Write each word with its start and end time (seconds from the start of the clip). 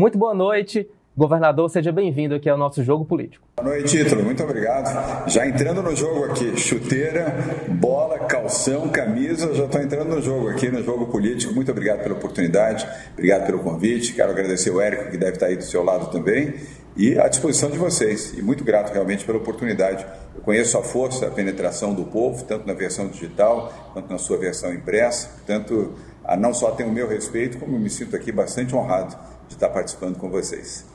Muito 0.00 0.16
boa 0.16 0.32
noite. 0.32 0.88
Governador, 1.14 1.68
seja 1.68 1.92
bem-vindo 1.92 2.34
aqui 2.34 2.48
ao 2.48 2.56
nosso 2.56 2.82
Jogo 2.82 3.04
Político. 3.04 3.46
Boa 3.58 3.68
noite, 3.68 3.98
Ítalo. 3.98 4.24
Muito 4.24 4.42
obrigado. 4.42 5.28
Já 5.28 5.46
entrando 5.46 5.82
no 5.82 5.94
jogo 5.94 6.24
aqui, 6.24 6.56
chuteira, 6.56 7.36
bola, 7.68 8.20
calção, 8.20 8.88
camisa, 8.88 9.52
já 9.52 9.66
estou 9.66 9.78
entrando 9.78 10.08
no 10.08 10.22
jogo 10.22 10.48
aqui, 10.48 10.70
no 10.70 10.82
Jogo 10.82 11.08
Político. 11.08 11.52
Muito 11.52 11.70
obrigado 11.70 12.02
pela 12.02 12.14
oportunidade, 12.14 12.88
obrigado 13.12 13.44
pelo 13.44 13.58
convite. 13.58 14.14
Quero 14.14 14.30
agradecer 14.30 14.70
o 14.70 14.80
Érico, 14.80 15.10
que 15.10 15.18
deve 15.18 15.32
estar 15.32 15.46
aí 15.48 15.56
do 15.56 15.64
seu 15.64 15.84
lado 15.84 16.10
também, 16.10 16.54
e 16.96 17.18
à 17.18 17.28
disposição 17.28 17.70
de 17.70 17.76
vocês. 17.76 18.32
E 18.38 18.40
muito 18.40 18.64
grato 18.64 18.94
realmente 18.94 19.22
pela 19.26 19.36
oportunidade. 19.36 20.06
Eu 20.34 20.40
conheço 20.40 20.78
a 20.78 20.82
força, 20.82 21.26
a 21.26 21.30
penetração 21.30 21.92
do 21.92 22.04
povo, 22.04 22.42
tanto 22.44 22.66
na 22.66 22.72
versão 22.72 23.06
digital 23.06 23.70
quanto 23.92 24.10
na 24.10 24.16
sua 24.16 24.38
versão 24.38 24.72
impressa. 24.72 25.28
Portanto, 25.28 25.92
não 26.38 26.54
só 26.54 26.70
tenho 26.70 26.88
o 26.88 26.92
meu 26.92 27.06
respeito, 27.06 27.58
como 27.58 27.78
me 27.78 27.90
sinto 27.90 28.16
aqui 28.16 28.32
bastante 28.32 28.74
honrado 28.74 29.29
de 29.50 29.56
estar 29.56 29.68
participando 29.68 30.16
com 30.16 30.30
vocês. 30.30 30.88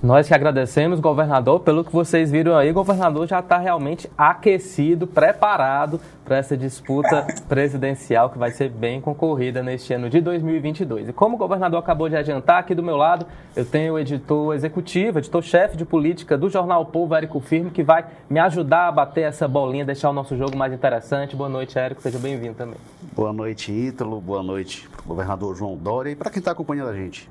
Nós 0.00 0.28
que 0.28 0.34
agradecemos, 0.34 1.00
governador, 1.00 1.58
pelo 1.58 1.82
que 1.82 1.92
vocês 1.92 2.30
viram 2.30 2.56
aí, 2.56 2.70
o 2.70 2.74
governador 2.74 3.26
já 3.26 3.40
está 3.40 3.58
realmente 3.58 4.08
aquecido, 4.16 5.08
preparado 5.08 6.00
para 6.24 6.36
essa 6.36 6.56
disputa 6.56 7.26
presidencial 7.48 8.30
que 8.30 8.38
vai 8.38 8.52
ser 8.52 8.70
bem 8.70 9.00
concorrida 9.00 9.60
neste 9.60 9.92
ano 9.92 10.08
de 10.08 10.20
2022. 10.20 11.08
E 11.08 11.12
como 11.12 11.34
o 11.34 11.38
governador 11.38 11.80
acabou 11.80 12.08
de 12.08 12.14
adiantar, 12.14 12.60
aqui 12.60 12.76
do 12.76 12.82
meu 12.82 12.96
lado 12.96 13.26
eu 13.56 13.64
tenho 13.64 13.94
o 13.94 13.98
editor 13.98 14.54
executivo, 14.54 15.18
editor-chefe 15.18 15.76
de 15.76 15.84
política 15.84 16.38
do 16.38 16.48
Jornal 16.48 16.86
Povo, 16.86 17.16
Érico 17.16 17.40
Firme, 17.40 17.72
que 17.72 17.82
vai 17.82 18.06
me 18.30 18.38
ajudar 18.38 18.86
a 18.86 18.92
bater 18.92 19.22
essa 19.22 19.48
bolinha, 19.48 19.84
deixar 19.84 20.10
o 20.10 20.12
nosso 20.12 20.36
jogo 20.36 20.56
mais 20.56 20.72
interessante. 20.72 21.34
Boa 21.34 21.50
noite, 21.50 21.76
Érico, 21.76 22.00
seja 22.00 22.20
bem-vindo 22.20 22.54
também. 22.54 22.78
Boa 23.16 23.32
noite, 23.32 23.72
Ítalo, 23.72 24.20
boa 24.20 24.44
noite, 24.44 24.88
governador 25.04 25.56
João 25.56 25.76
Dória 25.76 26.10
e 26.12 26.14
para 26.14 26.30
quem 26.30 26.38
está 26.38 26.52
acompanhando 26.52 26.90
a 26.90 26.94
gente. 26.94 27.28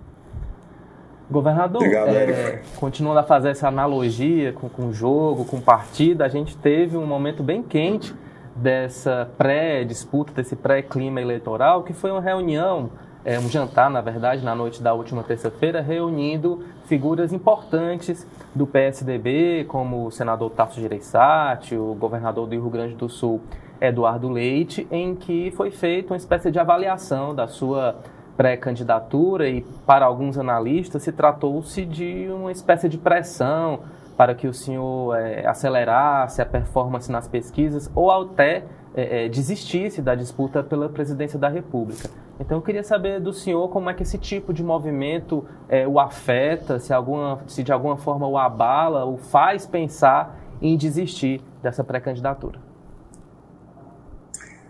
Governador, 1.29 1.81
Obrigado, 1.81 2.09
é, 2.09 2.61
continuando 2.77 3.19
a 3.19 3.23
fazer 3.23 3.49
essa 3.49 3.67
analogia 3.67 4.53
com, 4.53 4.69
com 4.69 4.87
o 4.87 4.93
jogo, 4.93 5.43
com 5.43 5.59
partida, 5.59 6.25
a 6.25 6.29
gente 6.29 6.55
teve 6.55 6.95
um 6.95 7.05
momento 7.05 7.43
bem 7.43 7.61
quente 7.61 8.15
dessa 8.55 9.29
pré-disputa, 9.37 10.31
desse 10.33 10.55
pré-clima 10.55 11.21
eleitoral, 11.21 11.83
que 11.83 11.91
foi 11.91 12.11
uma 12.11 12.21
reunião, 12.21 12.89
é, 13.25 13.37
um 13.37 13.49
jantar, 13.49 13.89
na 13.89 13.99
verdade, 13.99 14.43
na 14.43 14.55
noite 14.55 14.81
da 14.81 14.93
última 14.93 15.21
terça-feira, 15.21 15.81
reunindo 15.81 16.63
figuras 16.85 17.33
importantes 17.33 18.25
do 18.55 18.65
PSDB, 18.65 19.65
como 19.67 20.05
o 20.05 20.11
senador 20.11 20.49
Tasso 20.51 20.79
Gereissati, 20.79 21.75
o 21.75 21.93
governador 21.93 22.47
do 22.47 22.51
Rio 22.53 22.69
Grande 22.69 22.95
do 22.95 23.09
Sul, 23.09 23.41
Eduardo 23.81 24.29
Leite, 24.29 24.87
em 24.89 25.13
que 25.13 25.51
foi 25.51 25.71
feita 25.71 26.13
uma 26.13 26.17
espécie 26.17 26.49
de 26.49 26.57
avaliação 26.57 27.35
da 27.35 27.47
sua 27.47 27.97
pré-candidatura 28.37 29.49
e, 29.49 29.61
para 29.85 30.05
alguns 30.05 30.37
analistas, 30.37 31.01
se 31.01 31.11
tratou-se 31.11 31.83
de 31.83 32.29
uma 32.29 32.51
espécie 32.51 32.87
de 32.87 32.97
pressão 32.97 33.79
para 34.15 34.33
que 34.33 34.47
o 34.47 34.53
senhor 34.53 35.15
é, 35.17 35.45
acelerasse 35.45 36.41
a 36.41 36.45
performance 36.45 37.11
nas 37.11 37.27
pesquisas 37.27 37.89
ou 37.93 38.11
até 38.11 38.63
é, 38.95 39.25
é, 39.25 39.29
desistisse 39.29 40.01
da 40.01 40.15
disputa 40.15 40.63
pela 40.63 40.89
presidência 40.89 41.37
da 41.37 41.47
República. 41.47 42.09
Então 42.39 42.57
eu 42.57 42.61
queria 42.61 42.83
saber 42.83 43.19
do 43.19 43.33
senhor 43.33 43.67
como 43.69 43.89
é 43.89 43.93
que 43.93 44.03
esse 44.03 44.17
tipo 44.17 44.53
de 44.53 44.63
movimento 44.63 45.45
é, 45.67 45.87
o 45.87 45.99
afeta, 45.99 46.79
se, 46.79 46.93
alguma, 46.93 47.39
se 47.47 47.63
de 47.63 47.71
alguma 47.71 47.97
forma 47.97 48.27
o 48.27 48.37
abala, 48.37 49.05
o 49.05 49.17
faz 49.17 49.65
pensar 49.65 50.35
em 50.61 50.75
desistir 50.77 51.41
dessa 51.61 51.83
pré-candidatura. 51.83 52.66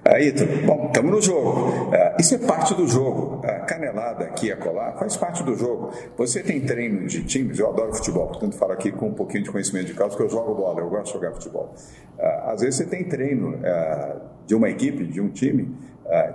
Aí, 0.10 0.32
bom, 0.66 0.88
estamos 0.88 1.12
no 1.12 1.22
jogo. 1.22 1.94
É, 1.94 2.16
isso 2.18 2.34
é 2.36 2.38
parte 2.38 2.74
do 2.74 2.88
jogo. 2.88 3.42
A 3.46 3.60
canelada 3.66 4.24
aqui 4.24 4.50
a 4.50 4.56
colar 4.56 4.94
faz 4.94 5.18
parte 5.18 5.44
do 5.44 5.54
jogo. 5.54 5.92
Você 6.16 6.42
tem 6.42 6.62
treino 6.62 7.06
de 7.06 7.26
times, 7.26 7.60
eu 7.60 7.70
adoro 7.70 7.94
futebol, 7.94 8.28
portanto 8.28 8.56
falo 8.56 8.72
aqui 8.72 8.90
com 8.90 9.08
um 9.08 9.14
pouquinho 9.14 9.44
de 9.44 9.52
conhecimento 9.52 9.88
de 9.88 9.94
causa, 9.94 10.16
porque 10.16 10.24
eu 10.24 10.30
jogo 10.30 10.56
bola, 10.56 10.80
eu 10.80 10.90
gosto 10.90 11.08
de 11.08 11.14
jogar 11.14 11.34
futebol. 11.34 11.74
É, 12.18 12.42
às 12.46 12.62
vezes 12.62 12.76
você 12.76 12.86
tem 12.86 13.04
treino 13.04 13.60
é, 13.62 14.16
de 14.46 14.56
uma 14.56 14.70
equipe, 14.70 15.06
de 15.06 15.20
um 15.20 15.30
time, 15.30 15.76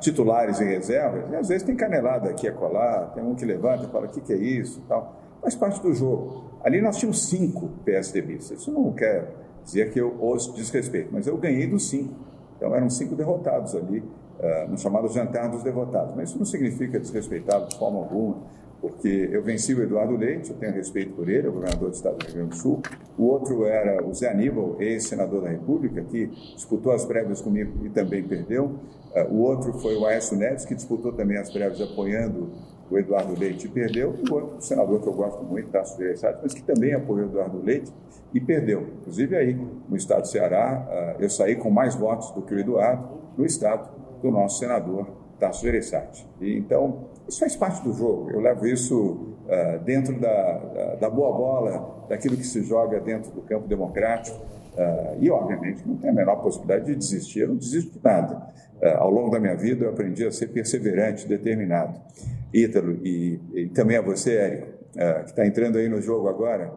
titulares 0.01 0.61
e 0.61 0.65
reservas, 0.65 1.31
e 1.33 1.35
às 1.35 1.49
vezes 1.49 1.63
tem 1.63 1.75
canelada 1.75 2.29
aqui 2.29 2.47
a 2.47 2.53
colar, 2.53 3.07
tem 3.15 3.25
um 3.25 3.35
que 3.35 3.47
levanta 3.47 3.85
e 3.85 3.91
fala, 3.91 4.05
o 4.05 4.11
que, 4.11 4.21
que 4.21 4.35
é 4.35 4.37
isso 4.37 4.83
tal. 4.87 5.19
Faz 5.41 5.55
parte 5.55 5.81
do 5.81 5.95
jogo. 5.95 6.61
Ali 6.63 6.83
nós 6.83 6.99
tínhamos 6.99 7.27
cinco 7.27 7.71
PSDBistas. 7.83 8.61
Isso 8.61 8.71
não 8.71 8.93
quer 8.93 9.31
dizer 9.65 9.91
que 9.91 9.99
eu 9.99 10.15
os 10.21 10.53
desrespeito, 10.55 11.09
mas 11.11 11.27
eu 11.27 11.39
ganhei 11.39 11.67
dos 11.67 11.89
cinco. 11.89 12.32
Então 12.63 12.77
eram 12.77 12.89
cinco 12.89 13.17
derrotados 13.17 13.75
ali, 13.75 13.99
uh, 13.99 14.71
no 14.71 14.79
chamado 14.79 15.09
jantar 15.09 15.51
dos 15.51 15.65
derrotados. 15.65 16.15
Mas 16.15 16.29
isso 16.29 16.39
não 16.39 16.47
significa 16.47 17.01
desrespeitá-lo 17.01 17.67
de 17.67 17.77
forma 17.77 17.99
alguma, 17.99 18.37
porque 18.81 19.29
eu 19.33 19.43
venci 19.43 19.75
o 19.75 19.83
Eduardo 19.83 20.17
Leite, 20.17 20.51
eu 20.51 20.57
tenho 20.57 20.73
respeito 20.73 21.13
por 21.13 21.29
ele, 21.29 21.49
é 21.49 21.51
o 21.51 21.53
governador 21.53 21.91
do 21.91 21.95
estado 21.97 22.19
do 22.19 22.25
Rio 22.25 22.35
Grande 22.37 22.51
do 22.51 22.57
Sul. 22.57 22.81
O 23.19 23.25
outro 23.25 23.65
era 23.65 24.07
o 24.07 24.15
Zé 24.15 24.31
Aníbal, 24.31 24.77
ex-senador 24.79 25.43
da 25.43 25.49
República, 25.49 26.03
que 26.03 26.27
disputou 26.55 26.93
as 26.93 27.05
prévias 27.05 27.41
comigo 27.41 27.85
e 27.85 27.91
também 27.91 28.23
perdeu. 28.23 28.77
Uh, 29.13 29.35
o 29.35 29.41
outro 29.41 29.73
foi 29.81 29.97
o 29.97 30.07
Aécio 30.07 30.37
Neves, 30.37 30.65
que 30.65 30.77
disputou 30.77 31.13
também 31.13 31.39
as 31.39 31.53
prévias 31.53 31.81
apoiando 31.81 32.49
o 32.93 32.99
Eduardo 32.99 33.39
Leite 33.39 33.67
perdeu. 33.69 34.15
E 34.19 34.31
o 34.31 34.35
outro 34.35 34.61
senador 34.61 35.01
que 35.01 35.07
eu 35.07 35.15
gosto 35.15 35.43
muito, 35.43 35.71
Tasso 35.71 35.97
Gereissati, 35.97 36.41
mas 36.43 36.53
que 36.53 36.63
também 36.63 36.93
apoiou 36.93 37.27
o 37.27 37.31
Eduardo 37.31 37.63
Leite 37.63 37.93
e 38.35 38.41
perdeu. 38.41 38.87
Inclusive 39.01 39.37
aí, 39.37 39.55
no 39.89 39.97
estado 39.97 40.23
do 40.23 40.29
Ceará, 40.29 40.87
ah, 40.89 41.17
eu 41.19 41.31
saí 41.31 41.57
com 41.57 41.71
mais 41.71 41.95
votos 41.95 42.31
do 42.33 42.43
que 42.43 42.55
o 42.55 42.59
Eduardo, 42.59 43.09
no 43.37 43.47
estado 43.47 43.89
do 44.21 44.31
nosso 44.31 44.59
senador 44.59 45.07
Tasso 45.39 45.63
Gereissati. 45.63 46.29
E, 46.41 46.57
então, 46.57 47.07
isso 47.27 47.41
faz 47.41 47.57
parte 47.57 47.83
do 47.83 47.93
jogo. 47.93 48.31
Eu 48.31 48.41
levo 48.41 48.67
isso 48.67 49.37
uh, 49.47 49.83
dentro 49.85 50.21
da, 50.21 50.97
da, 51.01 51.11
boa 51.11 51.37
bola, 51.37 52.07
daquilo 52.09 52.37
que 52.37 52.47
se 52.47 52.63
joga 52.63 53.01
dentro 53.01 53.33
do 53.33 53.43
campo 53.43 53.67
democrático. 53.67 54.39
Uh, 54.39 55.19
e, 55.19 55.31
obviamente, 55.31 55.83
não 55.87 55.97
tem 55.97 56.11
a 56.11 56.13
menor 56.13 56.37
possibilidade 56.37 56.87
de 56.87 56.95
desistir. 56.95 57.41
Eu 57.41 57.49
não 57.49 57.57
desisto 57.57 57.99
de 57.99 58.05
nada. 58.05 58.53
Uh, 58.81 58.99
ao 58.99 59.11
longo 59.11 59.31
da 59.31 59.41
minha 59.41 59.57
vida, 59.57 59.85
eu 59.85 59.91
aprendi 59.91 60.25
a 60.25 60.31
ser 60.31 60.47
perseverante, 60.49 61.27
determinado. 61.27 62.01
Ítalo, 62.53 62.99
e, 63.05 63.41
e 63.55 63.69
também 63.69 63.97
a 63.97 64.03
você, 64.03 64.37
Érico, 64.37 64.67
que 65.25 65.31
está 65.31 65.47
entrando 65.47 65.79
aí 65.79 65.89
no 65.89 66.01
jogo 66.01 66.29
agora, 66.29 66.73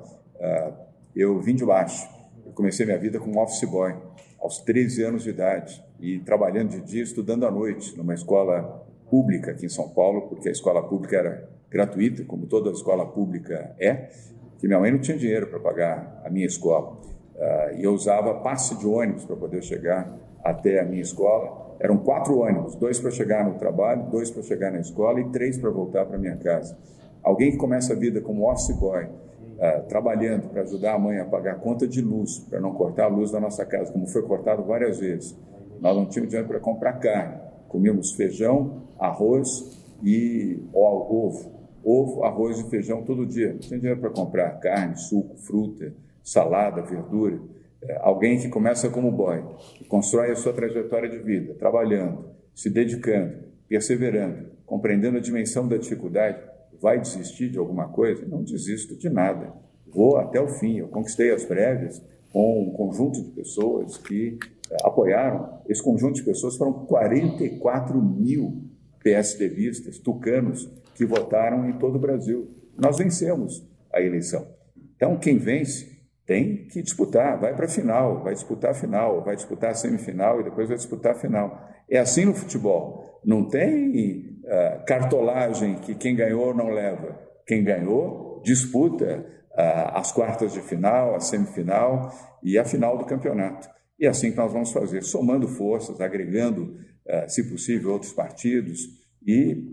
eu 1.15 1.39
vim 1.41 1.55
de 1.55 1.65
baixo. 1.65 2.07
Eu 2.45 2.53
comecei 2.53 2.85
minha 2.85 2.97
vida 2.97 3.19
como 3.19 3.41
office 3.41 3.69
boy, 3.69 3.93
aos 4.39 4.59
13 4.59 5.03
anos 5.03 5.23
de 5.23 5.31
idade, 5.31 5.83
e 5.99 6.19
trabalhando 6.19 6.69
de 6.69 6.81
dia, 6.81 7.03
estudando 7.03 7.45
à 7.45 7.51
noite, 7.51 7.97
numa 7.97 8.13
escola 8.13 8.85
pública 9.09 9.51
aqui 9.51 9.65
em 9.65 9.69
São 9.69 9.89
Paulo, 9.89 10.29
porque 10.29 10.49
a 10.49 10.51
escola 10.51 10.81
pública 10.87 11.17
era 11.17 11.49
gratuita, 11.69 12.23
como 12.23 12.45
toda 12.45 12.71
escola 12.71 13.05
pública 13.05 13.75
é, 13.79 14.09
que 14.57 14.67
minha 14.67 14.79
mãe 14.79 14.91
não 14.91 14.99
tinha 14.99 15.17
dinheiro 15.17 15.47
para 15.47 15.59
pagar 15.59 16.21
a 16.23 16.29
minha 16.29 16.45
escola. 16.45 16.97
Uh, 17.35 17.77
e 17.77 17.83
eu 17.83 17.93
usava 17.93 18.35
passe 18.35 18.77
de 18.77 18.87
ônibus 18.87 19.25
para 19.25 19.35
poder 19.35 19.61
chegar 19.61 20.17
até 20.43 20.79
a 20.79 20.85
minha 20.85 21.01
escola. 21.01 21.64
Eram 21.79 21.97
quatro 21.97 22.39
ônibus, 22.39 22.75
dois 22.75 22.99
para 22.99 23.11
chegar 23.11 23.43
no 23.43 23.55
trabalho, 23.55 24.09
dois 24.09 24.31
para 24.31 24.41
chegar 24.43 24.71
na 24.71 24.79
escola 24.79 25.19
e 25.19 25.29
três 25.29 25.57
para 25.57 25.69
voltar 25.69 26.05
para 26.05 26.17
minha 26.17 26.37
casa. 26.37 26.77
Alguém 27.21 27.51
que 27.51 27.57
começa 27.57 27.93
a 27.93 27.95
vida 27.95 28.21
como 28.21 28.49
office 28.49 28.75
boy, 28.77 29.03
uh, 29.05 29.87
trabalhando 29.87 30.47
para 30.49 30.61
ajudar 30.61 30.93
a 30.93 30.99
mãe 30.99 31.19
a 31.19 31.25
pagar 31.25 31.53
a 31.53 31.55
conta 31.55 31.87
de 31.87 32.01
luz, 32.01 32.39
para 32.39 32.59
não 32.59 32.73
cortar 32.73 33.05
a 33.05 33.07
luz 33.07 33.31
da 33.31 33.39
nossa 33.39 33.65
casa, 33.65 33.91
como 33.91 34.07
foi 34.07 34.21
cortado 34.21 34.63
várias 34.63 34.99
vezes. 34.99 35.37
Nós 35.81 35.95
não 35.95 36.05
tínhamos 36.05 36.29
dinheiro 36.29 36.47
para 36.47 36.59
comprar 36.59 36.93
carne. 36.93 37.39
Comíamos 37.67 38.13
feijão, 38.13 38.83
arroz 38.97 39.77
e 40.03 40.59
ovo. 40.73 41.51
Ovo, 41.83 42.23
arroz 42.23 42.59
e 42.59 42.69
feijão 42.69 43.03
todo 43.03 43.25
dia. 43.25 43.53
Não 43.53 43.59
tinha 43.59 43.79
dinheiro 43.79 43.99
para 43.99 44.09
comprar 44.09 44.51
carne, 44.59 44.97
suco, 44.97 45.35
fruta, 45.37 45.93
salada, 46.23 46.81
verdura. 46.81 47.39
É, 47.87 47.97
alguém 48.01 48.39
que 48.39 48.49
começa 48.49 48.89
como 48.89 49.11
boy, 49.11 49.43
que 49.75 49.85
constrói 49.85 50.31
a 50.31 50.35
sua 50.35 50.53
trajetória 50.53 51.09
de 51.09 51.19
vida, 51.19 51.53
trabalhando, 51.55 52.29
se 52.53 52.69
dedicando, 52.69 53.43
perseverando, 53.67 54.49
compreendendo 54.65 55.17
a 55.17 55.21
dimensão 55.21 55.67
da 55.67 55.77
dificuldade, 55.77 56.39
vai 56.81 56.99
desistir 56.99 57.49
de 57.49 57.57
alguma 57.57 57.87
coisa? 57.89 58.25
Não 58.25 58.43
desisto 58.43 58.97
de 58.97 59.09
nada. 59.09 59.53
Vou 59.87 60.17
até 60.17 60.39
o 60.41 60.47
fim. 60.47 60.77
Eu 60.77 60.87
conquistei 60.87 61.31
as 61.31 61.45
prévias 61.45 62.01
com 62.31 62.63
um 62.63 62.71
conjunto 62.71 63.23
de 63.23 63.31
pessoas 63.31 63.97
que 63.97 64.37
eh, 64.69 64.77
apoiaram. 64.83 65.61
Esse 65.67 65.81
conjunto 65.81 66.15
de 66.15 66.23
pessoas 66.23 66.57
foram 66.57 66.73
44 66.85 68.01
mil 68.01 68.63
PSDBistas, 69.03 69.99
tucanos, 69.99 70.69
que 70.95 71.05
votaram 71.05 71.69
em 71.69 71.77
todo 71.77 71.95
o 71.95 71.99
Brasil. 71.99 72.49
Nós 72.77 72.97
vencemos 72.97 73.65
a 73.93 74.01
eleição. 74.01 74.47
Então, 74.95 75.17
quem 75.17 75.37
vence 75.37 75.94
tem 76.25 76.67
que 76.67 76.81
disputar, 76.81 77.39
vai 77.39 77.55
para 77.55 77.65
a 77.65 77.69
final, 77.69 78.23
vai 78.23 78.33
disputar 78.33 78.71
a 78.71 78.73
final, 78.73 79.23
vai 79.23 79.35
disputar 79.35 79.71
a 79.71 79.75
semifinal 79.75 80.41
e 80.41 80.43
depois 80.43 80.67
vai 80.67 80.77
disputar 80.77 81.11
a 81.11 81.19
final. 81.19 81.69
É 81.89 81.99
assim 81.99 82.25
no 82.25 82.33
futebol. 82.33 83.21
Não 83.23 83.47
tem 83.47 84.39
uh, 84.43 84.85
cartolagem 84.85 85.75
que 85.75 85.93
quem 85.93 86.15
ganhou 86.15 86.53
não 86.53 86.69
leva. 86.69 87.19
Quem 87.45 87.63
ganhou 87.63 88.41
disputa 88.43 89.23
uh, 89.51 89.97
as 89.97 90.11
quartas 90.11 90.51
de 90.53 90.61
final, 90.61 91.15
a 91.15 91.19
semifinal 91.19 92.11
e 92.43 92.57
a 92.57 92.65
final 92.65 92.97
do 92.97 93.05
campeonato. 93.05 93.69
E 93.99 94.05
é 94.05 94.09
assim 94.09 94.31
que 94.31 94.37
nós 94.37 94.51
vamos 94.51 94.71
fazer, 94.71 95.03
somando 95.03 95.47
forças, 95.47 96.01
agregando, 96.01 96.75
uh, 97.07 97.29
se 97.29 97.43
possível, 97.47 97.91
outros 97.91 98.13
partidos 98.13 98.79
e 99.25 99.71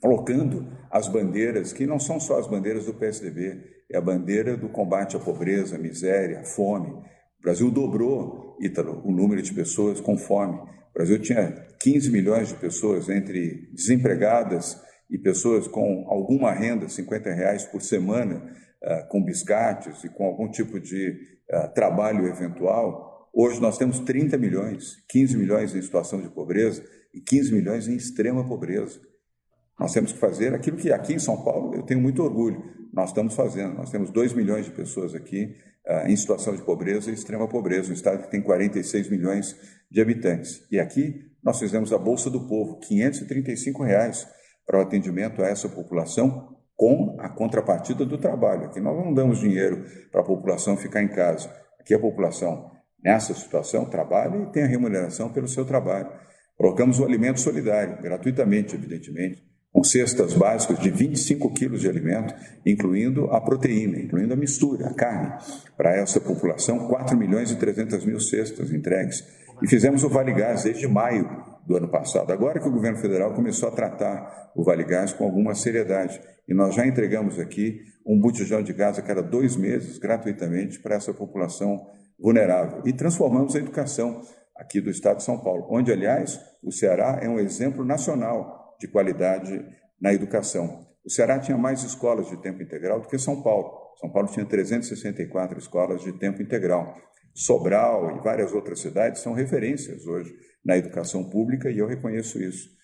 colocando 0.00 0.66
as 0.90 1.08
bandeiras, 1.08 1.72
que 1.72 1.86
não 1.86 1.98
são 1.98 2.18
só 2.18 2.38
as 2.38 2.48
bandeiras 2.48 2.86
do 2.86 2.94
PSDB, 2.94 3.75
é 3.90 3.96
a 3.96 4.00
bandeira 4.00 4.56
do 4.56 4.68
combate 4.68 5.16
à 5.16 5.20
pobreza, 5.20 5.76
à 5.76 5.78
miséria, 5.78 6.40
à 6.40 6.44
fome. 6.44 6.90
O 6.90 7.42
Brasil 7.42 7.70
dobrou, 7.70 8.56
Ítalo, 8.60 9.02
o 9.04 9.12
número 9.12 9.40
de 9.42 9.52
pessoas 9.52 10.00
com 10.00 10.16
fome. 10.16 10.56
O 10.56 10.94
Brasil 10.94 11.20
tinha 11.20 11.52
15 11.80 12.10
milhões 12.10 12.48
de 12.48 12.54
pessoas 12.54 13.08
entre 13.08 13.68
desempregadas 13.72 14.76
e 15.10 15.18
pessoas 15.18 15.68
com 15.68 16.04
alguma 16.08 16.52
renda, 16.52 16.88
50 16.88 17.32
reais 17.32 17.64
por 17.64 17.80
semana, 17.80 18.52
uh, 18.82 19.08
com 19.08 19.22
biscates 19.22 20.02
e 20.02 20.08
com 20.08 20.24
algum 20.24 20.50
tipo 20.50 20.80
de 20.80 21.10
uh, 21.52 21.72
trabalho 21.74 22.26
eventual. 22.26 23.28
Hoje 23.32 23.60
nós 23.60 23.78
temos 23.78 24.00
30 24.00 24.36
milhões, 24.38 24.96
15 25.08 25.36
milhões 25.36 25.74
em 25.74 25.82
situação 25.82 26.20
de 26.20 26.28
pobreza 26.28 26.82
e 27.14 27.20
15 27.20 27.52
milhões 27.52 27.86
em 27.86 27.94
extrema 27.94 28.46
pobreza. 28.46 28.98
Nós 29.78 29.92
temos 29.92 30.12
que 30.12 30.18
fazer 30.18 30.54
aquilo 30.54 30.78
que 30.78 30.90
aqui 30.90 31.14
em 31.14 31.18
São 31.18 31.44
Paulo 31.44 31.74
eu 31.74 31.82
tenho 31.82 32.00
muito 32.00 32.22
orgulho. 32.22 32.62
Nós 32.96 33.10
estamos 33.10 33.34
fazendo. 33.34 33.74
Nós 33.74 33.90
temos 33.90 34.10
2 34.10 34.32
milhões 34.32 34.64
de 34.64 34.70
pessoas 34.70 35.14
aqui 35.14 35.54
uh, 35.86 36.08
em 36.08 36.16
situação 36.16 36.56
de 36.56 36.62
pobreza 36.62 37.10
e 37.10 37.14
extrema 37.14 37.46
pobreza, 37.46 37.90
um 37.90 37.94
estado 37.94 38.22
que 38.22 38.30
tem 38.30 38.40
46 38.40 39.10
milhões 39.10 39.54
de 39.90 40.00
habitantes. 40.00 40.66
E 40.72 40.80
aqui 40.80 41.20
nós 41.44 41.58
fizemos 41.58 41.92
a 41.92 41.98
Bolsa 41.98 42.30
do 42.30 42.48
Povo, 42.48 42.78
535 42.80 43.82
reais 43.82 44.26
para 44.66 44.78
o 44.78 44.80
atendimento 44.80 45.42
a 45.42 45.46
essa 45.46 45.68
população 45.68 46.56
com 46.74 47.18
a 47.20 47.28
contrapartida 47.28 48.06
do 48.06 48.16
trabalho. 48.16 48.64
Aqui 48.64 48.80
nós 48.80 48.96
não 48.96 49.12
damos 49.12 49.40
dinheiro 49.40 49.84
para 50.10 50.22
a 50.22 50.24
população 50.24 50.74
ficar 50.74 51.02
em 51.02 51.08
casa. 51.08 51.54
Aqui 51.78 51.92
a 51.92 51.98
população, 51.98 52.70
nessa 53.04 53.34
situação, 53.34 53.84
trabalha 53.84 54.38
e 54.38 54.52
tem 54.52 54.62
a 54.62 54.66
remuneração 54.66 55.30
pelo 55.30 55.46
seu 55.46 55.66
trabalho. 55.66 56.10
Colocamos 56.56 56.98
o 56.98 57.04
alimento 57.04 57.40
solidário, 57.40 58.00
gratuitamente, 58.00 58.74
evidentemente, 58.74 59.44
com 59.76 59.84
cestas 59.84 60.32
básicas 60.32 60.78
de 60.78 60.88
25 60.88 61.52
quilos 61.52 61.82
de 61.82 61.88
alimento, 61.90 62.34
incluindo 62.64 63.26
a 63.26 63.38
proteína, 63.42 63.98
incluindo 63.98 64.32
a 64.32 64.36
mistura, 64.36 64.88
a 64.88 64.94
carne. 64.94 65.34
Para 65.76 65.94
essa 65.94 66.18
população, 66.18 66.88
4 66.88 67.14
milhões 67.14 67.50
e 67.50 67.56
300 67.56 68.02
mil 68.06 68.18
cestas 68.18 68.72
entregues. 68.72 69.22
E 69.62 69.68
fizemos 69.68 70.02
o 70.02 70.08
Vale 70.08 70.32
Gás 70.32 70.62
desde 70.62 70.88
maio 70.88 71.28
do 71.66 71.76
ano 71.76 71.88
passado. 71.88 72.32
Agora 72.32 72.58
que 72.58 72.66
o 72.66 72.72
governo 72.72 72.96
federal 72.96 73.34
começou 73.34 73.68
a 73.68 73.72
tratar 73.72 74.50
o 74.56 74.64
Vale 74.64 74.82
Gás 74.82 75.12
com 75.12 75.24
alguma 75.24 75.54
seriedade. 75.54 76.18
E 76.48 76.54
nós 76.54 76.74
já 76.74 76.86
entregamos 76.86 77.38
aqui 77.38 77.82
um 78.06 78.18
botijão 78.18 78.62
de 78.62 78.72
gás 78.72 78.98
a 78.98 79.02
cada 79.02 79.22
dois 79.22 79.56
meses, 79.56 79.98
gratuitamente, 79.98 80.78
para 80.78 80.94
essa 80.94 81.12
população 81.12 81.86
vulnerável. 82.18 82.80
E 82.86 82.94
transformamos 82.94 83.54
a 83.54 83.58
educação 83.58 84.22
aqui 84.56 84.80
do 84.80 84.88
estado 84.88 85.18
de 85.18 85.24
São 85.24 85.38
Paulo, 85.38 85.66
onde, 85.68 85.92
aliás, 85.92 86.40
o 86.62 86.72
Ceará 86.72 87.18
é 87.20 87.28
um 87.28 87.38
exemplo 87.38 87.84
nacional 87.84 88.65
de 88.78 88.88
qualidade 88.88 89.64
na 90.00 90.12
educação. 90.12 90.86
O 91.04 91.10
Ceará 91.10 91.38
tinha 91.38 91.56
mais 91.56 91.82
escolas 91.82 92.28
de 92.28 92.36
tempo 92.38 92.62
integral 92.62 93.00
do 93.00 93.08
que 93.08 93.18
São 93.18 93.42
Paulo. 93.42 93.94
São 94.00 94.10
Paulo 94.10 94.28
tinha 94.28 94.44
364 94.44 95.58
escolas 95.58 96.02
de 96.02 96.12
tempo 96.12 96.42
integral. 96.42 96.96
Sobral 97.34 98.16
e 98.16 98.20
várias 98.22 98.52
outras 98.52 98.80
cidades 98.80 99.22
são 99.22 99.32
referências 99.32 100.06
hoje 100.06 100.34
na 100.64 100.76
educação 100.76 101.22
pública 101.28 101.70
e 101.70 101.78
eu 101.78 101.86
reconheço 101.86 102.42
isso. 102.42 102.76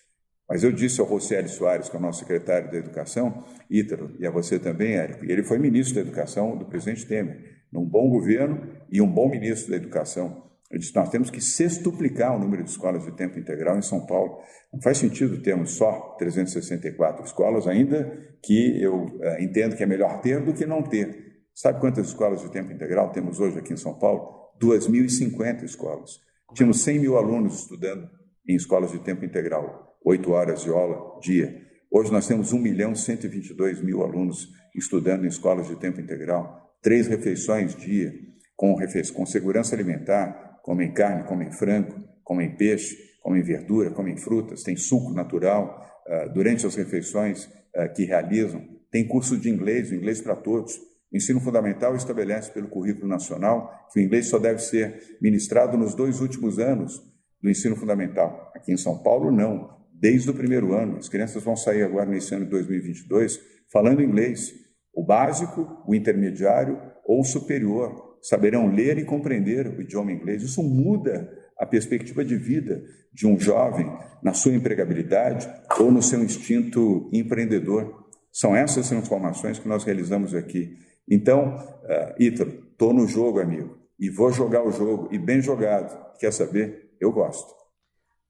Mas 0.47 0.63
eu 0.63 0.71
disse 0.71 1.01
ao 1.01 1.07
Rosélio 1.07 1.49
Soares, 1.49 1.89
que 1.89 1.95
é 1.95 1.99
o 1.99 2.01
nosso 2.01 2.19
secretário 2.19 2.71
da 2.71 2.77
Educação, 2.77 3.43
Ítalo, 3.69 4.15
e 4.19 4.27
a 4.27 4.31
você 4.31 4.59
também, 4.59 4.95
Érico, 4.95 5.25
e 5.25 5.31
ele 5.31 5.43
foi 5.43 5.57
ministro 5.57 5.95
da 5.95 6.01
Educação 6.01 6.57
do 6.57 6.65
presidente 6.65 7.05
Temer, 7.05 7.63
num 7.71 7.85
bom 7.85 8.09
governo 8.09 8.61
e 8.91 9.01
um 9.01 9.11
bom 9.11 9.29
ministro 9.29 9.71
da 9.71 9.77
Educação. 9.77 10.43
Eu 10.73 10.79
disse: 10.79 10.95
nós 10.95 11.09
temos 11.09 11.29
que 11.29 11.39
sextuplicar 11.39 12.35
o 12.35 12.39
número 12.39 12.63
de 12.63 12.71
escolas 12.71 13.05
de 13.05 13.11
tempo 13.11 13.37
integral 13.37 13.77
em 13.77 13.81
São 13.83 14.07
Paulo. 14.07 14.39
Não 14.73 14.81
faz 14.81 14.97
sentido 14.97 15.39
termos 15.39 15.75
só 15.75 16.15
364 16.17 17.23
escolas, 17.23 17.67
ainda 17.67 18.11
que 18.41 18.81
eu 18.81 19.05
uh, 19.05 19.39
entendo 19.39 19.77
que 19.77 19.83
é 19.83 19.85
melhor 19.85 20.19
ter 20.19 20.43
do 20.43 20.51
que 20.51 20.65
não 20.65 20.81
ter. 20.81 21.43
Sabe 21.53 21.79
quantas 21.79 22.07
escolas 22.07 22.41
de 22.41 22.51
tempo 22.51 22.71
integral 22.71 23.11
temos 23.11 23.39
hoje 23.39 23.59
aqui 23.59 23.71
em 23.71 23.77
São 23.77 23.93
Paulo? 23.99 24.51
2.050 24.59 25.63
escolas. 25.63 26.19
Tínhamos 26.55 26.81
100 26.81 26.99
mil 26.99 27.17
alunos 27.17 27.59
estudando 27.59 28.09
em 28.47 28.55
escolas 28.55 28.91
de 28.91 28.99
tempo 28.99 29.23
integral, 29.23 29.95
8 30.03 30.31
horas 30.31 30.63
de 30.63 30.69
aula 30.69 31.19
dia. 31.21 31.55
Hoje 31.91 32.11
nós 32.11 32.27
temos 32.27 32.51
1 32.51 32.57
milhão 32.57 32.95
122 32.95 33.79
mil 33.83 34.01
alunos 34.01 34.49
estudando 34.75 35.25
em 35.25 35.27
escolas 35.27 35.67
de 35.67 35.75
tempo 35.75 36.01
integral, 36.01 36.75
três 36.81 37.05
refeições 37.05 37.75
dia, 37.75 38.11
com, 38.55 38.75
com 39.13 39.25
segurança 39.25 39.75
alimentar, 39.75 40.52
comem 40.63 40.93
carne, 40.93 41.27
comem 41.27 41.51
frango, 41.51 41.93
comem 42.23 42.55
peixe, 42.55 42.97
comem 43.21 43.43
verdura, 43.43 43.91
comem 43.91 44.17
frutas, 44.17 44.63
tem 44.63 44.75
suco 44.75 45.13
natural 45.13 45.85
uh, 46.07 46.33
durante 46.33 46.65
as 46.65 46.73
refeições 46.73 47.45
uh, 47.45 47.93
que 47.93 48.05
realizam, 48.05 48.65
tem 48.89 49.05
curso 49.05 49.37
de 49.37 49.49
inglês, 49.49 49.91
o 49.91 49.95
inglês 49.95 50.21
para 50.21 50.35
todos. 50.35 50.75
O 51.11 51.17
ensino 51.17 51.39
fundamental 51.39 51.95
estabelece 51.95 52.51
pelo 52.51 52.69
currículo 52.69 53.07
nacional 53.07 53.87
que 53.91 53.99
o 53.99 54.03
inglês 54.03 54.27
só 54.27 54.39
deve 54.39 54.59
ser 54.59 55.17
ministrado 55.21 55.77
nos 55.77 55.93
dois 55.93 56.21
últimos 56.21 56.57
anos 56.57 57.01
do 57.41 57.49
ensino 57.49 57.75
fundamental. 57.75 58.51
Aqui 58.55 58.71
em 58.71 58.77
São 58.77 58.97
Paulo, 59.03 59.31
não. 59.31 59.83
Desde 59.93 60.29
o 60.29 60.33
primeiro 60.33 60.73
ano. 60.73 60.97
As 60.97 61.09
crianças 61.09 61.43
vão 61.43 61.55
sair 61.55 61.83
agora 61.83 62.09
nesse 62.09 62.33
ano 62.33 62.45
de 62.45 62.51
2022 62.51 63.39
falando 63.71 64.01
inglês. 64.01 64.53
O 64.93 65.03
básico, 65.03 65.83
o 65.87 65.93
intermediário 65.93 66.79
ou 67.05 67.23
superior 67.23 68.12
saberão 68.23 68.73
ler 68.73 68.97
e 68.97 69.05
compreender 69.05 69.67
o 69.67 69.81
idioma 69.81 70.11
inglês. 70.11 70.41
Isso 70.41 70.63
muda 70.63 71.29
a 71.57 71.65
perspectiva 71.65 72.23
de 72.23 72.35
vida 72.35 72.83
de 73.13 73.27
um 73.27 73.39
jovem 73.39 73.91
na 74.23 74.33
sua 74.33 74.53
empregabilidade 74.53 75.47
ou 75.79 75.91
no 75.91 76.01
seu 76.01 76.23
instinto 76.23 77.09
empreendedor. 77.13 78.07
São 78.31 78.55
essas 78.55 78.89
transformações 78.89 79.59
que 79.59 79.67
nós 79.67 79.83
realizamos 79.83 80.33
aqui. 80.33 80.77
Então, 81.07 81.57
uh, 81.57 82.23
Ítalo, 82.23 82.51
estou 82.71 82.93
no 82.93 83.07
jogo, 83.07 83.39
amigo, 83.39 83.77
e 83.99 84.09
vou 84.09 84.31
jogar 84.31 84.65
o 84.65 84.71
jogo, 84.71 85.09
e 85.11 85.19
bem 85.19 85.41
jogado. 85.41 86.17
Quer 86.17 86.31
saber? 86.31 86.95
Eu 86.99 87.11
gosto. 87.11 87.62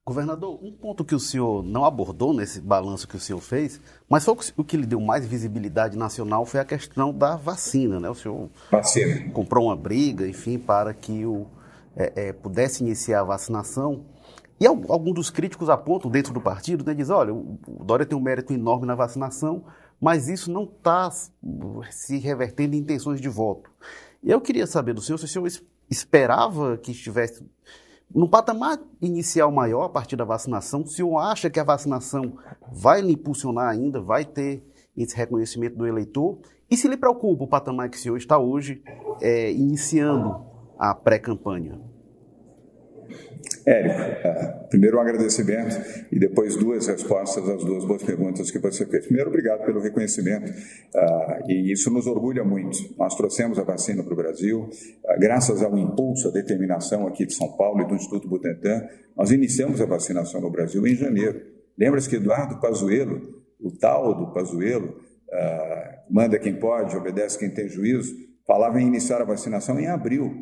Governador, 0.06 0.58
um 0.62 0.70
ponto 0.70 1.02
que 1.02 1.14
o 1.14 1.18
senhor 1.18 1.62
não 1.62 1.82
abordou 1.82 2.34
nesse 2.34 2.60
balanço 2.60 3.08
que 3.08 3.16
o 3.16 3.20
senhor 3.20 3.40
fez, 3.40 3.80
mas 4.06 4.22
foi 4.22 4.36
o 4.54 4.62
que 4.62 4.76
lhe 4.76 4.84
deu 4.84 5.00
mais 5.00 5.24
visibilidade 5.24 5.96
nacional 5.96 6.44
foi 6.44 6.60
a 6.60 6.64
questão 6.64 7.10
da 7.10 7.36
vacina, 7.36 7.98
né? 7.98 8.10
O 8.10 8.14
senhor 8.14 8.50
vacina. 8.70 9.30
comprou 9.30 9.68
uma 9.68 9.76
briga, 9.76 10.28
enfim, 10.28 10.58
para 10.58 10.92
que 10.92 11.24
o, 11.24 11.46
é, 11.96 12.28
é, 12.28 12.32
pudesse 12.34 12.82
iniciar 12.82 13.20
a 13.20 13.24
vacinação. 13.24 14.04
E 14.60 14.66
alguns 14.66 15.14
dos 15.14 15.30
críticos 15.30 15.70
apontam 15.70 16.10
dentro 16.10 16.34
do 16.34 16.40
partido, 16.40 16.84
né, 16.84 16.92
diz, 16.92 17.08
olha, 17.08 17.32
o 17.32 17.58
Dória 17.82 18.04
tem 18.04 18.16
um 18.16 18.20
mérito 18.20 18.52
enorme 18.52 18.86
na 18.86 18.94
vacinação, 18.94 19.64
mas 19.98 20.28
isso 20.28 20.52
não 20.52 20.64
está 20.64 21.10
se 21.90 22.18
revertendo 22.18 22.76
em 22.76 22.80
intenções 22.80 23.22
de 23.22 23.28
voto. 23.30 23.70
E 24.22 24.30
eu 24.30 24.40
queria 24.40 24.66
saber 24.66 24.92
do 24.92 25.00
senhor 25.00 25.16
se 25.16 25.24
o 25.24 25.28
senhor 25.28 25.48
esperava 25.90 26.76
que 26.76 26.92
estivesse 26.92 27.42
no 28.14 28.28
patamar 28.28 28.78
inicial 29.02 29.50
maior, 29.50 29.84
a 29.84 29.88
partir 29.88 30.14
da 30.14 30.24
vacinação, 30.24 30.82
o 30.82 30.86
senhor 30.86 31.18
acha 31.18 31.50
que 31.50 31.58
a 31.58 31.64
vacinação 31.64 32.38
vai 32.70 33.00
lhe 33.00 33.14
impulsionar 33.14 33.68
ainda, 33.68 34.00
vai 34.00 34.24
ter 34.24 34.64
esse 34.96 35.16
reconhecimento 35.16 35.76
do 35.76 35.86
eleitor? 35.86 36.38
E 36.70 36.76
se 36.76 36.86
lhe 36.86 36.96
preocupa 36.96 37.42
o 37.42 37.48
patamar 37.48 37.90
que 37.90 37.96
o 37.96 38.00
senhor 38.00 38.16
está 38.16 38.38
hoje 38.38 38.82
é, 39.20 39.50
iniciando 39.50 40.46
a 40.78 40.94
pré-campanha? 40.94 41.80
Érico, 43.66 43.98
uh, 43.98 44.68
primeiro 44.68 44.98
um 44.98 45.00
agradecimento 45.00 46.06
e 46.12 46.18
depois 46.18 46.54
duas 46.54 46.86
respostas 46.86 47.48
às 47.48 47.64
duas 47.64 47.84
boas 47.86 48.02
perguntas 48.02 48.50
que 48.50 48.58
você 48.58 48.84
fez. 48.84 49.06
Primeiro, 49.06 49.30
obrigado 49.30 49.64
pelo 49.64 49.80
reconhecimento 49.80 50.50
uh, 50.50 51.50
e 51.50 51.72
isso 51.72 51.90
nos 51.90 52.06
orgulha 52.06 52.44
muito. 52.44 52.78
Nós 52.98 53.14
trouxemos 53.14 53.58
a 53.58 53.62
vacina 53.62 54.02
para 54.02 54.12
o 54.12 54.16
Brasil, 54.16 54.68
uh, 54.68 55.18
graças 55.18 55.62
ao 55.62 55.78
impulso, 55.78 56.28
à 56.28 56.30
determinação 56.30 57.06
aqui 57.06 57.24
de 57.24 57.34
São 57.34 57.56
Paulo 57.56 57.80
e 57.80 57.86
do 57.86 57.94
Instituto 57.94 58.28
Butantan, 58.28 58.86
nós 59.16 59.30
iniciamos 59.30 59.80
a 59.80 59.86
vacinação 59.86 60.42
no 60.42 60.50
Brasil 60.50 60.86
em 60.86 60.94
janeiro. 60.94 61.40
Lembra-se 61.78 62.08
que 62.08 62.16
Eduardo 62.16 62.60
Pazuello, 62.60 63.20
o 63.58 63.70
tal 63.78 64.14
do 64.14 64.32
Pazuello, 64.32 64.94
manda 66.08 66.38
quem 66.38 66.54
pode, 66.54 66.96
obedece 66.96 67.38
quem 67.38 67.50
tem 67.50 67.68
juízo, 67.68 68.14
falava 68.46 68.80
em 68.80 68.86
iniciar 68.86 69.20
a 69.20 69.24
vacinação 69.24 69.80
em 69.80 69.86
abril, 69.86 70.32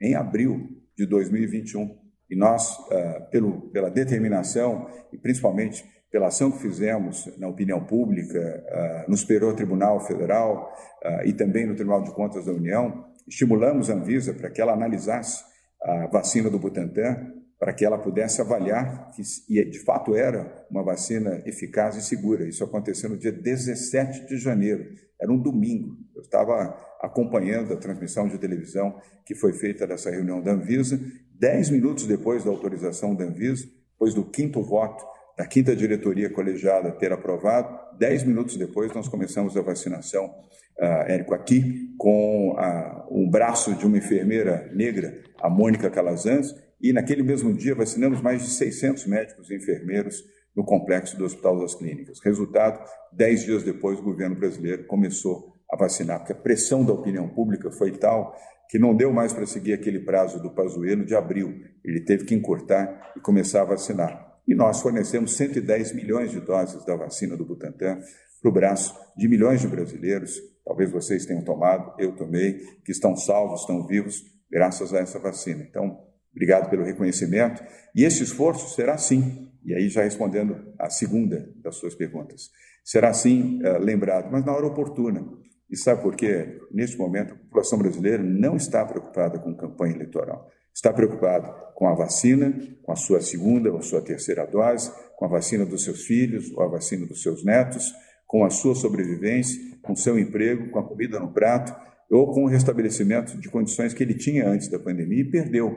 em 0.00 0.14
abril 0.14 0.68
de 0.96 1.06
2021. 1.06 2.07
E 2.30 2.36
nós, 2.36 2.78
uh, 2.78 3.30
pelo, 3.30 3.70
pela 3.70 3.90
determinação 3.90 4.86
e 5.12 5.18
principalmente 5.18 5.84
pela 6.10 6.28
ação 6.28 6.50
que 6.50 6.58
fizemos 6.58 7.26
na 7.38 7.48
opinião 7.48 7.84
pública, 7.84 8.38
uh, 8.38 9.10
no 9.10 9.16
Superior 9.16 9.54
Tribunal 9.54 10.00
Federal 10.06 10.72
uh, 11.04 11.26
e 11.26 11.32
também 11.32 11.66
no 11.66 11.74
Tribunal 11.74 12.02
de 12.02 12.12
Contas 12.12 12.46
da 12.46 12.52
União, 12.52 13.04
estimulamos 13.26 13.90
a 13.90 13.94
Anvisa 13.94 14.32
para 14.32 14.50
que 14.50 14.60
ela 14.60 14.72
analisasse 14.72 15.44
a 15.82 16.06
vacina 16.06 16.50
do 16.50 16.58
Butantan, 16.58 17.34
para 17.58 17.72
que 17.72 17.84
ela 17.84 17.98
pudesse 17.98 18.40
avaliar 18.40 19.10
que 19.10 19.22
e 19.48 19.64
de 19.64 19.80
fato 19.80 20.14
era 20.14 20.66
uma 20.70 20.82
vacina 20.82 21.42
eficaz 21.44 21.96
e 21.96 22.02
segura. 22.02 22.48
Isso 22.48 22.64
aconteceu 22.64 23.10
no 23.10 23.18
dia 23.18 23.32
17 23.32 24.26
de 24.26 24.38
janeiro, 24.38 24.84
era 25.20 25.32
um 25.32 25.40
domingo. 25.40 25.96
Eu 26.14 26.22
estava 26.22 26.76
acompanhando 27.00 27.72
a 27.72 27.76
transmissão 27.76 28.28
de 28.28 28.38
televisão 28.38 28.96
que 29.24 29.34
foi 29.34 29.52
feita 29.52 29.86
dessa 29.86 30.10
reunião 30.10 30.40
da 30.40 30.52
Anvisa 30.52 30.98
Dez 31.38 31.70
minutos 31.70 32.04
depois 32.04 32.42
da 32.42 32.50
autorização 32.50 33.14
da 33.14 33.24
Anvisa, 33.24 33.64
depois 33.92 34.12
do 34.12 34.24
quinto 34.24 34.60
voto 34.60 35.04
da 35.36 35.46
quinta 35.46 35.76
diretoria 35.76 36.28
colegiada 36.28 36.90
ter 36.90 37.12
aprovado, 37.12 37.78
dez 37.96 38.24
minutos 38.24 38.56
depois 38.56 38.92
nós 38.92 39.06
começamos 39.06 39.56
a 39.56 39.62
vacinação, 39.62 40.26
uh, 40.26 41.06
Érico, 41.06 41.32
aqui, 41.32 41.94
com 41.96 42.56
uh, 42.56 43.06
um 43.08 43.30
braço 43.30 43.72
de 43.76 43.86
uma 43.86 43.98
enfermeira 43.98 44.68
negra, 44.74 45.22
a 45.40 45.48
Mônica 45.48 45.88
Calazans, 45.88 46.52
e 46.82 46.92
naquele 46.92 47.22
mesmo 47.22 47.54
dia 47.54 47.72
vacinamos 47.72 48.20
mais 48.20 48.42
de 48.42 48.50
600 48.50 49.06
médicos 49.06 49.48
e 49.48 49.54
enfermeiros 49.54 50.24
no 50.56 50.64
complexo 50.64 51.16
do 51.16 51.24
Hospital 51.24 51.60
das 51.60 51.76
Clínicas. 51.76 52.18
Resultado, 52.24 52.84
dez 53.12 53.44
dias 53.44 53.62
depois 53.62 54.00
o 54.00 54.02
governo 54.02 54.34
brasileiro 54.34 54.88
começou 54.88 55.54
a 55.70 55.76
vacinar, 55.76 56.18
porque 56.18 56.32
a 56.32 56.36
pressão 56.36 56.84
da 56.84 56.92
opinião 56.92 57.28
pública 57.28 57.70
foi 57.70 57.92
tal 57.92 58.34
que 58.68 58.78
não 58.78 58.94
deu 58.94 59.12
mais 59.12 59.32
para 59.32 59.46
seguir 59.46 59.72
aquele 59.72 60.00
prazo 60.00 60.42
do 60.42 60.50
Pazuello 60.50 61.04
de 61.04 61.14
abril. 61.14 61.54
Ele 61.84 62.00
teve 62.00 62.24
que 62.24 62.34
encurtar 62.34 63.12
e 63.16 63.20
começar 63.20 63.62
a 63.62 63.64
vacinar. 63.64 64.28
E 64.46 64.54
nós 64.54 64.80
fornecemos 64.80 65.36
110 65.36 65.94
milhões 65.94 66.30
de 66.30 66.40
doses 66.40 66.84
da 66.84 66.96
vacina 66.96 67.36
do 67.36 67.44
Butantan 67.44 68.00
para 68.40 68.48
o 68.48 68.52
braço 68.52 68.94
de 69.16 69.28
milhões 69.28 69.60
de 69.60 69.68
brasileiros, 69.68 70.38
talvez 70.64 70.90
vocês 70.90 71.26
tenham 71.26 71.42
tomado, 71.42 71.94
eu 71.98 72.14
tomei, 72.14 72.54
que 72.84 72.92
estão 72.92 73.16
salvos, 73.16 73.62
estão 73.62 73.86
vivos, 73.86 74.22
graças 74.50 74.94
a 74.94 74.98
essa 74.98 75.18
vacina. 75.18 75.66
Então, 75.68 75.98
obrigado 76.32 76.70
pelo 76.70 76.84
reconhecimento. 76.84 77.62
E 77.94 78.04
esse 78.04 78.22
esforço 78.22 78.74
será 78.74 78.96
sim, 78.96 79.50
e 79.64 79.74
aí 79.74 79.88
já 79.88 80.02
respondendo 80.02 80.56
a 80.78 80.88
segunda 80.88 81.52
das 81.62 81.76
suas 81.76 81.94
perguntas, 81.94 82.50
será 82.84 83.12
sim 83.12 83.60
uh, 83.62 83.78
lembrado, 83.78 84.30
mas 84.30 84.44
na 84.44 84.52
hora 84.52 84.66
oportuna. 84.66 85.26
E 85.70 85.76
sabe 85.76 86.02
por 86.02 86.16
quê? 86.16 86.60
Neste 86.70 86.96
momento, 86.96 87.34
a 87.34 87.36
população 87.36 87.78
brasileira 87.78 88.22
não 88.22 88.56
está 88.56 88.84
preocupada 88.84 89.38
com 89.38 89.54
campanha 89.54 89.94
eleitoral. 89.94 90.48
Está 90.74 90.92
preocupada 90.92 91.48
com 91.74 91.88
a 91.88 91.94
vacina, 91.94 92.56
com 92.82 92.92
a 92.92 92.96
sua 92.96 93.20
segunda 93.20 93.72
ou 93.72 93.82
sua 93.82 94.00
terceira 94.00 94.46
dose, 94.46 94.90
com 95.16 95.24
a 95.24 95.28
vacina 95.28 95.66
dos 95.66 95.84
seus 95.84 96.04
filhos 96.04 96.50
ou 96.52 96.62
a 96.62 96.68
vacina 96.68 97.06
dos 97.06 97.22
seus 97.22 97.44
netos, 97.44 97.92
com 98.26 98.44
a 98.44 98.50
sua 98.50 98.74
sobrevivência, 98.74 99.60
com 99.82 99.96
seu 99.96 100.18
emprego, 100.18 100.70
com 100.70 100.78
a 100.78 100.86
comida 100.86 101.18
no 101.18 101.32
prato 101.32 101.74
ou 102.10 102.32
com 102.32 102.44
o 102.44 102.48
restabelecimento 102.48 103.38
de 103.38 103.50
condições 103.50 103.92
que 103.92 104.02
ele 104.02 104.14
tinha 104.14 104.48
antes 104.48 104.68
da 104.68 104.78
pandemia 104.78 105.20
e 105.20 105.30
perdeu 105.30 105.70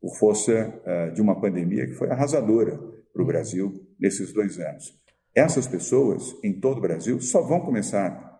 por 0.00 0.16
força 0.16 0.52
uh, 0.84 1.14
de 1.14 1.20
uma 1.20 1.40
pandemia 1.40 1.86
que 1.86 1.94
foi 1.94 2.10
arrasadora 2.10 2.76
para 3.12 3.22
o 3.22 3.26
Brasil 3.26 3.72
nesses 3.98 4.32
dois 4.32 4.58
anos. 4.58 4.94
Essas 5.34 5.66
pessoas, 5.66 6.34
em 6.42 6.58
todo 6.58 6.78
o 6.78 6.80
Brasil, 6.80 7.20
só 7.20 7.42
vão 7.42 7.60
começar 7.60 8.35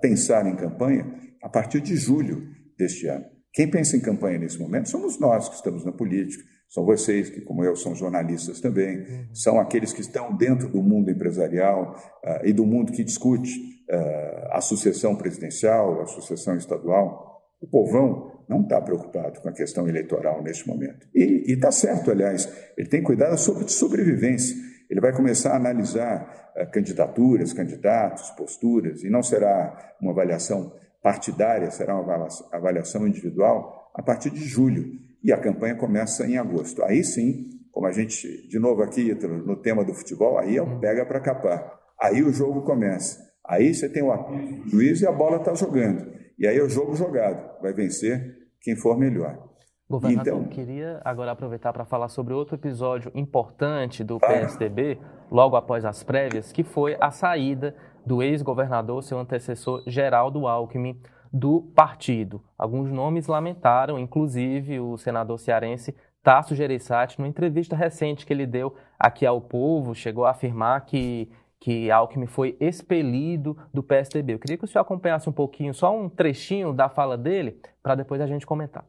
pensar 0.00 0.46
em 0.46 0.56
campanha 0.56 1.06
a 1.42 1.48
partir 1.48 1.80
de 1.80 1.96
julho 1.96 2.48
deste 2.76 3.06
ano. 3.06 3.24
Quem 3.52 3.68
pensa 3.68 3.96
em 3.96 4.00
campanha 4.00 4.38
nesse 4.38 4.58
momento 4.58 4.88
somos 4.88 5.18
nós 5.18 5.48
que 5.48 5.56
estamos 5.56 5.84
na 5.84 5.92
política, 5.92 6.42
são 6.70 6.84
vocês 6.84 7.28
que, 7.28 7.40
como 7.40 7.64
eu, 7.64 7.74
são 7.74 7.96
jornalistas 7.96 8.60
também, 8.60 9.04
são 9.34 9.58
aqueles 9.58 9.92
que 9.92 10.00
estão 10.00 10.36
dentro 10.36 10.68
do 10.68 10.80
mundo 10.80 11.10
empresarial 11.10 11.96
uh, 12.24 12.46
e 12.46 12.52
do 12.52 12.64
mundo 12.64 12.92
que 12.92 13.02
discute 13.02 13.50
uh, 13.90 14.52
a 14.52 14.60
sucessão 14.60 15.16
presidencial, 15.16 16.00
a 16.00 16.06
sucessão 16.06 16.56
estadual. 16.56 17.42
O 17.60 17.66
povão 17.66 18.44
não 18.48 18.62
está 18.62 18.80
preocupado 18.80 19.40
com 19.40 19.48
a 19.48 19.52
questão 19.52 19.88
eleitoral 19.88 20.44
neste 20.44 20.66
momento. 20.68 21.08
E 21.12 21.52
está 21.52 21.72
certo, 21.72 22.12
aliás, 22.12 22.48
ele 22.78 22.88
tem 22.88 23.02
cuidado 23.02 23.36
sobre 23.36 23.66
sobrevivência. 23.68 24.56
Ele 24.90 25.00
vai 25.00 25.12
começar 25.12 25.52
a 25.52 25.56
analisar 25.56 26.52
uh, 26.56 26.70
candidaturas, 26.72 27.52
candidatos, 27.52 28.30
posturas, 28.30 29.04
e 29.04 29.08
não 29.08 29.22
será 29.22 29.94
uma 30.00 30.10
avaliação 30.10 30.72
partidária, 31.00 31.70
será 31.70 31.98
uma 31.98 32.28
avaliação 32.52 33.06
individual 33.06 33.92
a 33.94 34.02
partir 34.02 34.30
de 34.30 34.44
julho. 34.44 34.84
E 35.22 35.32
a 35.32 35.38
campanha 35.38 35.76
começa 35.76 36.26
em 36.26 36.36
agosto. 36.36 36.82
Aí 36.82 37.04
sim, 37.04 37.44
como 37.70 37.86
a 37.86 37.92
gente, 37.92 38.48
de 38.48 38.58
novo 38.58 38.82
aqui 38.82 39.14
no 39.14 39.56
tema 39.56 39.84
do 39.84 39.94
futebol, 39.94 40.38
aí 40.38 40.58
é 40.58 40.78
pega 40.80 41.06
para 41.06 41.20
capar. 41.20 41.78
Aí 42.00 42.22
o 42.22 42.32
jogo 42.32 42.62
começa. 42.62 43.18
Aí 43.46 43.74
você 43.74 43.88
tem 43.88 44.02
o 44.02 44.66
juiz 44.66 45.00
e 45.00 45.06
a 45.06 45.12
bola 45.12 45.36
está 45.36 45.54
jogando. 45.54 46.12
E 46.38 46.46
aí 46.46 46.56
é 46.56 46.62
o 46.62 46.68
jogo 46.68 46.96
jogado. 46.96 47.60
Vai 47.60 47.72
vencer 47.72 48.36
quem 48.60 48.74
for 48.76 48.98
melhor. 48.98 49.49
Governador, 49.90 50.34
então, 50.34 50.44
queria 50.44 51.00
agora 51.04 51.32
aproveitar 51.32 51.72
para 51.72 51.84
falar 51.84 52.08
sobre 52.08 52.32
outro 52.32 52.54
episódio 52.54 53.10
importante 53.12 54.04
do 54.04 54.20
PSDB, 54.20 55.00
logo 55.28 55.56
após 55.56 55.84
as 55.84 56.04
prévias, 56.04 56.52
que 56.52 56.62
foi 56.62 56.96
a 57.00 57.10
saída 57.10 57.74
do 58.06 58.22
ex-governador, 58.22 59.02
seu 59.02 59.18
antecessor 59.18 59.82
Geraldo 59.88 60.46
Alckmin, 60.46 60.96
do 61.32 61.62
partido. 61.74 62.40
Alguns 62.56 62.88
nomes 62.88 63.26
lamentaram, 63.26 63.98
inclusive 63.98 64.78
o 64.78 64.96
senador 64.96 65.40
cearense 65.40 65.92
Tasso 66.22 66.54
Gereissati, 66.54 67.18
numa 67.18 67.26
entrevista 67.26 67.74
recente 67.74 68.24
que 68.24 68.32
ele 68.32 68.46
deu 68.46 68.76
aqui 68.96 69.26
ao 69.26 69.40
povo, 69.40 69.92
chegou 69.92 70.24
a 70.24 70.30
afirmar 70.30 70.84
que, 70.84 71.28
que 71.58 71.90
Alckmin 71.90 72.26
foi 72.26 72.56
expelido 72.60 73.56
do 73.74 73.82
PSDB. 73.82 74.34
Eu 74.34 74.38
queria 74.38 74.56
que 74.56 74.64
o 74.64 74.68
senhor 74.68 74.82
acompanhasse 74.82 75.28
um 75.28 75.32
pouquinho, 75.32 75.74
só 75.74 75.92
um 75.92 76.08
trechinho 76.08 76.72
da 76.72 76.88
fala 76.88 77.18
dele, 77.18 77.60
para 77.82 77.96
depois 77.96 78.20
a 78.20 78.26
gente 78.28 78.46
comentar. 78.46 78.84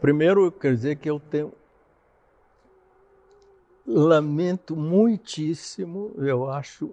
Primeiro, 0.00 0.44
eu 0.44 0.52
quero 0.52 0.76
dizer 0.76 0.96
que 0.96 1.10
eu 1.10 1.18
tenho 1.18 1.52
lamento 3.84 4.76
muitíssimo, 4.76 6.14
eu 6.18 6.48
acho 6.48 6.86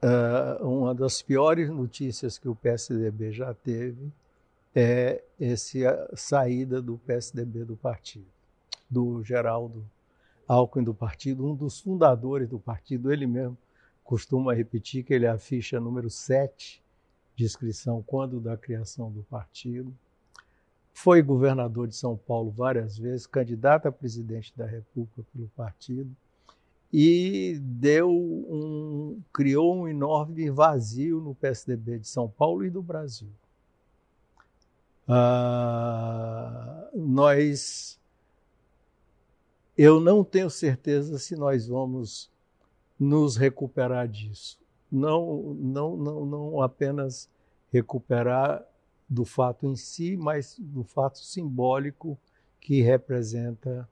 uh, 0.00 0.66
uma 0.66 0.94
das 0.94 1.20
piores 1.20 1.68
notícias 1.68 2.38
que 2.38 2.48
o 2.48 2.54
PSDB 2.54 3.32
já 3.32 3.52
teve 3.52 4.10
é 4.74 5.22
essa 5.38 6.08
saída 6.14 6.80
do 6.80 6.96
PSDB 6.96 7.66
do 7.66 7.76
partido, 7.76 8.26
do 8.88 9.22
Geraldo 9.22 9.84
Alckmin 10.48 10.84
do 10.84 10.94
partido, 10.94 11.46
um 11.46 11.54
dos 11.54 11.80
fundadores 11.80 12.48
do 12.48 12.58
partido, 12.58 13.12
ele 13.12 13.26
mesmo 13.26 13.58
costuma 14.02 14.54
repetir 14.54 15.04
que 15.04 15.12
ele 15.12 15.26
é 15.26 15.28
a 15.28 15.38
ficha 15.38 15.78
número 15.78 16.08
7 16.08 16.82
de 17.36 17.44
inscrição 17.44 18.02
quando 18.02 18.40
da 18.40 18.56
criação 18.56 19.10
do 19.10 19.22
partido. 19.24 19.94
Foi 20.92 21.22
governador 21.22 21.88
de 21.88 21.96
São 21.96 22.16
Paulo 22.16 22.50
várias 22.50 22.98
vezes, 22.98 23.26
candidato 23.26 23.86
a 23.86 23.92
presidente 23.92 24.52
da 24.56 24.66
República 24.66 25.22
pelo 25.32 25.48
partido 25.48 26.14
e 26.92 27.58
deu 27.62 28.10
um 28.10 29.22
criou 29.32 29.74
um 29.74 29.88
enorme 29.88 30.50
vazio 30.50 31.20
no 31.20 31.34
PSDB 31.34 32.00
de 32.00 32.06
São 32.08 32.28
Paulo 32.28 32.64
e 32.64 32.70
do 32.70 32.82
Brasil. 32.82 33.30
Ah, 35.08 36.88
nós 36.94 37.98
eu 39.76 39.98
não 39.98 40.22
tenho 40.22 40.50
certeza 40.50 41.18
se 41.18 41.34
nós 41.34 41.66
vamos 41.66 42.30
nos 43.00 43.36
recuperar 43.36 44.06
disso. 44.06 44.60
Não, 44.90 45.54
não, 45.54 45.96
não, 45.96 46.26
não 46.26 46.62
apenas 46.62 47.28
recuperar 47.72 48.62
do 49.12 49.26
fato 49.26 49.66
em 49.66 49.76
si, 49.76 50.16
mas 50.16 50.56
do 50.58 50.82
fato 50.82 51.18
simbólico 51.18 52.18
que 52.58 52.80
representa 52.80 53.86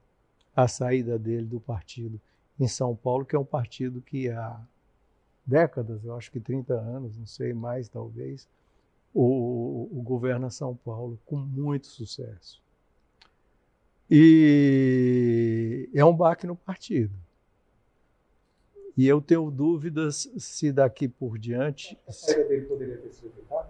a 0.55 0.67
saída 0.67 1.19
dele 1.19 1.45
do 1.45 1.59
partido 1.59 2.19
em 2.59 2.67
São 2.67 2.95
Paulo, 2.95 3.23
que 3.23 3.35
é 3.35 3.39
um 3.39 3.45
partido 3.45 4.01
que 4.01 4.29
há 4.29 4.59
décadas, 5.45 6.03
eu 6.03 6.15
acho 6.15 6.31
que 6.31 6.39
30 6.39 6.73
anos, 6.73 7.17
não 7.17 7.25
sei 7.27 7.53
mais 7.53 7.87
talvez, 7.87 8.47
o, 9.13 9.87
o 9.91 10.01
governa 10.01 10.49
São 10.49 10.75
Paulo 10.75 11.19
com 11.25 11.37
muito 11.37 11.85
sucesso. 11.85 12.59
E 14.09 15.87
é 15.93 16.03
um 16.03 16.15
baque 16.15 16.47
no 16.47 16.55
partido. 16.55 17.13
E 18.97 19.07
eu 19.07 19.21
tenho 19.21 19.49
dúvidas 19.51 20.29
se 20.37 20.71
daqui 20.71 21.07
por 21.07 21.37
diante. 21.37 21.97
A 22.07 22.11
saída 22.11 22.47
dele 22.47 22.65
poderia 22.65 22.97
ter 22.97 23.11
sido 23.11 23.31
evitada? 23.37 23.60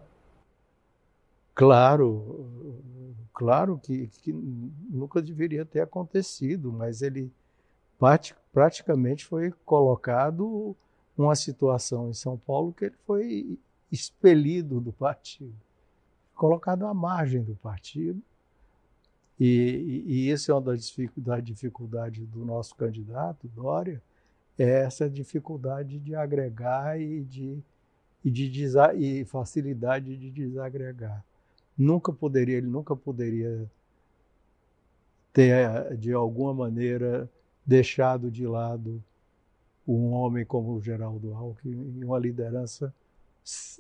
Claro, 1.62 3.22
claro 3.32 3.78
que, 3.78 4.08
que 4.08 4.34
nunca 4.34 5.22
deveria 5.22 5.64
ter 5.64 5.82
acontecido, 5.82 6.74
mas 6.74 7.04
ele 7.04 7.32
praticamente 8.52 9.24
foi 9.28 9.52
colocado 9.64 10.76
uma 11.16 11.36
situação 11.36 12.10
em 12.10 12.16
São 12.16 12.36
Paulo 12.36 12.74
que 12.74 12.86
ele 12.86 12.96
foi 13.06 13.60
expelido 13.92 14.82
do 14.82 14.92
partido, 14.92 15.54
colocado 16.34 16.88
à 16.88 16.96
margem 16.96 17.44
do 17.44 17.56
partido. 17.58 18.20
E, 19.40 20.04
e, 20.08 20.30
e 20.30 20.32
é 20.32 20.54
uma 20.56 20.62
das 20.62 20.92
dificuldades 21.44 22.26
do 22.26 22.44
nosso 22.44 22.76
candidato, 22.76 23.48
Dória, 23.50 24.02
é 24.58 24.82
essa 24.82 25.08
dificuldade 25.08 26.00
de 26.00 26.16
agregar 26.16 27.00
e 27.00 27.22
de, 27.22 27.64
e 28.26 28.32
de 28.32 28.68
e 28.98 29.26
facilidade 29.26 30.18
de 30.18 30.32
desagregar 30.32 31.24
nunca 31.82 32.14
poderia, 32.14 32.58
ele 32.58 32.68
nunca 32.68 32.96
poderia 32.96 33.70
ter, 35.34 35.98
de 35.98 36.14
alguma 36.14 36.54
maneira, 36.54 37.30
deixado 37.66 38.30
de 38.30 38.46
lado 38.46 39.04
um 39.88 40.12
homem 40.12 40.46
como 40.46 40.74
o 40.74 40.82
Geraldo 40.82 41.34
Alckmin 41.34 42.00
e 42.00 42.06
uma 42.06 42.20
liderança 42.20 42.94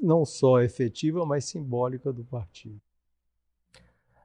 não 0.01 0.25
só 0.25 0.62
efetiva, 0.62 1.25
mas 1.25 1.46
simbólica 1.46 2.12
do 2.12 2.24
partido. 2.24 2.81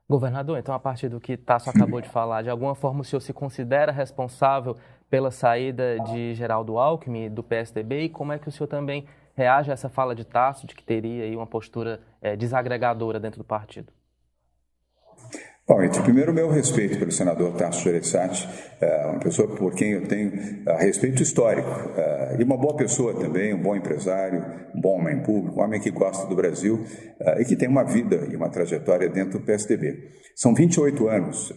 Governador, 0.09 0.57
então, 0.59 0.75
a 0.75 0.79
partir 0.79 1.09
do 1.09 1.21
que 1.21 1.37
Tasso 1.37 1.69
acabou 1.69 2.01
de 2.01 2.09
falar, 2.09 2.43
de 2.43 2.49
alguma 2.49 2.75
forma 2.75 3.01
o 3.01 3.05
senhor 3.05 3.21
se 3.21 3.33
considera 3.33 3.93
responsável 3.93 4.77
pela 5.11 5.31
saída 5.31 5.99
de 6.01 6.35
Geraldo 6.35 6.79
Alckmin 6.79 7.29
do 7.29 7.43
PSDB 7.43 8.03
e 8.03 8.09
como 8.09 8.33
é 8.33 8.39
que 8.39 8.49
o 8.49 8.53
senhor 8.53 8.69
também 8.69 9.07
reage 9.37 9.71
a 9.71 9.75
essa 9.75 9.89
fala 9.89 10.15
de 10.15 10.25
Tasso 10.25 10.67
de 10.67 10.75
que 10.75 10.83
teria 10.83 11.25
aí 11.25 11.37
uma 11.37 11.47
postura 11.47 12.01
é, 12.23 12.35
desagregadora 12.35 13.21
dentro 13.21 13.39
do 13.39 13.45
partido? 13.45 13.93
Bom, 15.69 15.79
primeiro, 16.05 16.33
meu 16.33 16.49
respeito 16.49 16.97
pelo 16.97 17.11
senador 17.11 17.53
Tasso 17.57 17.83
Gereissati, 17.83 18.49
é 18.81 19.07
uma 19.07 19.19
pessoa 19.19 19.49
por 19.49 19.75
quem 19.75 19.95
eu 19.95 20.07
tenho 20.07 20.29
uh, 20.29 20.77
respeito 20.79 21.21
histórico, 21.21 21.69
e 22.39 22.45
uma 22.45 22.57
boa 22.57 22.77
pessoa 22.77 23.13
também, 23.19 23.53
um 23.53 23.61
bom 23.61 23.75
empresário, 23.75 24.45
um 24.73 24.81
bom 24.81 25.01
homem 25.01 25.21
público, 25.25 25.59
um 25.59 25.65
homem 25.65 25.81
que 25.81 25.91
gosta 25.91 26.25
do 26.29 26.37
Brasil 26.37 26.85
e 27.39 27.45
que 27.45 27.57
tem 27.57 27.69
uma 27.69 27.83
vida 27.83 28.29
e 28.31 28.37
uma 28.37 28.49
trajetória 28.49 29.09
dentro 29.09 29.41
do 29.41 29.45
PSDB. 29.45 30.09
São 30.37 30.55
28 30.55 31.09
anos 31.09 31.53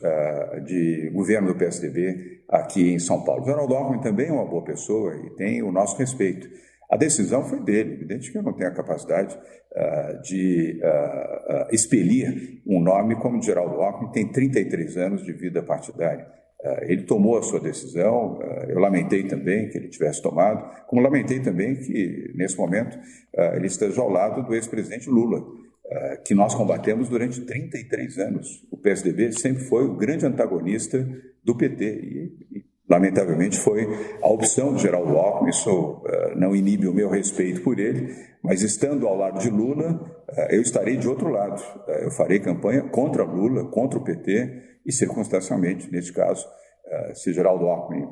de 0.66 1.12
governo 1.14 1.50
do 1.50 1.56
PSDB 1.56 2.42
aqui 2.50 2.94
em 2.94 2.98
São 2.98 3.24
Paulo. 3.24 3.44
O 3.44 3.46
Geraldo 3.46 3.76
Alckmin 3.76 4.02
também 4.02 4.30
é 4.30 4.32
uma 4.32 4.46
boa 4.46 4.64
pessoa 4.64 5.16
e 5.16 5.36
tem 5.36 5.62
o 5.62 5.72
nosso 5.72 5.96
respeito. 5.98 6.50
A 6.90 6.98
decisão 6.98 7.44
foi 7.44 7.60
dele. 7.60 7.94
Evidente 7.94 8.32
que 8.32 8.38
eu 8.38 8.44
não 8.44 8.54
tenho 8.54 8.70
a 8.70 8.74
capacidade 8.74 9.38
uh, 9.38 10.22
de 10.24 10.82
uh, 10.84 11.54
uh, 11.54 11.68
expelir 11.72 12.62
um 12.66 12.82
nome 12.82 13.16
como 13.16 13.42
Geraldo 13.42 13.76
Alckmin, 13.76 14.12
tem 14.12 14.28
33 14.28 14.98
anos 14.98 15.24
de 15.24 15.32
vida 15.32 15.62
partidária. 15.62 16.28
ele 16.82 17.04
tomou 17.04 17.38
a 17.38 17.42
sua 17.42 17.60
decisão, 17.60 18.38
eu 18.68 18.80
lamentei 18.80 19.24
também 19.24 19.70
que 19.70 19.78
ele 19.78 19.88
tivesse 19.88 20.22
tomado, 20.22 20.86
como 20.88 21.02
lamentei 21.02 21.40
também 21.40 21.76
que, 21.76 22.34
nesse 22.36 22.58
momento, 22.58 23.00
ele 23.56 23.68
esteja 23.68 24.02
ao 24.02 24.10
lado 24.10 24.46
do 24.46 24.54
ex-presidente 24.54 25.10
Lula, 25.10 25.42
que 26.26 26.36
nós 26.36 26.54
combatemos 26.54 27.08
durante 27.08 27.40
33 27.46 28.18
anos. 28.18 28.68
O 28.70 28.76
PSDB 28.78 29.32
sempre 29.32 29.64
foi 29.64 29.86
o 29.86 29.96
grande 29.96 30.26
antagonista 30.26 31.08
do 31.46 31.56
PT 31.56 31.86
e, 31.86 32.58
e 32.58 32.69
Lamentavelmente 32.90 33.60
foi 33.60 33.88
a 34.20 34.28
opção 34.28 34.74
do 34.74 34.80
Geraldo 34.80 35.16
Alckmin, 35.16 35.52
isso 35.52 35.70
uh, 35.70 36.36
não 36.36 36.56
inibe 36.56 36.88
o 36.88 36.94
meu 36.94 37.08
respeito 37.08 37.62
por 37.62 37.78
ele, 37.78 38.16
mas 38.42 38.64
estando 38.64 39.08
ao 39.08 39.16
lado 39.16 39.38
de 39.40 39.48
Lula, 39.48 39.94
uh, 40.28 40.42
eu 40.50 40.60
estarei 40.60 40.98
de 40.98 41.08
outro 41.08 41.30
lado. 41.30 41.62
Uh, 41.88 41.92
eu 42.06 42.12
farei 42.12 42.40
campanha 42.40 42.82
contra 42.90 43.24
Lula, 43.24 43.70
contra 43.70 44.00
o 44.00 44.04
PT 44.04 44.80
e, 44.84 44.92
circunstancialmente, 44.92 45.92
neste 45.92 46.12
caso, 46.12 46.48
se 47.14 47.32
Geraldo 47.32 47.68
Alckmin 47.68 48.04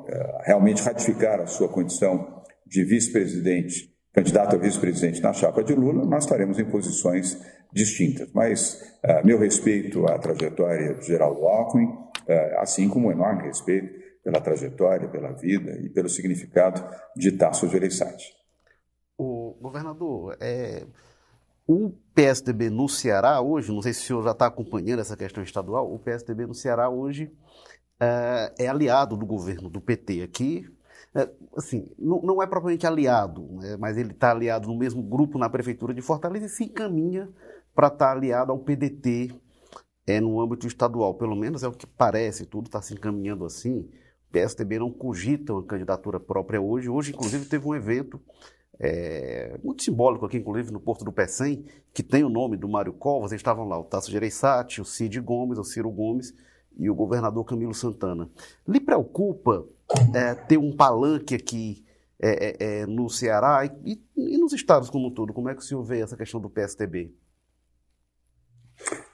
realmente 0.43 0.84
ratificar 0.84 1.41
a 1.41 1.48
sua 1.48 1.67
condição 1.67 2.43
de 2.63 2.84
vice-presidente, 2.84 3.91
candidato 4.13 4.55
a 4.55 4.60
vice-presidente 4.60 5.19
na 5.19 5.34
chapa 5.34 5.63
de 5.63 5.74
Lula, 5.74 6.05
nós 6.05 6.25
estaremos 6.25 6.60
em 6.60 6.65
posições 6.65 7.41
distintas. 7.74 8.29
Mas 8.36 8.79
meu 9.24 9.39
respeito 9.39 10.05
à 10.05 10.19
trajetória 10.19 10.93
de 10.93 11.07
Geraldo 11.07 11.48
Alckmin, 11.48 11.88
assim 12.60 12.88
como 12.88 13.07
um 13.07 13.12
enorme 13.12 13.48
respeito 13.48 13.89
pela 14.27 14.41
trajetória, 14.41 15.07
pela 15.07 15.31
vida 15.31 15.79
e 15.79 15.88
pelo 15.88 16.10
significado 16.10 16.84
de 17.15 17.31
Tasso 17.31 17.65
Gereissati. 17.69 18.36
O 19.17 19.55
governador, 19.62 20.36
é, 20.41 20.86
o 21.65 21.93
PSDB 22.13 22.69
no 22.69 22.89
Ceará 22.89 23.39
hoje, 23.39 23.72
não 23.72 23.81
sei 23.81 23.93
se 23.93 24.01
o 24.01 24.03
senhor 24.03 24.24
já 24.25 24.31
está 24.31 24.48
acompanhando 24.48 25.00
essa 25.00 25.15
questão 25.15 25.41
estadual, 25.41 25.89
o 25.89 25.98
PSDB 25.98 26.46
no 26.46 26.53
Ceará 26.53 26.89
hoje 26.89 27.31
é, 28.01 28.53
é 28.60 28.67
aliado 28.67 29.15
do 29.15 29.25
governo 29.25 29.69
do 29.69 29.79
PT 29.79 30.22
aqui. 30.22 30.69
É, 31.15 31.29
assim, 31.55 31.89
não, 31.98 32.22
não, 32.22 32.43
é 32.43 32.48
propriamente 32.48 32.86
aliado, 32.86 33.48
né, 33.53 33.77
mas 33.79 33.96
ele 33.96 34.12
está 34.12 34.31
aliado 34.31 34.67
no 34.67 34.77
mesmo 34.77 35.01
grupo 35.01 35.38
na 35.38 35.50
prefeitura 35.50 35.93
de 35.93 36.01
Fortaleza 36.01 36.48
e 36.48 36.50
se 36.50 36.65
encaminha 36.65 37.29
para 37.74 37.88
estar 37.88 38.07
tá 38.07 38.12
aliado 38.12 38.51
ao 38.51 38.60
PDT 38.60 39.34
é, 40.05 40.19
no 40.19 40.41
âmbito 40.41 40.67
estadual. 40.67 41.13
Pelo 41.13 41.34
menos 41.34 41.63
é 41.63 41.67
o 41.69 41.72
que 41.72 41.88
parece, 41.88 42.46
tudo 42.46 42.65
está 42.65 42.81
se 42.81 42.93
encaminhando 42.93 43.46
assim. 43.46 43.89
PSDB 44.31 44.79
não 44.79 44.91
cogita 44.91 45.53
uma 45.53 45.63
candidatura 45.63 46.19
própria 46.19 46.62
hoje. 46.62 46.89
Hoje, 46.89 47.12
inclusive, 47.12 47.46
teve 47.46 47.67
um 47.67 47.75
evento 47.75 48.19
é, 48.80 49.60
muito 49.63 49.84
simbólico 49.84 50.25
aqui, 50.25 50.38
inclusive, 50.38 50.71
no 50.71 50.80
Porto 50.80 51.04
do 51.04 51.12
Pecém, 51.12 51.65
que 51.93 52.04
tem 52.04 52.23
o 52.23 52.30
nome 52.30 52.58
do 52.58 52.67
Mário 52.67 52.93
Covas. 52.93 53.32
Eles 53.32 53.39
estavam 53.39 53.67
lá 53.67 53.80
o 53.80 53.84
Tasso 53.84 54.12
Gereissati, 54.12 54.82
o 54.82 54.86
Cid 54.86 55.19
Gomes, 55.19 55.58
o 55.58 55.63
Ciro 55.63 55.89
Gomes 55.89 56.34
e 56.78 56.89
o 56.89 56.95
governador 56.95 57.43
Camilo 57.43 57.73
Santana. 57.73 58.30
Lhe 58.67 58.80
preocupa 58.80 59.65
é, 60.13 60.36
ter 60.36 60.58
um 60.58 60.75
palanque 60.75 61.36
aqui 61.36 61.84
é, 62.19 62.47
é, 62.47 62.82
é 62.82 62.86
no 62.86 63.10
Ceará 63.10 63.65
e, 63.86 64.01
e, 64.15 64.38
nos 64.38 64.54
estados 64.54 64.89
como 64.89 65.08
um 65.08 65.12
todo? 65.12 65.34
Como 65.34 65.49
é 65.49 65.56
que 65.56 65.62
o 65.62 65.63
senhor 65.63 65.84
vê 65.84 66.01
essa 66.01 66.17
questão 66.17 66.39
do 66.39 66.49
PSDB? 66.49 67.13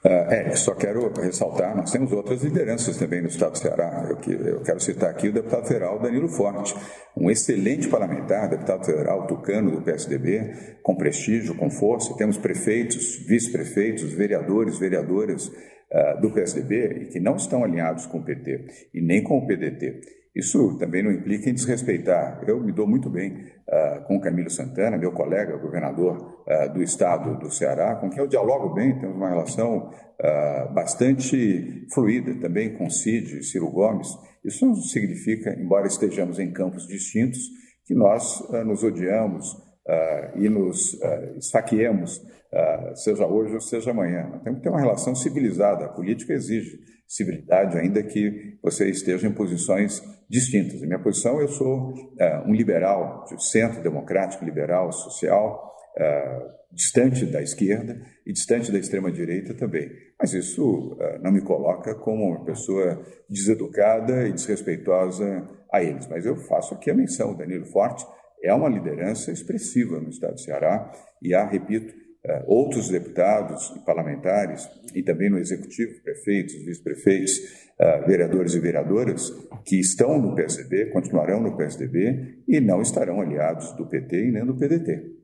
É, 0.06 0.54
só 0.54 0.74
quero 0.74 1.10
ressaltar, 1.14 1.74
nós 1.74 1.90
temos 1.90 2.12
outras 2.12 2.42
lideranças 2.42 2.98
também 2.98 3.22
no 3.22 3.28
Estado 3.28 3.52
do 3.52 3.58
Ceará. 3.58 4.06
Eu, 4.06 4.46
eu 4.46 4.60
quero 4.60 4.78
citar 4.78 5.08
aqui 5.08 5.28
o 5.28 5.32
deputado 5.32 5.66
federal 5.66 5.98
Danilo 5.98 6.28
Forte, 6.28 6.74
um 7.16 7.30
excelente 7.30 7.88
parlamentar, 7.88 8.50
deputado 8.50 8.84
federal 8.84 9.26
tucano 9.26 9.70
do 9.70 9.80
PSDB, 9.80 10.76
com 10.82 10.94
prestígio, 10.94 11.54
com 11.54 11.70
força. 11.70 12.14
Temos 12.18 12.36
prefeitos, 12.36 13.16
vice-prefeitos, 13.26 14.12
vereadores, 14.12 14.78
vereadoras 14.78 15.46
uh, 15.46 16.20
do 16.20 16.30
PSDB 16.30 17.06
que 17.10 17.18
não 17.18 17.36
estão 17.36 17.64
alinhados 17.64 18.04
com 18.04 18.18
o 18.18 18.24
PT 18.24 18.90
e 18.92 19.00
nem 19.00 19.22
com 19.22 19.38
o 19.38 19.46
PDT. 19.46 20.02
Isso 20.34 20.76
também 20.78 21.00
não 21.02 21.12
implica 21.12 21.48
em 21.48 21.54
desrespeitar. 21.54 22.42
Eu 22.46 22.60
me 22.60 22.72
dou 22.72 22.88
muito 22.88 23.08
bem 23.08 23.32
uh, 23.68 24.04
com 24.06 24.20
Camilo 24.20 24.50
Santana, 24.50 24.98
meu 24.98 25.12
colega, 25.12 25.56
governador 25.56 26.42
uh, 26.44 26.72
do 26.72 26.82
estado 26.82 27.38
do 27.38 27.50
Ceará, 27.52 27.94
com 27.96 28.10
quem 28.10 28.18
eu 28.18 28.26
dialogo 28.26 28.74
bem, 28.74 28.98
temos 28.98 29.16
uma 29.16 29.28
relação 29.28 29.90
uh, 29.90 30.74
bastante 30.74 31.86
fluida 31.94 32.34
também 32.40 32.76
com 32.76 32.90
Cid 32.90 33.38
e 33.38 33.44
Ciro 33.44 33.70
Gomes. 33.70 34.08
Isso 34.44 34.66
não 34.66 34.74
significa, 34.74 35.56
embora 35.56 35.86
estejamos 35.86 36.40
em 36.40 36.52
campos 36.52 36.88
distintos, 36.88 37.38
que 37.86 37.94
nós 37.94 38.42
nos 38.66 38.82
odiamos 38.82 39.46
e 40.36 40.48
nos 40.48 40.98
esfaqueemos, 41.36 42.22
seja 42.94 43.26
hoje 43.26 43.54
ou 43.54 43.60
seja 43.60 43.90
amanhã. 43.90 44.40
Temos 44.42 44.58
que 44.58 44.64
ter 44.64 44.70
uma 44.70 44.80
relação 44.80 45.14
civilizada. 45.14 45.86
A 45.86 45.88
política 45.88 46.32
exige 46.32 46.78
civilidade, 47.14 47.78
ainda 47.78 48.02
que 48.02 48.58
você 48.62 48.88
esteja 48.90 49.26
em 49.26 49.32
posições 49.32 50.02
distintas. 50.28 50.80
Minha 50.80 50.98
posição, 50.98 51.40
eu 51.40 51.48
sou 51.48 51.94
é, 52.18 52.38
um 52.46 52.52
liberal, 52.52 53.24
de 53.24 53.44
centro 53.44 53.82
democrático, 53.82 54.44
liberal, 54.44 54.90
social, 54.90 55.72
é, 55.96 56.40
distante 56.72 57.24
da 57.24 57.40
esquerda 57.40 58.00
e 58.26 58.32
distante 58.32 58.72
da 58.72 58.78
extrema-direita 58.78 59.54
também. 59.54 59.90
Mas 60.20 60.32
isso 60.32 60.96
é, 61.00 61.18
não 61.20 61.30
me 61.30 61.40
coloca 61.40 61.94
como 61.94 62.24
uma 62.24 62.44
pessoa 62.44 63.00
deseducada 63.30 64.26
e 64.26 64.32
desrespeitosa 64.32 65.48
a 65.72 65.82
eles. 65.82 66.08
Mas 66.08 66.26
eu 66.26 66.36
faço 66.36 66.74
aqui 66.74 66.90
a 66.90 66.94
menção, 66.94 67.30
o 67.30 67.36
Danilo 67.36 67.66
Forte 67.66 68.04
é 68.42 68.52
uma 68.52 68.68
liderança 68.68 69.30
expressiva 69.30 70.00
no 70.00 70.10
estado 70.10 70.34
do 70.34 70.40
Ceará 70.40 70.90
e 71.22 71.32
há, 71.32 71.46
repito, 71.46 71.94
outros 72.46 72.88
deputados 72.88 73.72
e 73.76 73.80
parlamentares, 73.80 74.68
e 74.94 75.02
também 75.02 75.28
no 75.28 75.38
executivo, 75.38 76.00
prefeitos, 76.02 76.54
vice-prefeitos, 76.64 77.38
uh, 77.38 78.06
vereadores 78.06 78.54
e 78.54 78.60
vereadoras, 78.60 79.30
que 79.64 79.78
estão 79.78 80.18
no 80.18 80.34
PSDB, 80.34 80.86
continuarão 80.86 81.40
no 81.40 81.56
PSDB 81.56 82.42
e 82.48 82.60
não 82.60 82.80
estarão 82.80 83.20
aliados 83.20 83.72
do 83.72 83.86
PT 83.86 84.28
e 84.28 84.32
nem 84.32 84.44
do 84.44 84.56
PDT. 84.56 85.23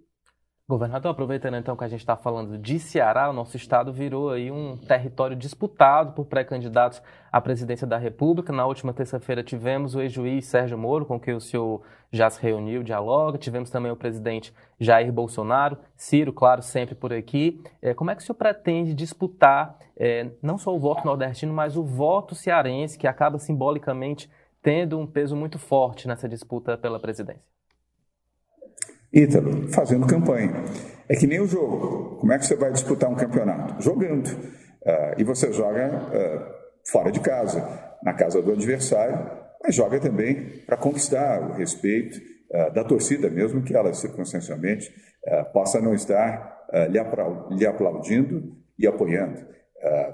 Governador, 0.71 1.11
aproveitando 1.11 1.57
então 1.57 1.77
que 1.77 1.83
a 1.83 1.89
gente 1.89 1.99
está 1.99 2.17
falando 2.17 2.57
de 2.57 2.79
Ceará, 2.79 3.29
o 3.29 3.33
nosso 3.33 3.57
estado 3.57 3.93
virou 3.93 4.31
aí 4.31 4.53
um 4.53 4.77
território 4.77 5.37
disputado 5.37 6.13
por 6.13 6.27
pré-candidatos 6.27 7.03
à 7.33 7.41
presidência 7.41 7.89
da 7.89 7.99
República. 7.99 8.53
Na 8.53 8.65
última 8.65 8.93
terça-feira 8.93 9.43
tivemos 9.43 9.97
o 9.97 10.01
ex-juiz 10.01 10.47
Sérgio 10.47 10.79
Moro, 10.79 11.05
com 11.05 11.19
quem 11.19 11.35
o 11.35 11.41
senhor 11.41 11.83
já 12.13 12.31
se 12.31 12.41
reuniu, 12.41 12.85
dialoga. 12.85 13.37
Tivemos 13.37 13.69
também 13.69 13.91
o 13.91 13.97
presidente 13.97 14.55
Jair 14.79 15.13
Bolsonaro, 15.13 15.77
Ciro, 15.97 16.33
claro, 16.33 16.63
sempre 16.63 16.95
por 16.95 17.13
aqui. 17.13 17.61
É, 17.83 17.93
como 17.93 18.13
é 18.13 18.15
que 18.15 18.23
o 18.23 18.25
senhor 18.25 18.37
pretende 18.37 18.95
disputar 18.95 19.77
é, 19.97 20.31
não 20.41 20.57
só 20.57 20.73
o 20.73 20.79
voto 20.79 21.05
nordestino, 21.05 21.53
mas 21.53 21.77
o 21.77 21.83
voto 21.83 22.37
cearense, 22.37 22.97
que 22.97 23.09
acaba 23.09 23.41
simbolicamente 23.41 24.31
tendo 24.63 25.01
um 25.01 25.07
peso 25.07 25.35
muito 25.35 25.59
forte 25.59 26.07
nessa 26.07 26.29
disputa 26.29 26.79
pela 26.79 27.01
presidência? 27.01 27.60
Ítalo, 29.12 29.68
fazendo 29.73 30.07
campanha. 30.07 30.53
É 31.09 31.16
que 31.16 31.27
nem 31.27 31.40
o 31.40 31.46
jogo. 31.46 32.16
Como 32.20 32.33
é 32.33 32.38
que 32.38 32.46
você 32.46 32.55
vai 32.55 32.70
disputar 32.70 33.11
um 33.11 33.16
campeonato? 33.16 33.83
Jogando. 33.83 34.29
Uh, 34.29 35.18
e 35.18 35.25
você 35.25 35.53
joga 35.53 35.88
uh, 35.88 36.90
fora 36.90 37.11
de 37.11 37.18
casa, 37.18 37.61
na 38.03 38.14
casa 38.14 38.40
do 38.40 38.53
adversário, 38.53 39.29
mas 39.62 39.75
joga 39.75 39.99
também 39.99 40.62
para 40.64 40.77
conquistar 40.77 41.40
o 41.42 41.53
respeito 41.55 42.16
uh, 42.18 42.73
da 42.73 42.85
torcida, 42.85 43.29
mesmo 43.29 43.62
que 43.62 43.75
ela 43.75 43.92
circunstancialmente 43.92 44.90
possa 45.53 45.83
não 45.83 45.92
estar 45.92 46.66
lhe, 46.88 47.66
aplaudindo 47.66 48.57
e 48.79 48.87
apoiando. 48.87 49.38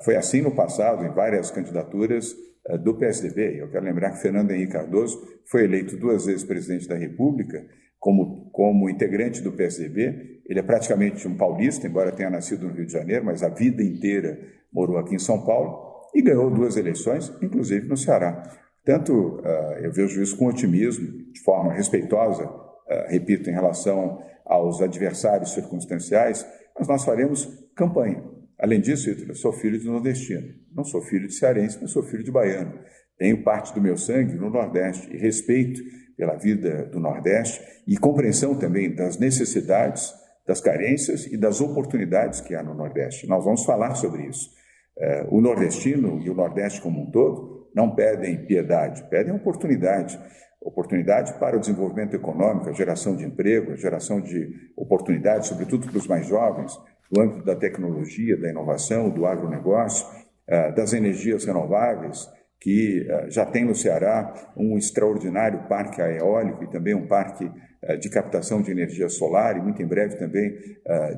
foi 0.04 0.16
assim 0.16 0.42
no 0.42 0.50
passado, 0.50 1.06
em 1.06 1.14
várias 1.14 1.48
candidaturas 1.48 2.34
do 2.82 2.92
PSDB. 2.98 3.62
Eu 3.62 3.70
quero 3.70 3.84
lembrar 3.84 4.10
que 4.10 4.20
Fernando 4.20 4.50
Henrique 4.50 4.72
Cardoso 4.72 5.16
foi 5.48 5.62
eleito 5.62 5.96
duas 5.96 6.26
vezes 6.26 6.42
presidente 6.42 6.88
da 6.88 6.96
República 6.96 7.64
como, 7.98 8.50
como 8.50 8.88
integrante 8.88 9.42
do 9.42 9.52
PSDB. 9.52 10.40
Ele 10.46 10.60
é 10.60 10.62
praticamente 10.62 11.26
um 11.26 11.36
paulista, 11.36 11.86
embora 11.86 12.12
tenha 12.12 12.30
nascido 12.30 12.66
no 12.66 12.74
Rio 12.74 12.86
de 12.86 12.92
Janeiro, 12.92 13.24
mas 13.24 13.42
a 13.42 13.48
vida 13.48 13.82
inteira 13.82 14.38
morou 14.72 14.98
aqui 14.98 15.14
em 15.14 15.18
São 15.18 15.44
Paulo 15.44 15.86
e 16.14 16.22
ganhou 16.22 16.50
duas 16.50 16.76
eleições, 16.76 17.32
inclusive 17.42 17.88
no 17.88 17.96
Ceará. 17.96 18.42
Tanto 18.84 19.12
uh, 19.12 19.42
eu 19.82 19.92
vejo 19.92 20.22
isso 20.22 20.36
com 20.36 20.46
otimismo, 20.46 21.06
de 21.32 21.40
forma 21.40 21.72
respeitosa, 21.72 22.44
uh, 22.44 23.08
repito, 23.08 23.50
em 23.50 23.52
relação 23.52 24.22
aos 24.44 24.80
adversários 24.80 25.52
circunstanciais, 25.52 26.46
mas 26.78 26.86
nós 26.86 27.04
faremos 27.04 27.46
campanha. 27.74 28.22
Além 28.58 28.80
disso, 28.80 29.10
eu 29.10 29.34
sou 29.34 29.52
filho 29.52 29.78
de 29.78 29.86
nordestino. 29.86 30.54
Não 30.74 30.84
sou 30.84 31.02
filho 31.02 31.28
de 31.28 31.34
cearense, 31.34 31.78
mas 31.80 31.90
sou 31.90 32.02
filho 32.02 32.24
de 32.24 32.30
baiano. 32.30 32.78
Tenho 33.18 33.42
parte 33.42 33.74
do 33.74 33.80
meu 33.80 33.96
sangue 33.96 34.34
no 34.34 34.50
Nordeste 34.50 35.08
e 35.14 35.18
respeito 35.18 35.80
pela 36.16 36.36
vida 36.36 36.86
do 36.86 36.98
Nordeste 36.98 37.60
e 37.86 37.96
compreensão 37.96 38.58
também 38.58 38.94
das 38.94 39.18
necessidades, 39.18 40.12
das 40.46 40.60
carências 40.60 41.26
e 41.26 41.36
das 41.36 41.60
oportunidades 41.60 42.40
que 42.40 42.54
há 42.54 42.62
no 42.62 42.74
Nordeste. 42.74 43.26
Nós 43.26 43.44
vamos 43.44 43.64
falar 43.64 43.94
sobre 43.94 44.26
isso. 44.26 44.50
É, 44.98 45.26
o 45.30 45.42
nordestino 45.42 46.20
e 46.22 46.30
o 46.30 46.34
Nordeste 46.34 46.80
como 46.80 47.02
um 47.02 47.10
todo 47.10 47.68
não 47.74 47.94
pedem 47.94 48.46
piedade, 48.46 49.04
pedem 49.10 49.34
oportunidade. 49.34 50.18
Oportunidade 50.58 51.38
para 51.38 51.56
o 51.56 51.60
desenvolvimento 51.60 52.16
econômico, 52.16 52.68
a 52.68 52.72
geração 52.72 53.14
de 53.14 53.24
emprego, 53.24 53.72
a 53.72 53.76
geração 53.76 54.20
de 54.20 54.50
oportunidades, 54.74 55.48
sobretudo 55.48 55.86
para 55.86 55.98
os 55.98 56.08
mais 56.08 56.26
jovens, 56.26 56.72
no 57.10 57.22
âmbito 57.22 57.44
da 57.44 57.54
tecnologia, 57.54 58.36
da 58.36 58.50
inovação, 58.50 59.10
do 59.10 59.26
agronegócio, 59.26 60.06
é, 60.48 60.70
das 60.70 60.92
energias 60.92 61.44
renováveis, 61.44 62.28
que 62.60 63.00
uh, 63.02 63.30
já 63.30 63.44
tem 63.44 63.64
no 63.64 63.74
Ceará 63.74 64.52
um 64.56 64.78
extraordinário 64.78 65.68
parque 65.68 66.00
eólico 66.00 66.64
e 66.64 66.70
também 66.70 66.94
um 66.94 67.06
parque 67.06 67.44
uh, 67.44 67.98
de 67.98 68.08
captação 68.08 68.62
de 68.62 68.70
energia 68.70 69.08
solar 69.08 69.56
e 69.56 69.60
muito 69.60 69.82
em 69.82 69.86
breve 69.86 70.16
também 70.16 70.56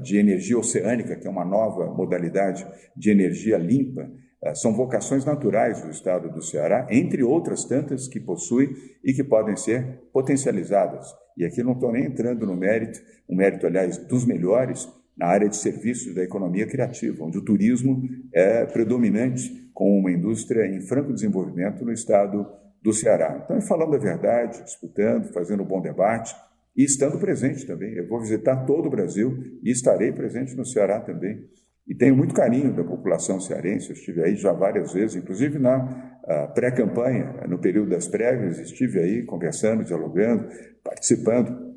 de 0.02 0.16
energia 0.16 0.58
oceânica, 0.58 1.14
que 1.14 1.26
é 1.26 1.30
uma 1.30 1.44
nova 1.44 1.86
modalidade 1.86 2.66
de 2.96 3.10
energia 3.10 3.58
limpa. 3.58 4.10
são 4.54 4.74
vocações 4.74 5.24
naturais 5.24 5.82
do 5.82 5.90
estado 5.90 6.30
do 6.30 6.42
Ceará, 6.42 6.86
entre 6.90 7.22
outras 7.22 7.64
tantas 7.64 8.08
que 8.08 8.18
possui 8.18 8.74
e 9.04 9.12
que 9.12 9.22
podem 9.22 9.56
ser 9.56 10.00
potencializadas. 10.12 11.06
E 11.36 11.44
aqui 11.44 11.62
não 11.62 11.72
estou 11.72 11.92
nem 11.92 12.06
entrando 12.06 12.46
no 12.46 12.56
mérito, 12.56 13.00
um 13.28 13.36
mérito, 13.36 13.66
aliás, 13.66 13.98
dos 13.98 14.26
melhores, 14.26 14.88
na 15.18 15.26
área 15.26 15.48
de 15.48 15.56
serviços 15.56 16.14
da 16.14 16.22
economia 16.22 16.66
criativa, 16.66 17.24
onde 17.24 17.38
o 17.38 17.44
turismo 17.44 18.02
é 18.32 18.64
predominante 18.66 19.68
com 19.74 19.98
uma 19.98 20.12
indústria 20.12 20.66
em 20.66 20.80
franco 20.80 21.12
desenvolvimento 21.12 21.84
no 21.84 21.92
estado 21.92 22.46
do 22.80 22.92
Ceará. 22.92 23.42
Então, 23.44 23.60
falando 23.62 23.96
a 23.96 23.98
verdade, 23.98 24.62
disputando, 24.62 25.32
fazendo 25.32 25.64
um 25.64 25.66
bom 25.66 25.80
debate 25.80 26.34
e 26.76 26.84
estando 26.84 27.18
presente 27.18 27.66
também. 27.66 27.94
Eu 27.94 28.06
vou 28.06 28.20
visitar 28.20 28.64
todo 28.64 28.86
o 28.86 28.90
Brasil 28.90 29.36
e 29.64 29.70
estarei 29.70 30.12
presente 30.12 30.54
no 30.56 30.64
Ceará 30.64 31.00
também. 31.00 31.44
E 31.88 31.94
tenho 31.94 32.14
muito 32.14 32.34
carinho 32.34 32.72
da 32.72 32.84
população 32.84 33.40
cearense, 33.40 33.88
eu 33.88 33.94
estive 33.94 34.22
aí 34.22 34.36
já 34.36 34.52
várias 34.52 34.92
vezes, 34.92 35.16
inclusive 35.16 35.58
na 35.58 36.14
pré-campanha, 36.54 37.46
no 37.48 37.58
período 37.58 37.90
das 37.90 38.06
prévias, 38.06 38.58
estive 38.58 39.00
aí 39.00 39.24
conversando, 39.24 39.82
dialogando, 39.82 40.46
participando 40.84 41.67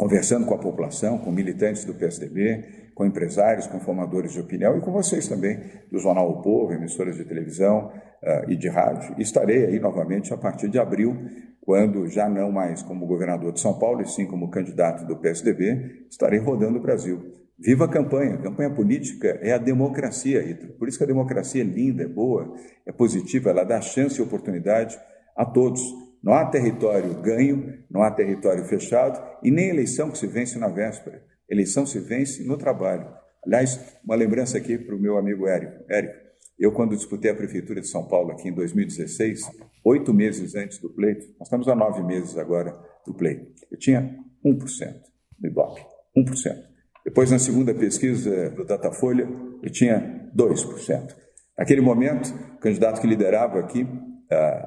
conversando 0.00 0.46
com 0.46 0.54
a 0.54 0.58
população, 0.58 1.18
com 1.18 1.30
militantes 1.30 1.84
do 1.84 1.92
PSDB, 1.92 2.64
com 2.94 3.04
empresários, 3.04 3.66
com 3.66 3.78
formadores 3.78 4.32
de 4.32 4.40
opinião 4.40 4.78
e 4.78 4.80
com 4.80 4.90
vocês 4.90 5.28
também, 5.28 5.60
do 5.92 5.98
Jornal 5.98 6.30
O 6.30 6.40
Povo, 6.40 6.72
emissoras 6.72 7.16
de 7.16 7.24
televisão 7.26 7.92
uh, 8.22 8.50
e 8.50 8.56
de 8.56 8.66
rádio. 8.66 9.14
E 9.18 9.22
estarei 9.22 9.66
aí 9.66 9.78
novamente 9.78 10.32
a 10.32 10.38
partir 10.38 10.70
de 10.70 10.78
abril, 10.78 11.14
quando 11.60 12.08
já 12.08 12.30
não 12.30 12.50
mais 12.50 12.82
como 12.82 13.06
governador 13.06 13.52
de 13.52 13.60
São 13.60 13.78
Paulo, 13.78 14.00
e 14.00 14.08
sim 14.08 14.24
como 14.26 14.50
candidato 14.50 15.06
do 15.06 15.18
PSDB, 15.18 16.06
estarei 16.08 16.38
rodando 16.38 16.78
o 16.78 16.82
Brasil. 16.82 17.20
Viva 17.58 17.84
a 17.84 17.88
campanha! 17.88 18.36
A 18.36 18.38
campanha 18.38 18.70
política 18.70 19.38
é 19.42 19.52
a 19.52 19.58
democracia, 19.58 20.40
Rita. 20.40 20.66
Por 20.78 20.88
isso 20.88 20.96
que 20.96 21.04
a 21.04 21.08
democracia 21.08 21.60
é 21.60 21.66
linda, 21.66 22.04
é 22.04 22.08
boa, 22.08 22.54
é 22.86 22.90
positiva, 22.90 23.50
ela 23.50 23.64
dá 23.64 23.82
chance 23.82 24.18
e 24.18 24.22
oportunidade 24.22 24.98
a 25.36 25.44
todos 25.44 25.82
não 26.22 26.34
há 26.34 26.44
território 26.46 27.14
ganho, 27.22 27.78
não 27.90 28.02
há 28.02 28.10
território 28.10 28.64
fechado 28.64 29.20
e 29.42 29.50
nem 29.50 29.68
eleição 29.68 30.10
que 30.10 30.18
se 30.18 30.26
vence 30.26 30.58
na 30.58 30.68
véspera. 30.68 31.22
Eleição 31.48 31.86
se 31.86 31.98
vence 31.98 32.44
no 32.44 32.56
trabalho. 32.56 33.06
Aliás, 33.44 33.98
uma 34.04 34.14
lembrança 34.14 34.58
aqui 34.58 34.78
para 34.78 34.94
o 34.94 34.98
meu 34.98 35.16
amigo 35.16 35.46
Érico. 35.46 35.84
Érico, 35.90 36.14
eu 36.58 36.72
quando 36.72 36.94
disputei 36.94 37.30
a 37.30 37.34
Prefeitura 37.34 37.80
de 37.80 37.88
São 37.88 38.06
Paulo 38.06 38.32
aqui 38.32 38.48
em 38.48 38.52
2016, 38.52 39.40
oito 39.84 40.12
meses 40.12 40.54
antes 40.54 40.78
do 40.78 40.90
pleito, 40.90 41.26
nós 41.38 41.48
estamos 41.48 41.66
há 41.68 41.74
nove 41.74 42.02
meses 42.02 42.36
agora 42.36 42.78
do 43.06 43.14
pleito, 43.14 43.46
eu 43.70 43.78
tinha 43.78 44.14
1% 44.44 44.94
no 45.40 45.48
Ibope, 45.48 45.80
1%. 46.14 46.70
Depois, 47.02 47.30
na 47.30 47.38
segunda 47.38 47.74
pesquisa 47.74 48.50
do 48.50 48.64
Datafolha, 48.64 49.26
eu 49.62 49.70
tinha 49.72 50.30
2%. 50.36 51.16
Naquele 51.56 51.80
momento, 51.80 52.28
o 52.56 52.58
candidato 52.58 53.00
que 53.00 53.06
liderava 53.06 53.58
aqui 53.58 53.86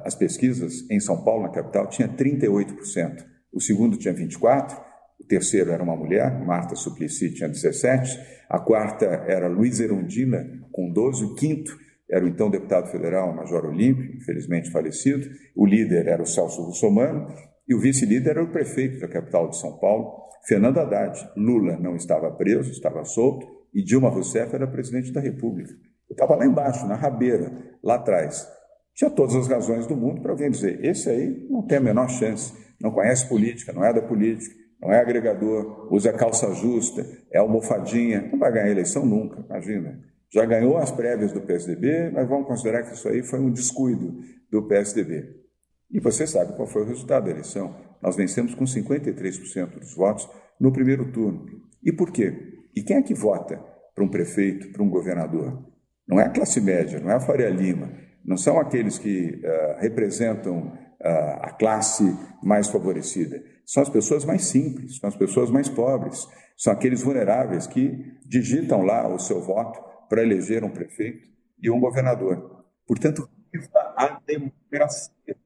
as 0.04 0.14
pesquisas 0.14 0.88
em 0.90 1.00
São 1.00 1.24
Paulo, 1.24 1.44
na 1.44 1.50
capital, 1.50 1.88
tinha 1.88 2.08
38%. 2.08 3.24
O 3.52 3.60
segundo 3.60 3.96
tinha 3.96 4.14
24%, 4.14 4.76
o 5.20 5.24
terceiro 5.26 5.70
era 5.70 5.82
uma 5.82 5.96
mulher, 5.96 6.44
Marta 6.44 6.74
Suplicy, 6.74 7.32
tinha 7.32 7.48
17%, 7.48 8.04
a 8.48 8.58
quarta 8.58 9.06
era 9.06 9.48
Luiz 9.48 9.80
Erundina, 9.80 10.44
com 10.70 10.92
12%, 10.92 11.22
o 11.24 11.34
quinto 11.34 11.84
era 12.10 12.24
o 12.24 12.28
então 12.28 12.50
deputado 12.50 12.90
federal 12.90 13.34
Major 13.34 13.64
Olímpio, 13.64 14.14
infelizmente 14.16 14.70
falecido, 14.70 15.26
o 15.56 15.66
líder 15.66 16.06
era 16.06 16.22
o 16.22 16.26
Celso 16.26 16.62
Russomano, 16.62 17.26
e 17.66 17.74
o 17.74 17.80
vice-líder 17.80 18.30
era 18.30 18.44
o 18.44 18.52
prefeito 18.52 19.00
da 19.00 19.08
capital 19.08 19.48
de 19.48 19.56
São 19.56 19.78
Paulo, 19.78 20.24
Fernando 20.46 20.78
Haddad. 20.78 21.18
Lula 21.36 21.78
não 21.78 21.96
estava 21.96 22.30
preso, 22.32 22.70
estava 22.70 23.04
solto, 23.04 23.46
e 23.72 23.82
Dilma 23.82 24.10
Rousseff 24.10 24.54
era 24.54 24.66
presidente 24.66 25.12
da 25.12 25.20
República. 25.20 25.72
Eu 26.08 26.12
estava 26.12 26.36
lá 26.36 26.44
embaixo, 26.44 26.86
na 26.86 26.94
rabeira, 26.94 27.50
lá 27.82 27.94
atrás. 27.94 28.46
Tinha 28.94 29.10
todas 29.10 29.34
as 29.34 29.48
razões 29.48 29.86
do 29.86 29.96
mundo 29.96 30.20
para 30.22 30.30
alguém 30.30 30.50
dizer: 30.50 30.84
esse 30.84 31.10
aí 31.10 31.46
não 31.50 31.62
tem 31.62 31.78
a 31.78 31.80
menor 31.80 32.08
chance, 32.08 32.52
não 32.80 32.90
conhece 32.90 33.28
política, 33.28 33.72
não 33.72 33.84
é 33.84 33.92
da 33.92 34.00
política, 34.00 34.54
não 34.80 34.92
é 34.92 35.00
agregador, 35.00 35.88
usa 35.92 36.12
calça 36.12 36.52
justa, 36.54 37.04
é 37.32 37.38
almofadinha, 37.38 38.28
não 38.30 38.38
vai 38.38 38.52
ganhar 38.52 38.70
eleição 38.70 39.04
nunca, 39.04 39.44
imagina. 39.48 40.00
Já 40.32 40.44
ganhou 40.44 40.76
as 40.76 40.90
prévias 40.90 41.32
do 41.32 41.40
PSDB, 41.40 42.10
mas 42.10 42.28
vamos 42.28 42.46
considerar 42.46 42.82
que 42.82 42.94
isso 42.94 43.08
aí 43.08 43.22
foi 43.22 43.40
um 43.40 43.50
descuido 43.50 44.20
do 44.50 44.66
PSDB. 44.66 45.44
E 45.90 46.00
você 46.00 46.26
sabe 46.26 46.56
qual 46.56 46.66
foi 46.66 46.82
o 46.82 46.86
resultado 46.86 47.24
da 47.24 47.30
eleição. 47.30 47.74
Nós 48.02 48.16
vencemos 48.16 48.54
com 48.54 48.64
53% 48.64 49.78
dos 49.78 49.94
votos 49.94 50.28
no 50.60 50.72
primeiro 50.72 51.12
turno. 51.12 51.46
E 51.82 51.92
por 51.92 52.10
quê? 52.10 52.32
E 52.74 52.82
quem 52.82 52.96
é 52.96 53.02
que 53.02 53.14
vota 53.14 53.62
para 53.94 54.04
um 54.04 54.08
prefeito, 54.08 54.72
para 54.72 54.82
um 54.82 54.90
governador? 54.90 55.64
Não 56.06 56.18
é 56.18 56.24
a 56.24 56.30
classe 56.30 56.60
média, 56.60 56.98
não 56.98 57.10
é 57.10 57.14
a 57.14 57.20
Faria 57.20 57.48
Lima, 57.48 57.92
não 58.24 58.36
são 58.36 58.58
aqueles 58.58 58.98
que 58.98 59.40
uh, 59.44 59.80
representam 59.80 60.68
uh, 60.68 61.42
a 61.42 61.50
classe 61.50 62.04
mais 62.42 62.68
favorecida. 62.68 63.42
São 63.66 63.82
as 63.82 63.88
pessoas 63.88 64.24
mais 64.24 64.46
simples, 64.46 64.98
são 64.98 65.08
as 65.08 65.16
pessoas 65.16 65.50
mais 65.50 65.68
pobres, 65.68 66.26
são 66.56 66.72
aqueles 66.72 67.02
vulneráveis 67.02 67.66
que 67.66 68.14
digitam 68.26 68.82
lá 68.82 69.06
o 69.08 69.18
seu 69.18 69.40
voto 69.40 69.82
para 70.08 70.22
eleger 70.22 70.64
um 70.64 70.70
prefeito 70.70 71.26
e 71.60 71.70
um 71.70 71.80
governador. 71.80 72.64
Portanto, 72.86 73.28
viva 73.52 73.94
a 73.96 74.20
democracia. 74.26 75.36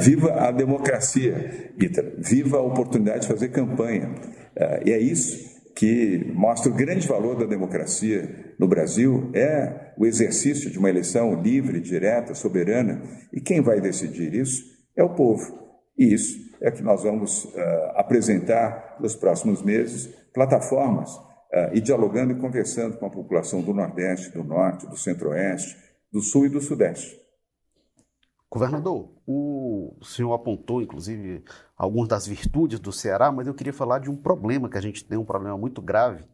Viva 0.00 0.32
a 0.32 0.50
democracia, 0.50 1.72
Ítalo. 1.80 2.12
Viva 2.18 2.58
a 2.58 2.62
oportunidade 2.62 3.20
de 3.22 3.28
fazer 3.28 3.48
campanha. 3.48 4.08
Uh, 4.56 4.88
e 4.88 4.92
é 4.92 4.98
isso 4.98 5.59
que 5.74 6.30
mostra 6.34 6.70
o 6.70 6.74
grande 6.74 7.06
valor 7.06 7.36
da 7.38 7.46
democracia 7.46 8.54
no 8.58 8.66
Brasil 8.66 9.30
é 9.34 9.92
o 9.96 10.06
exercício 10.06 10.70
de 10.70 10.78
uma 10.78 10.90
eleição 10.90 11.40
livre, 11.40 11.80
direta, 11.80 12.34
soberana. 12.34 13.02
E 13.32 13.40
quem 13.40 13.60
vai 13.60 13.80
decidir 13.80 14.34
isso 14.34 14.62
é 14.96 15.02
o 15.02 15.14
povo. 15.14 15.58
E 15.96 16.12
isso 16.12 16.38
é 16.60 16.70
que 16.70 16.82
nós 16.82 17.02
vamos 17.02 17.44
uh, 17.44 17.58
apresentar 17.96 18.96
nos 19.00 19.14
próximos 19.14 19.62
meses 19.62 20.06
plataformas 20.32 21.14
uh, 21.14 21.72
e 21.72 21.80
dialogando 21.80 22.32
e 22.32 22.40
conversando 22.40 22.98
com 22.98 23.06
a 23.06 23.10
população 23.10 23.62
do 23.62 23.74
Nordeste, 23.74 24.32
do 24.32 24.44
Norte, 24.44 24.86
do 24.86 24.96
Centro-Oeste, 24.96 25.76
do 26.12 26.20
Sul 26.20 26.46
e 26.46 26.48
do 26.48 26.60
Sudeste. 26.60 27.19
Governador, 28.50 29.08
o 29.24 29.96
senhor 30.02 30.32
apontou, 30.32 30.82
inclusive, 30.82 31.44
algumas 31.76 32.08
das 32.08 32.26
virtudes 32.26 32.80
do 32.80 32.90
Ceará, 32.90 33.30
mas 33.30 33.46
eu 33.46 33.54
queria 33.54 33.72
falar 33.72 34.00
de 34.00 34.10
um 34.10 34.16
problema 34.16 34.68
que 34.68 34.76
a 34.76 34.82
gente 34.82 35.04
tem, 35.04 35.16
um 35.16 35.24
problema 35.24 35.56
muito 35.56 35.80
grave, 35.80 36.24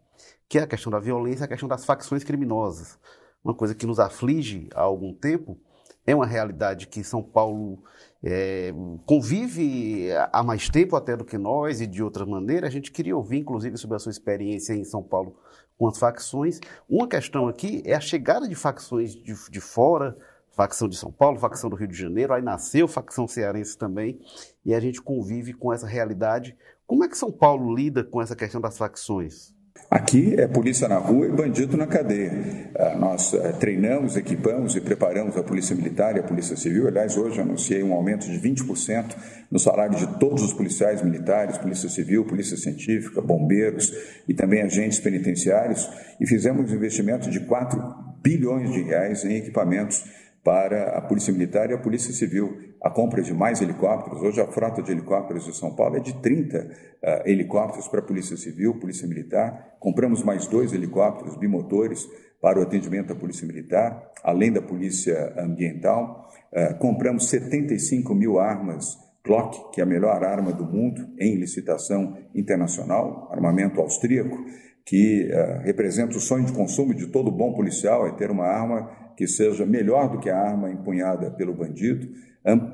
que 0.49 0.59
é 0.59 0.63
a 0.63 0.67
questão 0.67 0.91
da 0.91 0.99
violência, 0.99 1.45
a 1.45 1.49
questão 1.49 1.69
das 1.69 1.85
facções 1.85 2.25
criminosas. 2.25 2.99
Uma 3.45 3.55
coisa 3.55 3.75
que 3.75 3.85
nos 3.85 4.01
aflige 4.01 4.69
há 4.75 4.81
algum 4.81 5.13
tempo, 5.13 5.59
é 6.07 6.15
uma 6.15 6.25
realidade 6.25 6.87
que 6.87 7.05
São 7.05 7.23
Paulo 7.23 7.83
é, 8.25 8.73
convive 9.05 10.09
há 10.33 10.43
mais 10.43 10.69
tempo 10.71 10.97
até 10.97 11.17
do 11.17 11.25
que 11.25 11.37
nós 11.37 11.81
e 11.81 11.87
de 11.87 12.03
outra 12.03 12.25
maneira. 12.25 12.67
A 12.67 12.71
gente 12.71 12.93
queria 12.93 13.17
ouvir, 13.17 13.39
inclusive, 13.39 13.77
sobre 13.77 13.97
a 13.97 13.99
sua 13.99 14.11
experiência 14.11 14.73
em 14.73 14.85
São 14.85 15.03
Paulo 15.03 15.37
com 15.77 15.89
as 15.89 15.99
facções. 15.99 16.61
Uma 16.89 17.09
questão 17.09 17.49
aqui 17.49 17.83
é 17.85 17.95
a 17.95 18.01
chegada 18.01 18.49
de 18.49 18.55
facções 18.55 19.15
de, 19.15 19.35
de 19.51 19.61
fora, 19.61 20.17
facção 20.57 20.89
de 20.89 20.97
São 20.97 21.13
Paulo, 21.13 21.39
facção 21.39 21.69
do 21.69 21.77
Rio 21.77 21.87
de 21.87 21.97
Janeiro, 21.97 22.33
aí 22.33 22.43
nasceu 22.43 22.89
facção 22.89 23.29
cearense 23.29 23.77
também, 23.77 24.19
e 24.65 24.75
a 24.75 24.81
gente 24.81 25.03
convive 25.03 25.53
com 25.53 25.73
essa 25.73 25.87
realidade. 25.87 26.57
Como 26.87 27.05
é 27.05 27.09
que 27.09 27.19
São 27.19 27.31
Paulo 27.31 27.75
lida 27.75 28.03
com 28.03 28.23
essa 28.23 28.35
questão 28.35 28.61
das 28.61 28.79
facções? 28.79 29.55
Aqui 29.91 30.35
é 30.41 30.49
polícia 30.49 30.89
na 30.89 30.97
rua 30.97 31.27
e 31.27 31.31
bandido 31.31 31.77
na 31.77 31.87
cadeia. 31.87 32.33
Ah, 32.75 32.97
nós 32.97 33.35
eh, 33.35 33.53
treinamos, 33.53 34.17
equipamos 34.17 34.75
e 34.75 34.81
preparamos 34.81 35.37
a 35.37 35.43
Polícia 35.43 35.77
Militar 35.77 36.17
e 36.17 36.21
a 36.21 36.23
Polícia 36.23 36.57
Civil. 36.57 36.89
Aliás, 36.89 37.17
hoje 37.17 37.41
anunciei 37.41 37.83
um 37.83 37.93
aumento 37.93 38.27
de 38.27 38.39
20% 38.39 39.15
no 39.51 39.59
salário 39.59 39.97
de 39.97 40.19
todos 40.19 40.43
os 40.43 40.55
policiais 40.55 41.03
militares, 41.03 41.59
Polícia 41.59 41.91
Civil, 41.91 42.25
Polícia 42.25 42.57
Científica, 42.57 43.21
bombeiros 43.21 43.93
e 44.27 44.33
também 44.33 44.63
agentes 44.63 44.99
penitenciários. 44.99 45.89
E 46.19 46.27
fizemos 46.27 46.73
um 46.73 46.75
investimento 46.75 47.31
de 47.31 47.41
4 47.41 47.79
bilhões 48.23 48.73
de 48.73 48.83
reais 48.83 49.25
em 49.25 49.37
equipamentos 49.37 50.05
para 50.47 50.97
a 50.97 51.01
Polícia 51.01 51.33
Militar 51.33 51.71
e 51.71 51.75
a 51.75 51.79
Polícia 51.79 52.13
Civil. 52.13 52.57
A 52.81 52.89
compra 52.89 53.21
de 53.21 53.35
mais 53.35 53.61
helicópteros, 53.61 54.23
hoje 54.23 54.41
a 54.41 54.47
frota 54.47 54.81
de 54.81 54.93
helicópteros 54.93 55.45
de 55.45 55.57
São 55.57 55.75
Paulo 55.75 55.97
é 55.97 56.01
de 56.01 56.15
30 56.23 56.59
uh, 56.59 56.71
ah, 57.03 57.23
helicópteros 57.27 57.89
para 57.89 57.99
a 57.99 58.03
Polícia 58.05 58.37
Civil, 58.37 58.79
Polícia 58.79 59.09
Militar. 59.09 59.75
Compramos 59.81 60.23
mais 60.23 60.47
dois 60.47 60.73
helicópteros 60.73 61.37
bimotores 61.37 62.09
para 62.41 62.61
o 62.61 62.63
atendimento 62.63 63.09
da 63.09 63.17
Polícia 63.17 63.45
Militar, 63.45 64.01
além 64.23 64.53
da 64.53 64.63
Polícia 64.63 65.35
Ambiental. 65.37 66.29
Uh, 66.53 66.79
compramos 66.79 67.29
75 67.29 68.15
mil 68.15 68.39
armas 68.39 68.97
Glock, 69.27 69.73
que 69.73 69.81
é 69.81 69.83
a 69.83 69.87
melhor 69.87 70.23
arma 70.23 70.53
do 70.53 70.65
mundo 70.65 71.09
em 71.19 71.35
licitação 71.35 72.17
internacional, 72.33 73.29
armamento 73.33 73.81
austríaco, 73.81 74.39
que 74.85 75.29
uh, 75.29 75.63
representa 75.65 76.17
o 76.17 76.21
sonho 76.21 76.45
de 76.45 76.53
consumo 76.53 76.95
de 76.95 77.09
todo 77.09 77.33
bom 77.33 77.53
policial, 77.53 78.07
é 78.07 78.13
ter 78.13 78.31
uma 78.31 78.47
arma 78.47 79.06
que 79.17 79.27
seja 79.27 79.65
melhor 79.65 80.11
do 80.11 80.19
que 80.19 80.29
a 80.29 80.39
arma 80.39 80.71
empunhada 80.71 81.31
pelo 81.31 81.55
bandido, 81.55 82.09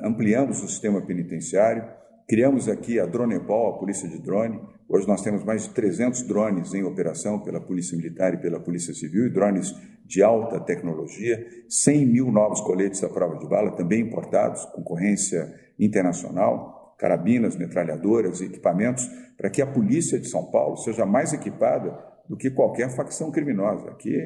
ampliamos 0.03 0.63
o 0.63 0.69
sistema 0.69 1.01
penitenciário, 1.01 1.85
criamos 2.29 2.69
aqui 2.69 2.99
a 2.99 3.07
Dronepol, 3.07 3.75
a 3.75 3.79
polícia 3.79 4.09
de 4.09 4.19
drone. 4.19 4.61
Hoje 4.89 5.07
nós 5.07 5.23
temos 5.23 5.45
mais 5.45 5.65
de 5.65 5.71
300 5.71 6.23
drones 6.23 6.75
em 6.75 6.83
operação 6.83 7.39
pela 7.39 7.61
Polícia 7.61 7.97
Militar 7.97 8.35
e 8.35 8.39
pela 8.39 8.61
Polícia 8.61 8.93
Civil, 8.93 9.27
e 9.27 9.31
drones 9.31 9.75
de 10.05 10.23
alta 10.23 10.61
tecnologia, 10.61 11.47
100 11.69 12.07
mil 12.07 12.31
novos 12.31 12.61
coletes 12.61 13.03
à 13.03 13.09
prova 13.09 13.39
de 13.39 13.49
bala, 13.49 13.71
também 13.73 14.01
importados, 14.01 14.65
concorrência 14.67 15.55
internacional, 15.79 16.95
carabinas, 16.99 17.57
metralhadoras 17.57 18.41
equipamentos, 18.41 19.09
para 19.39 19.49
que 19.49 19.63
a 19.63 19.67
Polícia 19.67 20.19
de 20.19 20.29
São 20.29 20.51
Paulo 20.51 20.77
seja 20.77 21.07
mais 21.07 21.33
equipada 21.33 22.12
do 22.33 22.37
que 22.39 22.51
qualquer 22.51 22.89
facção 22.89 23.31
criminosa. 23.31 23.91
Aqui 23.91 24.17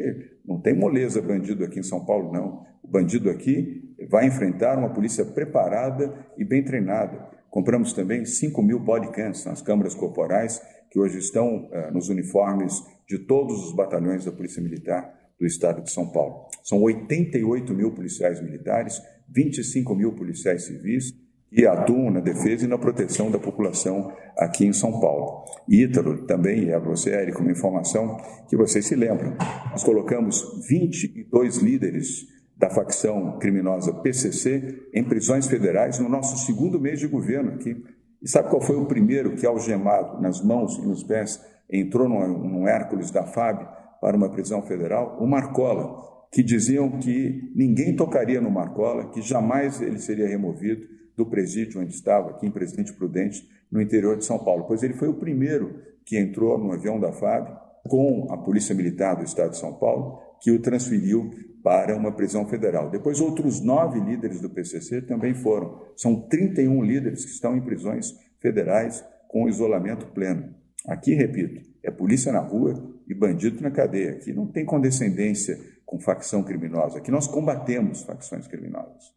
não 0.46 0.60
tem 0.60 0.72
moleza 0.72 1.20
bandido 1.20 1.64
aqui 1.64 1.80
em 1.80 1.82
São 1.82 2.04
Paulo, 2.04 2.32
não. 2.32 2.64
O 2.80 2.86
bandido 2.86 3.28
aqui 3.28 3.82
vai 4.08 4.28
enfrentar 4.28 4.78
uma 4.78 4.90
polícia 4.90 5.24
preparada 5.24 6.14
e 6.38 6.44
bem 6.44 6.62
treinada. 6.62 7.18
Compramos 7.50 7.92
também 7.92 8.24
5 8.24 8.62
mil 8.62 8.78
bodycams 8.78 9.44
nas 9.44 9.60
câmaras 9.60 9.92
corporais, 9.92 10.62
que 10.88 11.00
hoje 11.00 11.18
estão 11.18 11.64
uh, 11.66 11.92
nos 11.92 12.08
uniformes 12.08 12.80
de 13.08 13.18
todos 13.18 13.66
os 13.66 13.74
batalhões 13.74 14.24
da 14.24 14.30
Polícia 14.30 14.62
Militar 14.62 15.12
do 15.36 15.44
Estado 15.44 15.82
de 15.82 15.90
São 15.90 16.08
Paulo. 16.08 16.46
São 16.62 16.80
88 16.82 17.74
mil 17.74 17.90
policiais 17.90 18.40
militares, 18.40 19.02
25 19.28 19.96
mil 19.96 20.12
policiais 20.12 20.62
civis, 20.62 21.12
que 21.50 21.66
atuam 21.66 22.10
na 22.10 22.20
defesa 22.20 22.64
e 22.64 22.68
na 22.68 22.76
proteção 22.76 23.30
da 23.30 23.38
população 23.38 24.12
aqui 24.36 24.66
em 24.66 24.72
São 24.72 25.00
Paulo. 25.00 25.44
Ítalo, 25.68 26.26
também 26.26 26.70
é 26.70 26.78
você, 26.78 27.10
Érico, 27.10 27.40
uma 27.40 27.52
informação 27.52 28.16
que 28.48 28.56
vocês 28.56 28.86
se 28.86 28.94
lembram. 28.94 29.36
Nós 29.70 29.82
colocamos 29.82 30.66
22 30.68 31.58
líderes 31.58 32.26
da 32.56 32.70
facção 32.70 33.38
criminosa 33.38 33.92
PCC 33.92 34.88
em 34.92 35.04
prisões 35.04 35.46
federais 35.46 35.98
no 35.98 36.08
nosso 36.08 36.44
segundo 36.44 36.80
mês 36.80 36.98
de 36.98 37.06
governo 37.06 37.52
aqui. 37.52 37.76
E 38.22 38.28
sabe 38.28 38.48
qual 38.48 38.62
foi 38.62 38.76
o 38.76 38.86
primeiro 38.86 39.36
que, 39.36 39.46
algemado 39.46 40.20
nas 40.20 40.42
mãos 40.42 40.76
e 40.78 40.86
nos 40.86 41.02
pés, 41.02 41.40
entrou 41.70 42.08
num 42.08 42.66
Hércules 42.66 43.10
da 43.10 43.24
FAB 43.24 43.66
para 44.00 44.16
uma 44.16 44.30
prisão 44.30 44.62
federal? 44.62 45.18
O 45.20 45.26
Marcola, 45.26 46.02
que 46.32 46.42
diziam 46.42 46.98
que 46.98 47.52
ninguém 47.54 47.94
tocaria 47.94 48.40
no 48.40 48.50
Marcola, 48.50 49.10
que 49.10 49.20
jamais 49.20 49.80
ele 49.82 49.98
seria 49.98 50.26
removido, 50.26 50.82
do 51.16 51.26
presídio 51.26 51.80
onde 51.80 51.94
estava, 51.94 52.30
aqui 52.30 52.46
em 52.46 52.50
Presidente 52.50 52.92
Prudente, 52.92 53.48
no 53.70 53.80
interior 53.80 54.16
de 54.16 54.24
São 54.24 54.38
Paulo, 54.38 54.64
pois 54.66 54.82
ele 54.82 54.94
foi 54.94 55.08
o 55.08 55.14
primeiro 55.14 55.80
que 56.04 56.18
entrou 56.18 56.58
no 56.58 56.72
avião 56.72 57.00
da 57.00 57.12
FAB 57.12 57.48
com 57.88 58.28
a 58.30 58.36
Polícia 58.36 58.74
Militar 58.74 59.16
do 59.16 59.24
Estado 59.24 59.50
de 59.50 59.58
São 59.58 59.74
Paulo, 59.74 60.20
que 60.40 60.50
o 60.50 60.60
transferiu 60.60 61.30
para 61.62 61.96
uma 61.96 62.12
prisão 62.12 62.46
federal. 62.46 62.90
Depois, 62.90 63.20
outros 63.20 63.60
nove 63.60 63.98
líderes 63.98 64.40
do 64.40 64.50
PCC 64.50 65.02
também 65.02 65.34
foram. 65.34 65.82
São 65.96 66.28
31 66.28 66.82
líderes 66.82 67.24
que 67.24 67.30
estão 67.32 67.56
em 67.56 67.60
prisões 67.60 68.14
federais 68.40 69.04
com 69.28 69.48
isolamento 69.48 70.06
pleno. 70.08 70.54
Aqui, 70.86 71.14
repito, 71.14 71.60
é 71.82 71.90
polícia 71.90 72.30
na 72.30 72.40
rua 72.40 72.74
e 73.08 73.14
bandido 73.14 73.60
na 73.60 73.70
cadeia. 73.70 74.12
Aqui 74.12 74.32
não 74.32 74.46
tem 74.46 74.64
condescendência 74.64 75.58
com 75.84 75.98
facção 75.98 76.42
criminosa. 76.42 76.98
Aqui 76.98 77.10
nós 77.10 77.26
combatemos 77.26 78.02
facções 78.02 78.46
criminosas. 78.46 79.15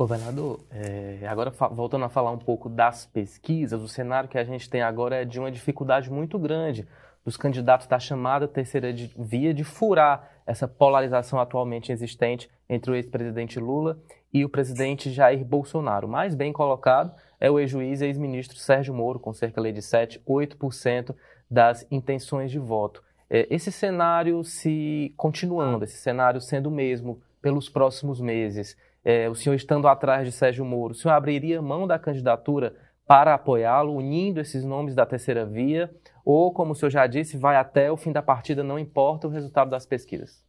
Governador, 0.00 0.60
é, 0.70 1.26
agora 1.28 1.50
voltando 1.72 2.06
a 2.06 2.08
falar 2.08 2.30
um 2.30 2.38
pouco 2.38 2.70
das 2.70 3.04
pesquisas, 3.04 3.82
o 3.82 3.86
cenário 3.86 4.30
que 4.30 4.38
a 4.38 4.44
gente 4.44 4.70
tem 4.70 4.80
agora 4.80 5.16
é 5.16 5.24
de 5.26 5.38
uma 5.38 5.52
dificuldade 5.52 6.10
muito 6.10 6.38
grande 6.38 6.88
dos 7.22 7.36
candidatos 7.36 7.86
da 7.86 7.98
chamada 7.98 8.48
terceira 8.48 8.94
via 9.18 9.52
de 9.52 9.62
furar 9.62 10.26
essa 10.46 10.66
polarização 10.66 11.38
atualmente 11.38 11.92
existente 11.92 12.48
entre 12.66 12.90
o 12.90 12.94
ex-presidente 12.94 13.60
Lula 13.60 13.98
e 14.32 14.42
o 14.42 14.48
presidente 14.48 15.10
Jair 15.10 15.44
Bolsonaro. 15.44 16.08
Mais 16.08 16.34
bem 16.34 16.50
colocado 16.50 17.14
é 17.38 17.50
o 17.50 17.58
ex-juiz 17.58 18.00
e 18.00 18.06
ex-ministro 18.06 18.56
Sérgio 18.56 18.94
Moro, 18.94 19.20
com 19.20 19.34
cerca 19.34 19.60
de 19.70 19.82
7, 19.82 20.22
8% 20.26 21.14
das 21.50 21.86
intenções 21.90 22.50
de 22.50 22.58
voto. 22.58 23.04
É, 23.28 23.46
esse 23.50 23.70
cenário 23.70 24.42
se 24.44 25.12
continuando, 25.14 25.84
esse 25.84 25.98
cenário 25.98 26.40
sendo 26.40 26.70
o 26.70 26.72
mesmo 26.72 27.20
pelos 27.42 27.68
próximos 27.68 28.20
meses, 28.20 28.76
é, 29.04 29.28
o 29.28 29.34
senhor 29.34 29.54
estando 29.54 29.88
atrás 29.88 30.26
de 30.26 30.32
Sérgio 30.32 30.64
Moro, 30.64 30.92
o 30.92 30.96
senhor 30.96 31.14
abriria 31.14 31.62
mão 31.62 31.86
da 31.86 31.98
candidatura 31.98 32.74
para 33.06 33.34
apoiá-lo, 33.34 33.96
unindo 33.96 34.40
esses 34.40 34.64
nomes 34.64 34.94
da 34.94 35.04
terceira 35.04 35.44
via, 35.44 35.90
ou, 36.24 36.52
como 36.52 36.72
o 36.72 36.74
senhor 36.76 36.90
já 36.90 37.06
disse, 37.06 37.36
vai 37.36 37.56
até 37.56 37.90
o 37.90 37.96
fim 37.96 38.12
da 38.12 38.22
partida, 38.22 38.62
não 38.62 38.78
importa 38.78 39.26
o 39.26 39.30
resultado 39.30 39.70
das 39.70 39.84
pesquisas? 39.84 40.44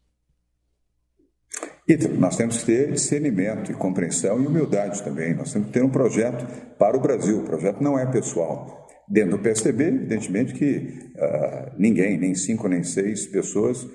E 1.87 1.97
nós 2.07 2.37
temos 2.37 2.59
que 2.59 2.65
ter 2.67 2.91
discernimento 2.91 3.71
e 3.71 3.73
compreensão 3.73 4.41
e 4.41 4.45
humildade 4.45 5.01
também. 5.03 5.33
Nós 5.33 5.51
temos 5.51 5.67
que 5.67 5.73
ter 5.73 5.83
um 5.83 5.89
projeto 5.89 6.45
para 6.77 6.95
o 6.95 6.99
Brasil. 6.99 7.39
O 7.39 7.43
projeto 7.43 7.81
não 7.81 7.97
é 7.97 8.05
pessoal. 8.05 8.87
Dentro 9.09 9.31
do 9.31 9.39
PSDB, 9.39 9.87
evidentemente 9.87 10.53
que 10.53 11.11
uh, 11.17 11.71
ninguém, 11.77 12.17
nem 12.17 12.33
cinco 12.35 12.67
nem 12.67 12.83
seis 12.83 13.25
pessoas, 13.25 13.85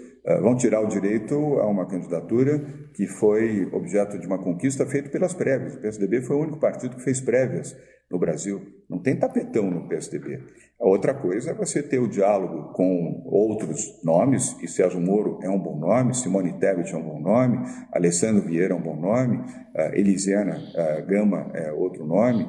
vão 0.40 0.56
tirar 0.56 0.80
o 0.80 0.88
direito 0.88 1.34
a 1.60 1.66
uma 1.66 1.86
candidatura 1.86 2.58
que 2.94 3.06
foi 3.06 3.68
objeto 3.72 4.18
de 4.18 4.26
uma 4.26 4.38
conquista 4.38 4.84
feita 4.86 5.08
pelas 5.08 5.32
prévias. 5.32 5.74
O 5.74 5.80
PSDB 5.80 6.22
foi 6.22 6.36
o 6.36 6.40
único 6.40 6.58
partido 6.58 6.96
que 6.96 7.02
fez 7.02 7.20
prévias 7.20 7.76
no 8.10 8.18
Brasil. 8.18 8.60
Não 8.88 9.00
tem 9.00 9.16
tapetão 9.16 9.70
no 9.70 9.88
PSDB. 9.88 10.40
A 10.80 10.86
outra 10.86 11.12
coisa 11.12 11.50
é 11.50 11.54
você 11.54 11.82
ter 11.82 11.98
o 11.98 12.08
diálogo 12.08 12.72
com 12.72 13.22
outros 13.26 14.00
nomes, 14.04 14.56
e 14.62 14.68
Sérgio 14.68 15.00
Moro 15.00 15.40
é 15.42 15.50
um 15.50 15.58
bom 15.58 15.78
nome, 15.78 16.14
Simone 16.14 16.58
Tebet 16.58 16.92
é 16.92 16.96
um 16.96 17.02
bom 17.02 17.20
nome, 17.20 17.58
Alessandro 17.92 18.42
Vieira 18.42 18.74
é 18.74 18.76
um 18.76 18.82
bom 18.82 18.96
nome, 18.96 19.38
uh, 19.38 19.94
Elisiana 19.94 20.56
uh, 20.56 21.06
Gama 21.06 21.50
é 21.54 21.72
outro 21.72 22.06
nome. 22.06 22.48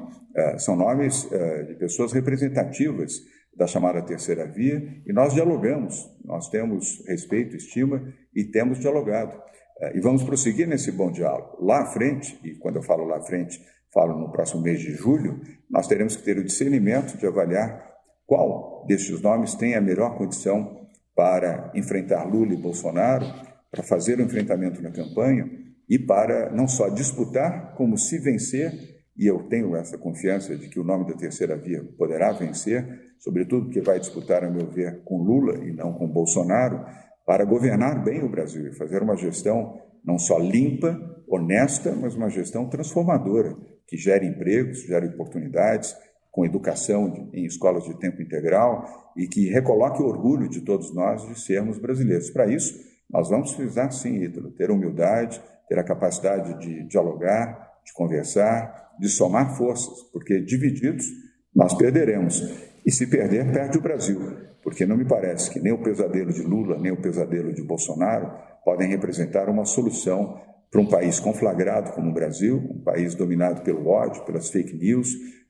São 0.60 0.76
nomes 0.76 1.28
de 1.68 1.74
pessoas 1.74 2.14
representativas 2.14 3.24
da 3.58 3.66
chamada 3.66 4.02
terceira 4.04 4.46
via, 4.46 5.02
e 5.06 5.12
nós 5.12 5.34
dialogamos, 5.34 5.96
nós 6.24 6.48
temos 6.50 7.04
respeito, 7.08 7.56
estima 7.56 8.14
e 8.34 8.44
temos 8.44 8.80
dialogado. 8.80 9.36
É, 9.82 9.98
e 9.98 10.00
vamos 10.00 10.24
prosseguir 10.24 10.68
nesse 10.68 10.92
bom 10.92 11.12
diálogo. 11.12 11.58
Lá 11.60 11.82
à 11.82 11.86
frente, 11.88 12.40
e 12.44 12.56
quando 12.56 12.78
eu 12.78 12.84
falo 12.84 13.06
lá 13.06 13.18
à 13.18 13.22
frente, 13.22 13.60
falo 13.92 14.18
no 14.18 14.32
próximo 14.32 14.62
mês 14.62 14.80
de 14.80 14.92
julho, 14.94 15.42
nós 15.70 15.88
teremos 15.88 16.16
que 16.16 16.24
ter 16.24 16.38
o 16.38 16.44
discernimento 16.44 17.18
de 17.18 17.26
avaliar 17.26 17.88
qual 18.26 18.86
destes 18.88 19.22
nomes 19.22 19.56
tem 19.56 19.76
a 19.76 19.82
melhor 19.82 20.18
condição 20.18 20.88
para 21.16 21.72
enfrentar 21.74 22.26
Lula 22.26 22.54
e 22.54 22.58
Bolsonaro, 22.58 23.26
para 23.72 23.84
fazer 23.84 24.20
o 24.20 24.22
enfrentamento 24.22 24.82
na 24.82 24.92
campanha 24.92 25.50
e 25.90 25.98
para 25.98 26.52
não 26.52 26.68
só 26.68 26.90
disputar, 26.90 27.74
como 27.76 27.98
se 27.98 28.20
vencer, 28.20 28.97
e 29.18 29.26
eu 29.26 29.44
tenho 29.50 29.76
essa 29.76 29.98
confiança 29.98 30.56
de 30.56 30.70
que 30.70 30.80
o 30.80 30.84
nome 30.84 31.08
da 31.08 31.14
terceira 31.14 31.58
via 31.58 31.84
poderá 31.98 32.32
vencer, 32.32 32.86
sobretudo 33.20 33.66
porque 33.66 33.82
vai 33.82 34.00
disputar, 34.00 34.44
a 34.44 34.50
meu 34.50 34.68
ver, 34.68 35.02
com 35.04 35.24
Lula 35.24 35.58
e 35.66 35.74
não 35.74 35.94
com 35.94 36.08
Bolsonaro, 36.08 36.86
para 37.26 37.44
governar 37.44 38.04
bem 38.04 38.24
o 38.24 38.30
Brasil 38.30 38.68
e 38.68 38.76
fazer 38.76 39.02
uma 39.02 39.18
gestão 39.18 39.82
não 40.06 40.18
só 40.18 40.38
limpa, 40.38 40.98
honesta, 41.28 41.94
mas 41.94 42.16
uma 42.16 42.30
gestão 42.30 42.70
transformadora, 42.70 43.58
que 43.88 43.98
gere 43.98 44.26
empregos, 44.26 44.84
gere 44.84 45.08
oportunidades, 45.08 45.96
com 46.32 46.46
educação 46.46 47.32
em 47.34 47.46
escolas 47.46 47.84
de 47.84 47.98
tempo 48.00 48.22
integral 48.22 48.86
e 49.18 49.28
que 49.28 49.50
recoloque 49.50 50.02
o 50.04 50.06
orgulho 50.06 50.48
de 50.48 50.62
todos 50.62 50.94
nós 50.94 51.28
de 51.28 51.40
sermos 51.42 51.80
brasileiros. 51.80 52.30
Para 52.30 52.46
isso, 52.46 52.80
nós 53.10 53.30
vamos 53.30 53.54
precisar, 53.54 53.90
sim, 53.90 54.22
Ítalo, 54.22 54.52
ter 54.52 54.70
humildade, 54.70 55.42
ter 55.68 55.80
a 55.80 55.84
capacidade 55.84 56.60
de 56.60 56.88
dialogar, 56.88 57.67
de 57.88 57.94
conversar, 57.94 58.92
de 59.00 59.10
somar 59.10 59.58
forças, 59.58 60.04
porque 60.14 60.40
divididos 60.40 61.08
nós 61.56 61.74
perderemos. 61.74 62.44
E 62.86 62.92
se 62.92 63.08
perder, 63.08 63.52
perde 63.52 63.80
o 63.80 63.82
Brasil 63.82 64.48
porque 64.68 64.86
não 64.86 64.98
me 64.98 65.06
parece 65.06 65.50
que 65.50 65.62
nem 65.62 65.72
o 65.72 65.82
pesadelo 65.82 66.34
de 66.34 66.42
Lula, 66.42 66.78
nem 66.78 66.92
o 66.92 67.02
pesadelo 67.02 67.54
de 67.54 67.64
Bolsonaro 67.64 68.30
podem 68.66 68.90
representar 68.90 69.48
uma 69.48 69.64
solução 69.64 70.42
para 70.70 70.82
um 70.82 70.86
país 70.86 71.22
conflagrado 71.22 71.94
como 71.94 72.12
o 72.12 72.14
Brasil, 72.14 72.58
um 72.58 72.84
país 72.84 73.16
dominado 73.16 73.62
pelo 73.62 73.88
ódio, 73.88 74.26
pelas 74.26 74.50
fake 74.50 74.76
news, 74.76 75.08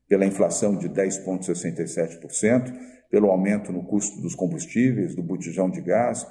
pela 0.07 0.23
inflação 0.23 0.77
de 0.77 0.87
10,67%, 0.87 2.71
pelo 3.09 3.31
aumento 3.31 3.71
no 3.71 3.83
custo 3.87 4.21
dos 4.21 4.35
combustíveis, 4.35 5.15
do 5.15 5.23
botijão 5.23 5.67
de 5.67 5.81
gás, 5.81 6.23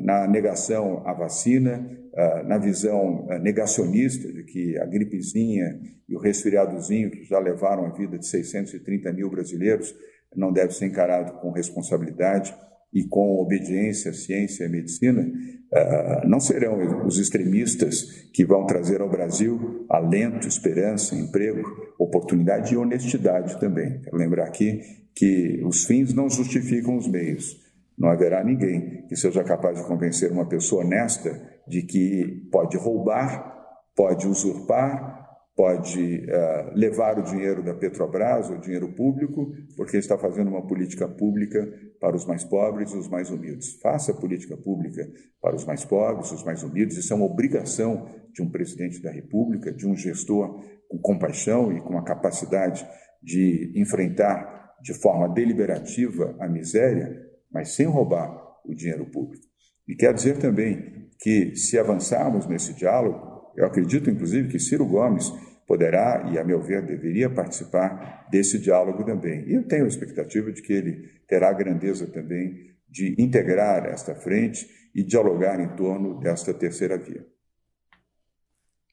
na 0.00 0.26
negação 0.26 1.02
à 1.06 1.12
vacina, 1.12 1.86
uh, 2.14 2.46
na 2.46 2.58
visão 2.58 3.26
uh, 3.26 3.38
negacionista 3.38 4.32
de 4.32 4.44
que 4.44 4.78
a 4.78 4.86
gripezinha 4.86 5.80
e 6.08 6.16
o 6.16 6.20
resfriadozinho, 6.20 7.10
que 7.10 7.24
já 7.24 7.38
levaram 7.38 7.86
a 7.86 7.92
vida 7.92 8.18
de 8.18 8.26
630 8.26 9.12
mil 9.12 9.30
brasileiros, 9.30 9.94
não 10.34 10.52
deve 10.52 10.72
ser 10.72 10.86
encarado 10.86 11.40
com 11.40 11.50
responsabilidade 11.50 12.54
e 12.92 13.04
com 13.08 13.36
obediência 13.40 14.10
à 14.10 14.14
ciência 14.14 14.64
e 14.64 14.66
à 14.66 14.70
medicina, 14.70 15.32
não 16.24 16.38
serão 16.38 17.04
os 17.04 17.18
extremistas 17.18 18.02
que 18.32 18.44
vão 18.44 18.66
trazer 18.66 19.00
ao 19.00 19.10
Brasil 19.10 19.84
alento, 19.88 20.46
esperança, 20.46 21.16
emprego, 21.16 21.62
oportunidade 21.98 22.72
e 22.72 22.76
honestidade 22.76 23.58
também. 23.58 24.00
Quero 24.00 24.16
lembrar 24.16 24.44
aqui 24.44 24.80
que 25.14 25.60
os 25.64 25.84
fins 25.84 26.14
não 26.14 26.30
justificam 26.30 26.96
os 26.96 27.08
meios. 27.08 27.63
Não 27.96 28.08
haverá 28.08 28.42
ninguém 28.42 29.06
que 29.06 29.16
seja 29.16 29.44
capaz 29.44 29.78
de 29.78 29.86
convencer 29.86 30.30
uma 30.32 30.48
pessoa 30.48 30.84
honesta 30.84 31.30
de 31.66 31.82
que 31.82 32.48
pode 32.50 32.76
roubar, 32.76 33.54
pode 33.94 34.26
usurpar, 34.26 35.24
pode 35.56 36.26
uh, 36.26 36.74
levar 36.74 37.18
o 37.18 37.22
dinheiro 37.22 37.62
da 37.62 37.74
Petrobras, 37.74 38.50
o 38.50 38.58
dinheiro 38.58 38.92
público, 38.92 39.52
porque 39.76 39.96
está 39.96 40.18
fazendo 40.18 40.48
uma 40.48 40.66
política 40.66 41.06
pública 41.06 41.72
para 42.00 42.16
os 42.16 42.26
mais 42.26 42.42
pobres 42.42 42.90
e 42.90 42.96
os 42.96 43.08
mais 43.08 43.30
humildes. 43.30 43.78
Faça 43.80 44.12
política 44.12 44.56
pública 44.56 45.08
para 45.40 45.54
os 45.54 45.64
mais 45.64 45.84
pobres, 45.84 46.32
os 46.32 46.44
mais 46.44 46.62
humildes. 46.64 46.96
Isso 46.96 47.12
é 47.12 47.16
uma 47.16 47.26
obrigação 47.26 48.08
de 48.32 48.42
um 48.42 48.50
presidente 48.50 49.00
da 49.00 49.12
República, 49.12 49.72
de 49.72 49.86
um 49.86 49.94
gestor 49.94 50.60
com 50.88 50.98
compaixão 50.98 51.72
e 51.72 51.80
com 51.80 51.96
a 51.96 52.04
capacidade 52.04 52.84
de 53.22 53.72
enfrentar 53.76 54.74
de 54.82 54.92
forma 54.92 55.32
deliberativa 55.32 56.36
a 56.40 56.48
miséria, 56.48 57.16
mas 57.54 57.76
sem 57.76 57.86
roubar 57.86 58.36
o 58.64 58.74
dinheiro 58.74 59.06
público. 59.06 59.46
E 59.86 59.94
quer 59.94 60.12
dizer 60.12 60.38
também 60.38 61.08
que, 61.20 61.54
se 61.54 61.78
avançarmos 61.78 62.46
nesse 62.46 62.74
diálogo, 62.74 63.52
eu 63.56 63.64
acredito, 63.64 64.10
inclusive, 64.10 64.48
que 64.48 64.58
Ciro 64.58 64.84
Gomes 64.84 65.30
poderá 65.66 66.28
e, 66.32 66.38
a 66.38 66.44
meu 66.44 66.60
ver, 66.60 66.84
deveria 66.84 67.30
participar 67.30 68.26
desse 68.30 68.58
diálogo 68.58 69.04
também. 69.04 69.48
E 69.48 69.54
eu 69.54 69.62
tenho 69.68 69.84
a 69.84 69.88
expectativa 69.88 70.50
de 70.52 70.60
que 70.60 70.72
ele 70.72 71.08
terá 71.28 71.50
a 71.50 71.52
grandeza 71.52 72.06
também 72.08 72.74
de 72.88 73.14
integrar 73.18 73.86
esta 73.86 74.14
frente 74.14 74.66
e 74.94 75.02
dialogar 75.04 75.60
em 75.60 75.76
torno 75.76 76.18
desta 76.18 76.52
terceira 76.52 76.98
via. 76.98 77.24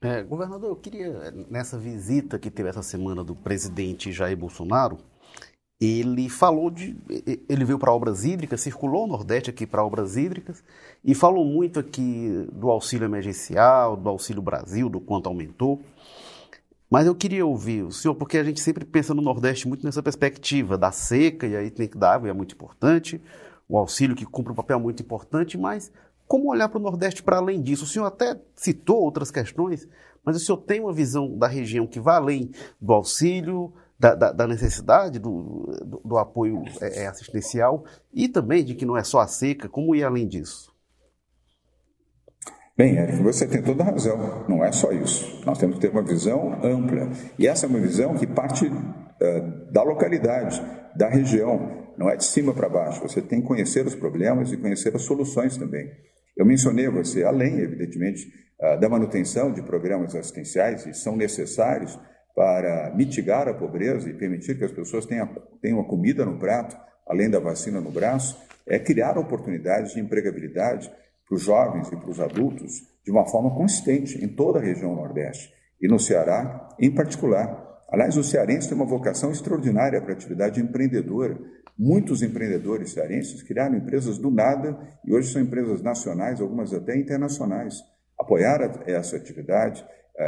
É, 0.03 0.23
governador, 0.23 0.69
eu 0.69 0.75
queria, 0.75 1.31
nessa 1.49 1.77
visita 1.77 2.39
que 2.39 2.49
teve 2.49 2.69
essa 2.69 2.81
semana 2.81 3.23
do 3.23 3.35
presidente 3.35 4.11
Jair 4.11 4.35
Bolsonaro, 4.35 4.97
ele 5.81 6.29
falou 6.29 6.69
de. 6.69 6.95
Ele 7.49 7.65
veio 7.65 7.79
para 7.79 7.91
obras 7.91 8.23
hídricas, 8.23 8.61
circulou 8.61 9.05
o 9.05 9.07
Nordeste 9.07 9.49
aqui 9.49 9.65
para 9.65 9.83
obras 9.83 10.15
hídricas 10.15 10.63
e 11.03 11.15
falou 11.15 11.43
muito 11.43 11.79
aqui 11.79 12.47
do 12.53 12.69
auxílio 12.69 13.05
emergencial, 13.05 13.97
do 13.97 14.07
auxílio 14.07 14.43
Brasil, 14.43 14.87
do 14.87 15.01
quanto 15.01 15.27
aumentou. 15.27 15.81
Mas 16.87 17.07
eu 17.07 17.15
queria 17.15 17.45
ouvir 17.45 17.83
o 17.83 17.91
senhor, 17.91 18.13
porque 18.13 18.37
a 18.37 18.43
gente 18.43 18.59
sempre 18.59 18.85
pensa 18.85 19.13
no 19.13 19.21
Nordeste 19.21 19.67
muito 19.67 19.83
nessa 19.83 20.03
perspectiva 20.03 20.77
da 20.77 20.91
seca, 20.91 21.47
e 21.47 21.55
aí 21.55 21.71
tem 21.71 21.87
que 21.87 21.97
dar 21.97 22.13
água, 22.13 22.27
e 22.27 22.29
é 22.29 22.33
muito 22.33 22.53
importante, 22.53 23.19
o 23.67 23.77
auxílio 23.77 24.15
que 24.15 24.25
cumpre 24.25 24.51
um 24.51 24.55
papel 24.55 24.77
muito 24.77 25.01
importante, 25.01 25.57
mas 25.57 25.89
como 26.27 26.51
olhar 26.51 26.67
para 26.67 26.79
o 26.79 26.81
Nordeste 26.81 27.23
para 27.23 27.37
além 27.37 27.61
disso? 27.61 27.85
O 27.85 27.87
senhor 27.87 28.05
até 28.05 28.37
citou 28.53 29.01
outras 29.01 29.31
questões, 29.31 29.87
mas 30.23 30.35
o 30.35 30.39
senhor 30.39 30.57
tem 30.57 30.81
uma 30.81 30.91
visão 30.91 31.37
da 31.37 31.47
região 31.47 31.87
que 31.87 31.99
vai 31.99 32.17
além 32.17 32.51
do 32.79 32.93
auxílio, 32.93 33.73
da, 34.01 34.15
da, 34.15 34.31
da 34.31 34.47
necessidade 34.47 35.19
do, 35.19 35.69
do, 35.85 36.01
do 36.03 36.17
apoio 36.17 36.63
é, 36.81 37.03
é, 37.03 37.07
assistencial 37.07 37.85
e 38.11 38.27
também 38.27 38.65
de 38.65 38.73
que 38.73 38.83
não 38.83 38.97
é 38.97 39.03
só 39.03 39.19
a 39.19 39.27
seca, 39.27 39.69
como 39.69 39.95
ir 39.95 40.03
além 40.03 40.27
disso? 40.27 40.71
Bem, 42.75 42.97
Eric, 42.97 43.21
você 43.21 43.45
tem 43.45 43.61
toda 43.61 43.83
a 43.83 43.85
razão. 43.85 44.43
Não 44.49 44.65
é 44.65 44.71
só 44.71 44.91
isso. 44.91 45.43
Nós 45.45 45.59
temos 45.59 45.75
que 45.75 45.81
ter 45.81 45.91
uma 45.91 46.01
visão 46.01 46.53
ampla. 46.63 47.11
E 47.37 47.45
essa 47.45 47.67
é 47.67 47.69
uma 47.69 47.79
visão 47.79 48.15
que 48.15 48.25
parte 48.25 48.65
uh, 48.65 49.71
da 49.71 49.83
localidade, 49.83 50.59
da 50.95 51.07
região. 51.07 51.85
Não 51.95 52.09
é 52.09 52.15
de 52.15 52.25
cima 52.25 52.55
para 52.55 52.67
baixo. 52.67 53.03
Você 53.03 53.21
tem 53.21 53.41
que 53.41 53.47
conhecer 53.47 53.85
os 53.85 53.93
problemas 53.93 54.51
e 54.51 54.57
conhecer 54.57 54.95
as 54.95 55.03
soluções 55.03 55.57
também. 55.57 55.91
Eu 56.35 56.43
mencionei 56.43 56.89
você, 56.89 57.23
além, 57.23 57.59
evidentemente, 57.59 58.25
da 58.79 58.87
manutenção 58.87 59.51
de 59.51 59.61
programas 59.61 60.15
assistenciais, 60.15 60.85
e 60.85 60.93
são 60.93 61.15
necessários 61.15 61.99
para 62.35 62.93
mitigar 62.95 63.47
a 63.47 63.53
pobreza 63.53 64.09
e 64.09 64.13
permitir 64.13 64.57
que 64.57 64.63
as 64.63 64.71
pessoas 64.71 65.05
tenham, 65.05 65.27
tenham 65.61 65.79
a 65.79 65.85
comida 65.85 66.25
no 66.25 66.37
prato, 66.39 66.77
além 67.07 67.29
da 67.29 67.39
vacina 67.39 67.81
no 67.81 67.91
braço, 67.91 68.37
é 68.67 68.79
criar 68.79 69.17
oportunidades 69.17 69.93
de 69.93 69.99
empregabilidade 69.99 70.91
para 71.27 71.35
os 71.35 71.41
jovens 71.41 71.87
e 71.91 71.95
para 71.95 72.09
os 72.09 72.19
adultos 72.19 72.71
de 73.03 73.11
uma 73.11 73.25
forma 73.27 73.55
consistente 73.55 74.23
em 74.23 74.27
toda 74.27 74.59
a 74.59 74.61
região 74.61 74.95
Nordeste 74.95 75.51
e 75.81 75.87
no 75.87 75.99
Ceará 75.99 76.69
em 76.79 76.93
particular. 76.93 77.69
Aliás, 77.91 78.15
o 78.15 78.23
cearense 78.23 78.69
tem 78.69 78.77
uma 78.77 78.85
vocação 78.85 79.31
extraordinária 79.31 79.99
para 80.01 80.11
a 80.11 80.15
atividade 80.15 80.61
empreendedora. 80.61 81.37
Muitos 81.77 82.21
empreendedores 82.21 82.93
cearenses 82.93 83.43
criaram 83.43 83.75
empresas 83.75 84.17
do 84.17 84.31
nada 84.31 84.79
e 85.05 85.13
hoje 85.13 85.31
são 85.31 85.41
empresas 85.41 85.81
nacionais, 85.81 86.39
algumas 86.39 86.73
até 86.73 86.95
internacionais. 86.95 87.83
Apoiar 88.17 88.83
essa 88.85 89.17
atividade, 89.17 89.83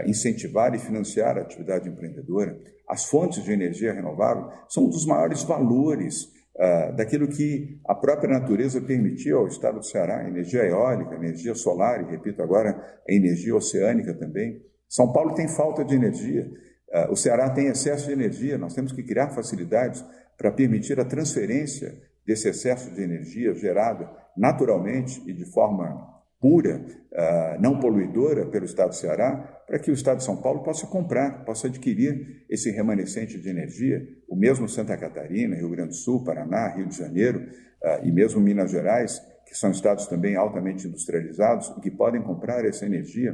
incentivar 0.06 0.74
e 0.74 0.80
financiar 0.80 1.38
a 1.38 1.42
atividade 1.42 1.88
empreendedora. 1.88 2.58
As 2.88 3.06
fontes 3.06 3.44
de 3.44 3.52
energia 3.52 3.94
renovável 3.94 4.50
são 4.68 4.86
um 4.86 4.90
dos 4.90 5.06
maiores 5.06 5.44
valores 5.44 6.26
uh, 6.56 6.96
daquilo 6.96 7.28
que 7.28 7.80
a 7.86 7.96
própria 7.96 8.30
natureza 8.30 8.82
permitiu 8.82 9.40
ao 9.40 9.48
estado 9.48 9.80
do 9.80 9.86
Ceará: 9.86 10.28
energia 10.28 10.64
eólica, 10.64 11.16
energia 11.16 11.56
solar 11.56 12.02
e, 12.02 12.12
repito 12.12 12.42
agora, 12.42 12.72
a 13.08 13.14
energia 13.14 13.56
oceânica 13.56 14.14
também. 14.14 14.62
São 14.88 15.12
Paulo 15.12 15.34
tem 15.34 15.48
falta 15.48 15.84
de 15.84 15.96
energia, 15.96 16.50
uh, 16.94 17.12
o 17.12 17.16
Ceará 17.16 17.50
tem 17.50 17.68
excesso 17.68 18.08
de 18.08 18.14
energia, 18.14 18.58
nós 18.58 18.74
temos 18.74 18.92
que 18.92 19.04
criar 19.04 19.30
facilidades 19.30 20.04
para 20.38 20.52
permitir 20.52 21.00
a 21.00 21.06
transferência 21.06 21.98
desse 22.26 22.48
excesso 22.48 22.94
de 22.94 23.02
energia 23.02 23.54
gerada 23.54 24.10
naturalmente 24.36 25.22
e 25.28 25.34
de 25.34 25.46
forma 25.46 26.13
pura, 26.44 26.86
uh, 27.14 27.62
não 27.62 27.80
poluidora 27.80 28.46
pelo 28.48 28.66
Estado 28.66 28.90
do 28.90 28.96
Ceará, 28.96 29.64
para 29.66 29.80
que 29.80 29.90
o 29.90 29.94
Estado 29.94 30.18
de 30.18 30.26
São 30.26 30.36
Paulo 30.36 30.62
possa 30.62 30.86
comprar, 30.86 31.46
possa 31.46 31.68
adquirir 31.68 32.44
esse 32.50 32.70
remanescente 32.70 33.40
de 33.40 33.48
energia, 33.48 34.06
o 34.28 34.36
mesmo 34.36 34.68
Santa 34.68 34.98
Catarina, 34.98 35.56
Rio 35.56 35.70
Grande 35.70 35.92
do 35.92 35.96
Sul, 35.96 36.22
Paraná, 36.26 36.68
Rio 36.76 36.86
de 36.86 36.98
Janeiro 36.98 37.40
uh, 37.40 38.06
e 38.06 38.12
mesmo 38.12 38.42
Minas 38.42 38.72
Gerais, 38.72 39.22
que 39.48 39.56
são 39.58 39.72
estados 39.72 40.06
também 40.08 40.36
altamente 40.36 40.86
industrializados 40.86 41.74
e 41.78 41.80
que 41.80 41.90
podem 41.90 42.22
comprar 42.22 42.66
essa 42.66 42.86
energia, 42.86 43.34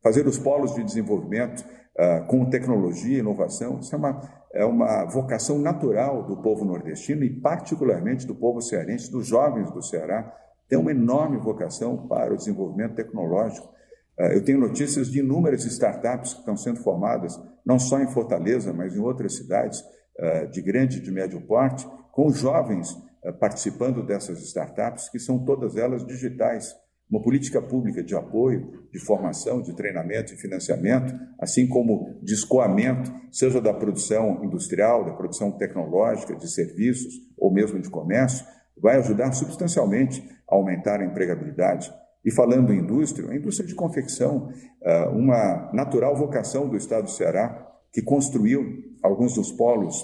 fazer 0.00 0.24
os 0.24 0.38
polos 0.38 0.76
de 0.76 0.84
desenvolvimento 0.84 1.62
uh, 1.62 2.24
com 2.28 2.48
tecnologia 2.48 3.16
e 3.16 3.20
inovação, 3.20 3.80
isso 3.80 3.92
é 3.92 3.98
uma, 3.98 4.20
é 4.52 4.64
uma 4.64 5.06
vocação 5.06 5.58
natural 5.58 6.22
do 6.24 6.36
povo 6.36 6.64
nordestino 6.64 7.24
e 7.24 7.30
particularmente 7.30 8.24
do 8.24 8.34
povo 8.36 8.60
cearense, 8.60 9.10
dos 9.10 9.26
jovens 9.26 9.72
do 9.72 9.82
Ceará, 9.82 10.43
tem 10.68 10.78
uma 10.78 10.90
enorme 10.90 11.38
vocação 11.38 12.08
para 12.08 12.32
o 12.32 12.36
desenvolvimento 12.36 12.94
tecnológico. 12.94 13.72
Eh, 14.18 14.36
eu 14.36 14.44
tenho 14.44 14.58
notícias 14.58 15.10
de 15.10 15.20
inúmeras 15.20 15.64
startups 15.64 16.34
que 16.34 16.40
estão 16.40 16.56
sendo 16.56 16.80
formadas, 16.80 17.40
não 17.64 17.78
só 17.78 18.00
em 18.00 18.10
Fortaleza, 18.12 18.72
mas 18.72 18.94
em 18.94 19.00
outras 19.00 19.36
cidades 19.36 19.82
eh, 20.18 20.46
de 20.46 20.62
grande 20.62 20.98
e 20.98 21.00
de 21.00 21.10
médio 21.10 21.40
porte, 21.40 21.86
com 22.12 22.30
jovens 22.30 22.96
eh, 23.24 23.32
participando 23.32 24.04
dessas 24.04 24.40
startups, 24.42 25.08
que 25.08 25.18
são 25.18 25.44
todas 25.44 25.76
elas 25.76 26.06
digitais. 26.06 26.74
Uma 27.10 27.20
política 27.20 27.60
pública 27.60 28.02
de 28.02 28.14
apoio, 28.14 28.88
de 28.90 28.98
formação, 28.98 29.60
de 29.60 29.76
treinamento 29.76 30.32
e 30.32 30.36
financiamento, 30.36 31.14
assim 31.38 31.68
como 31.68 32.18
de 32.22 32.32
escoamento, 32.32 33.12
seja 33.30 33.60
da 33.60 33.74
produção 33.74 34.42
industrial, 34.42 35.04
da 35.04 35.12
produção 35.12 35.52
tecnológica, 35.52 36.34
de 36.34 36.50
serviços 36.50 37.12
ou 37.36 37.52
mesmo 37.52 37.78
de 37.78 37.90
comércio, 37.90 38.46
vai 38.80 38.96
ajudar 38.96 39.32
substancialmente 39.32 40.26
aumentar 40.56 41.00
a 41.00 41.04
empregabilidade. 41.04 41.92
E 42.24 42.30
falando 42.30 42.72
em 42.72 42.78
indústria, 42.78 43.28
a 43.30 43.36
indústria 43.36 43.68
de 43.68 43.74
confecção, 43.74 44.48
ah, 44.84 45.10
uma 45.10 45.70
natural 45.72 46.16
vocação 46.16 46.68
do 46.68 46.76
Estado 46.76 47.04
do 47.04 47.10
Ceará, 47.10 47.70
que 47.92 48.02
construiu 48.02 48.64
alguns 49.02 49.34
dos 49.34 49.52
polos 49.52 49.94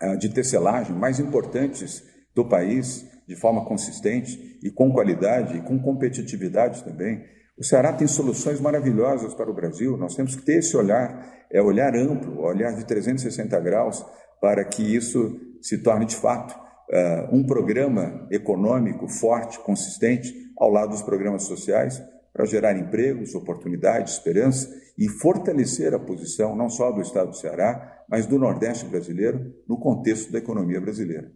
ah, 0.00 0.16
de 0.16 0.28
tecelagem 0.28 0.96
mais 0.96 1.20
importantes 1.20 2.02
do 2.34 2.44
país, 2.44 3.06
de 3.26 3.36
forma 3.36 3.64
consistente 3.64 4.58
e 4.62 4.70
com 4.70 4.92
qualidade 4.92 5.58
e 5.58 5.62
com 5.62 5.78
competitividade 5.78 6.82
também. 6.82 7.22
O 7.56 7.64
Ceará 7.64 7.92
tem 7.92 8.06
soluções 8.06 8.60
maravilhosas 8.60 9.34
para 9.34 9.50
o 9.50 9.54
Brasil. 9.54 9.96
Nós 9.96 10.14
temos 10.14 10.34
que 10.34 10.42
ter 10.42 10.58
esse 10.58 10.76
olhar, 10.76 11.44
é 11.50 11.60
olhar 11.60 11.94
amplo, 11.94 12.40
olhar 12.40 12.74
de 12.74 12.84
360 12.84 13.60
graus, 13.60 14.04
para 14.40 14.64
que 14.64 14.82
isso 14.82 15.38
se 15.60 15.78
torne 15.78 16.06
de 16.06 16.16
fato 16.16 16.67
uh, 16.90 17.34
um 17.34 17.44
programa 17.44 18.26
econômico 18.30 19.08
forte, 19.08 19.58
consistente, 19.60 20.32
ao 20.58 20.70
lado 20.70 20.90
dos 20.90 21.02
programas 21.02 21.44
sociais, 21.44 22.02
para 22.32 22.44
gerar 22.44 22.76
empregos, 22.76 23.34
oportunidades, 23.34 24.14
esperança 24.14 24.68
e 24.96 25.08
fortalecer 25.08 25.94
a 25.94 25.98
posição 25.98 26.54
não 26.54 26.68
só 26.68 26.90
do 26.90 27.00
Estado 27.00 27.30
do 27.30 27.36
Ceará, 27.36 28.04
mas 28.08 28.26
do 28.26 28.38
Nordeste 28.38 28.86
brasileiro 28.86 29.54
no 29.68 29.78
contexto 29.78 30.30
da 30.32 30.38
economia 30.38 30.80
brasileira. 30.80 31.30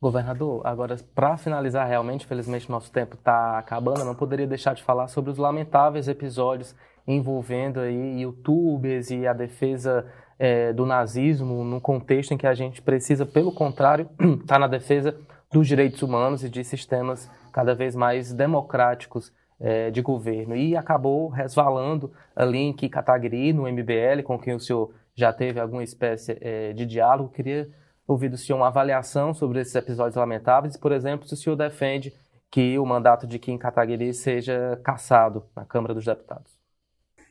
Governador, 0.00 0.64
agora 0.64 0.96
para 1.14 1.36
finalizar 1.36 1.88
realmente, 1.88 2.26
felizmente 2.26 2.70
nosso 2.70 2.92
tempo 2.92 3.16
está 3.16 3.58
acabando, 3.58 4.04
não 4.04 4.14
poderia 4.14 4.46
deixar 4.46 4.74
de 4.74 4.82
falar 4.84 5.08
sobre 5.08 5.32
os 5.32 5.38
lamentáveis 5.38 6.06
episódios 6.06 6.74
envolvendo 7.06 7.80
aí 7.80 8.20
youtubers 8.20 9.10
e 9.10 9.26
a 9.26 9.32
defesa 9.32 10.06
é, 10.38 10.72
do 10.72 10.86
nazismo 10.86 11.64
num 11.64 11.80
contexto 11.80 12.32
em 12.32 12.36
que 12.36 12.46
a 12.46 12.54
gente 12.54 12.80
precisa, 12.80 13.26
pelo 13.26 13.52
contrário, 13.52 14.08
estar 14.12 14.36
tá 14.46 14.58
na 14.58 14.66
defesa 14.66 15.16
dos 15.50 15.66
direitos 15.66 16.02
humanos 16.02 16.44
e 16.44 16.48
de 16.48 16.62
sistemas 16.62 17.30
cada 17.52 17.74
vez 17.74 17.96
mais 17.96 18.32
democráticos 18.32 19.32
é, 19.60 19.90
de 19.90 20.00
governo. 20.00 20.54
E 20.54 20.76
acabou 20.76 21.28
resvalando 21.28 22.12
ali 22.36 22.58
em 22.58 22.72
Kikatagiri, 22.72 23.52
no 23.52 23.62
MBL, 23.62 24.22
com 24.24 24.38
quem 24.38 24.54
o 24.54 24.60
senhor 24.60 24.92
já 25.14 25.32
teve 25.32 25.58
alguma 25.58 25.82
espécie 25.82 26.38
é, 26.40 26.72
de 26.72 26.86
diálogo. 26.86 27.30
Queria 27.30 27.68
ouvir 28.06 28.28
do 28.28 28.36
senhor 28.36 28.58
uma 28.58 28.68
avaliação 28.68 29.34
sobre 29.34 29.60
esses 29.60 29.74
episódios 29.74 30.16
lamentáveis 30.16 30.76
por 30.76 30.92
exemplo, 30.92 31.26
se 31.26 31.34
o 31.34 31.36
senhor 31.36 31.56
defende 31.56 32.14
que 32.50 32.78
o 32.78 32.86
mandato 32.86 33.26
de 33.26 33.38
Kim 33.38 33.58
Kataguiri 33.58 34.14
seja 34.14 34.80
cassado 34.82 35.44
na 35.54 35.64
Câmara 35.64 35.92
dos 35.92 36.04
Deputados. 36.04 36.57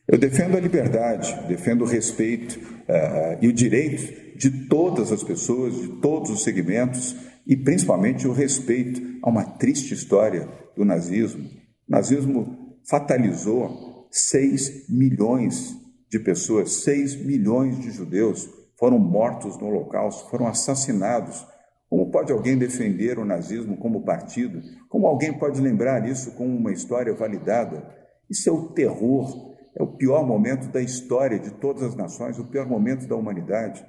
Eu 0.08 0.18
defendo 0.18 0.56
a 0.56 0.60
liberdade, 0.62 1.38
defendo 1.50 1.84
o 1.84 1.88
respeito 1.88 2.58
uh, 2.58 3.38
e 3.42 3.48
o 3.50 3.54
direito 3.54 4.38
de 4.38 4.68
todas 4.68 5.12
as 5.12 5.22
pessoas, 5.22 5.76
de 5.76 5.88
todos 6.00 6.30
os 6.30 6.44
segmentos, 6.44 7.14
e 7.46 7.58
principalmente 7.58 8.26
o 8.26 8.32
respeito 8.32 9.02
a 9.22 9.30
uma 9.30 9.44
triste 9.44 9.94
história 9.94 10.48
do 10.78 10.86
nazismo. 10.86 11.44
O 11.44 11.92
nazismo 11.92 12.78
fatalizou 12.90 14.08
6 14.10 14.90
milhões 14.90 15.76
de 16.10 16.20
pessoas, 16.20 16.84
6 16.84 17.26
milhões 17.26 17.78
de 17.78 17.92
judeus 17.92 18.50
foram 18.80 18.98
mortos 18.98 19.60
no 19.60 19.68
Holocausto, 19.68 20.30
foram 20.30 20.48
assassinados. 20.48 21.46
Como 21.90 22.12
pode 22.12 22.32
alguém 22.32 22.58
defender 22.58 23.20
o 23.20 23.26
nazismo 23.26 23.76
como 23.76 24.06
partido? 24.06 24.62
Como 24.88 25.06
alguém 25.06 25.38
pode 25.38 25.60
lembrar 25.60 26.08
isso 26.08 26.32
como 26.32 26.56
uma 26.56 26.72
história 26.72 27.14
validada? 27.14 27.94
Isso 28.30 28.50
é 28.50 28.54
o 28.54 28.70
terror 28.70 29.57
é 29.78 29.84
o 29.84 29.88
pior 29.88 30.26
momento 30.26 30.72
da 30.72 30.82
história 30.82 31.38
de 31.38 31.52
todas 31.52 31.84
as 31.84 31.96
nações, 31.96 32.40
o 32.40 32.46
pior 32.46 32.68
momento 32.68 33.08
da 33.08 33.16
humanidade. 33.16 33.86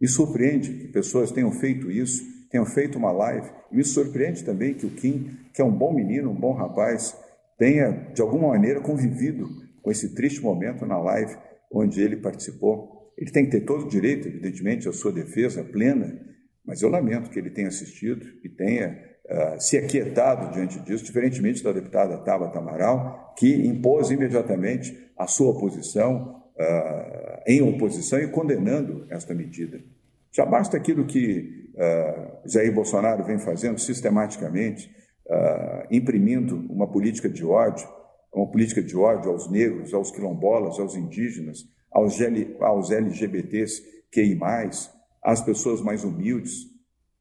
Me 0.00 0.08
surpreende 0.08 0.72
que 0.72 0.88
pessoas 0.88 1.30
tenham 1.30 1.52
feito 1.52 1.90
isso, 1.92 2.24
tenham 2.50 2.66
feito 2.66 2.98
uma 2.98 3.12
live. 3.12 3.48
E 3.70 3.76
me 3.76 3.84
surpreende 3.84 4.44
também 4.44 4.74
que 4.74 4.84
o 4.84 4.90
Kim, 4.90 5.30
que 5.54 5.62
é 5.62 5.64
um 5.64 5.70
bom 5.70 5.94
menino, 5.94 6.30
um 6.30 6.34
bom 6.34 6.54
rapaz, 6.54 7.16
tenha, 7.56 8.10
de 8.12 8.20
alguma 8.20 8.48
maneira, 8.48 8.80
convivido 8.80 9.48
com 9.80 9.92
esse 9.92 10.12
triste 10.12 10.42
momento 10.42 10.84
na 10.84 10.98
live 10.98 11.36
onde 11.72 12.02
ele 12.02 12.16
participou. 12.16 13.12
Ele 13.16 13.30
tem 13.30 13.44
que 13.44 13.52
ter 13.52 13.60
todo 13.60 13.84
o 13.84 13.88
direito, 13.88 14.26
evidentemente, 14.26 14.88
à 14.88 14.92
sua 14.92 15.12
defesa 15.12 15.62
plena, 15.62 16.20
mas 16.66 16.82
eu 16.82 16.88
lamento 16.88 17.30
que 17.30 17.38
ele 17.38 17.50
tenha 17.50 17.68
assistido 17.68 18.26
e 18.42 18.48
tenha 18.48 18.98
uh, 19.28 19.60
se 19.60 19.76
aquietado 19.76 20.52
diante 20.52 20.78
disso, 20.80 21.04
diferentemente 21.04 21.62
da 21.62 21.72
deputada 21.72 22.18
Tabata 22.18 22.58
Amaral, 22.58 23.34
que 23.36 23.66
impôs 23.66 24.10
imediatamente 24.10 25.12
a 25.16 25.26
sua 25.26 25.58
posição 25.58 26.42
uh, 26.56 27.42
em 27.46 27.62
oposição 27.62 28.18
e 28.18 28.28
condenando 28.28 29.06
esta 29.10 29.34
medida. 29.34 29.80
Já 30.32 30.44
basta 30.44 30.76
aquilo 30.76 31.04
que 31.06 31.70
uh, 31.74 32.48
Jair 32.48 32.72
Bolsonaro 32.72 33.24
vem 33.24 33.38
fazendo 33.38 33.78
sistematicamente, 33.78 34.96
imprimindo 35.90 36.56
uma 36.70 36.90
política 36.90 37.28
de 37.28 37.44
ódio, 37.44 37.86
uma 38.32 38.50
política 38.50 38.82
de 38.82 38.96
ódio 38.96 39.30
aos 39.30 39.50
negros, 39.50 39.92
aos 39.92 40.10
quilombolas, 40.10 40.78
aos 40.78 40.96
indígenas, 40.96 41.66
aos, 41.92 42.18
L, 42.18 42.56
aos 42.60 42.90
LGBTs 42.90 43.82
QI+, 44.10 44.38
às 45.22 45.42
pessoas 45.42 45.82
mais 45.82 46.02
humildes. 46.02 46.54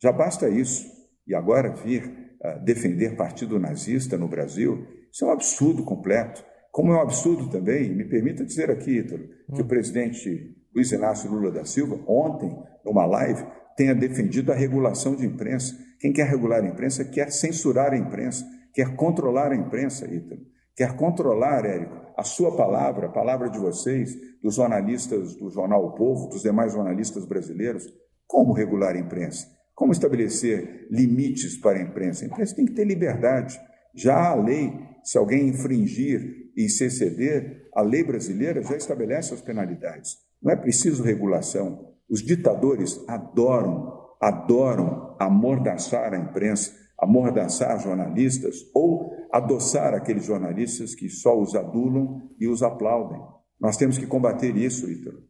Já 0.01 0.13
basta 0.13 0.47
isso. 0.47 0.96
E 1.27 1.35
agora 1.35 1.73
vir 1.75 2.03
uh, 2.05 2.63
defender 2.63 3.15
partido 3.15 3.59
nazista 3.59 4.17
no 4.17 4.27
Brasil, 4.27 4.85
isso 5.11 5.25
é 5.25 5.27
um 5.27 5.31
absurdo 5.31 5.83
completo. 5.83 6.43
Como 6.71 6.91
é 6.91 6.95
um 6.95 7.01
absurdo 7.01 7.49
também, 7.49 7.93
me 7.93 8.05
permita 8.05 8.45
dizer 8.45 8.69
aqui, 8.69 8.99
Ítalo, 8.99 9.27
que 9.53 9.61
hum. 9.61 9.65
o 9.65 9.67
presidente 9.67 10.55
Luiz 10.73 10.91
Inácio 10.91 11.31
Lula 11.31 11.51
da 11.51 11.65
Silva, 11.65 11.99
ontem, 12.07 12.55
numa 12.85 13.05
live, 13.05 13.43
tenha 13.75 13.95
defendido 13.95 14.51
a 14.51 14.55
regulação 14.55 15.15
de 15.15 15.25
imprensa. 15.25 15.75
Quem 15.99 16.13
quer 16.13 16.27
regular 16.27 16.63
a 16.63 16.67
imprensa 16.67 17.03
quer 17.03 17.31
censurar 17.31 17.93
a 17.93 17.97
imprensa, 17.97 18.45
quer 18.73 18.95
controlar 18.95 19.51
a 19.51 19.55
imprensa, 19.55 20.05
Ítalo. 20.05 20.41
Quer 20.75 20.95
controlar, 20.95 21.65
Érico, 21.65 21.95
a 22.15 22.23
sua 22.23 22.55
palavra, 22.55 23.07
a 23.07 23.11
palavra 23.11 23.49
de 23.49 23.57
vocês, 23.57 24.15
dos 24.43 24.55
jornalistas 24.55 25.35
do 25.35 25.49
jornal 25.49 25.83
O 25.83 25.95
Povo, 25.95 26.29
dos 26.29 26.43
demais 26.43 26.73
jornalistas 26.73 27.25
brasileiros. 27.25 27.83
Como 28.27 28.53
regular 28.53 28.95
a 28.95 28.99
imprensa? 28.99 29.47
Como 29.77 29.91
estabelecer 29.91 30.87
limites 30.89 31.55
para 31.55 31.77
a 31.77 31.81
imprensa? 31.83 32.25
A 32.25 32.27
imprensa 32.27 32.55
tem 32.55 32.65
que 32.65 32.73
ter 32.73 32.83
liberdade. 32.83 33.61
Já 33.93 34.29
há 34.29 34.33
lei, 34.33 34.73
se 35.03 35.19
alguém 35.19 35.49
infringir 35.49 36.51
e 36.57 36.67
CCD, 36.67 37.67
a 37.75 37.83
lei 37.83 38.03
brasileira 38.03 38.63
já 38.63 38.75
estabelece 38.75 39.35
as 39.35 39.41
penalidades. 39.41 40.17
Não 40.41 40.51
é 40.51 40.55
preciso 40.55 41.03
regulação. 41.03 41.93
Os 42.09 42.23
ditadores 42.23 42.99
adoram, 43.07 43.93
adoram 44.19 45.15
amordaçar 45.19 46.11
a 46.11 46.17
imprensa, 46.17 46.73
amordaçar 46.99 47.79
jornalistas 47.79 48.55
ou 48.73 49.11
adoçar 49.31 49.93
aqueles 49.93 50.25
jornalistas 50.25 50.95
que 50.95 51.07
só 51.07 51.39
os 51.39 51.53
adulam 51.53 52.31
e 52.39 52.47
os 52.47 52.63
aplaudem. 52.63 53.21
Nós 53.61 53.77
temos 53.77 53.99
que 53.99 54.07
combater 54.07 54.57
isso, 54.57 54.89
Ítalo. 54.89 55.21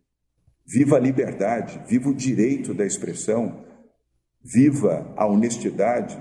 Viva 0.65 0.95
a 0.95 1.01
liberdade, 1.01 1.81
viva 1.85 2.09
o 2.09 2.15
direito 2.15 2.73
da 2.73 2.85
expressão, 2.85 3.66
viva 4.51 5.13
a 5.17 5.25
honestidade 5.27 6.17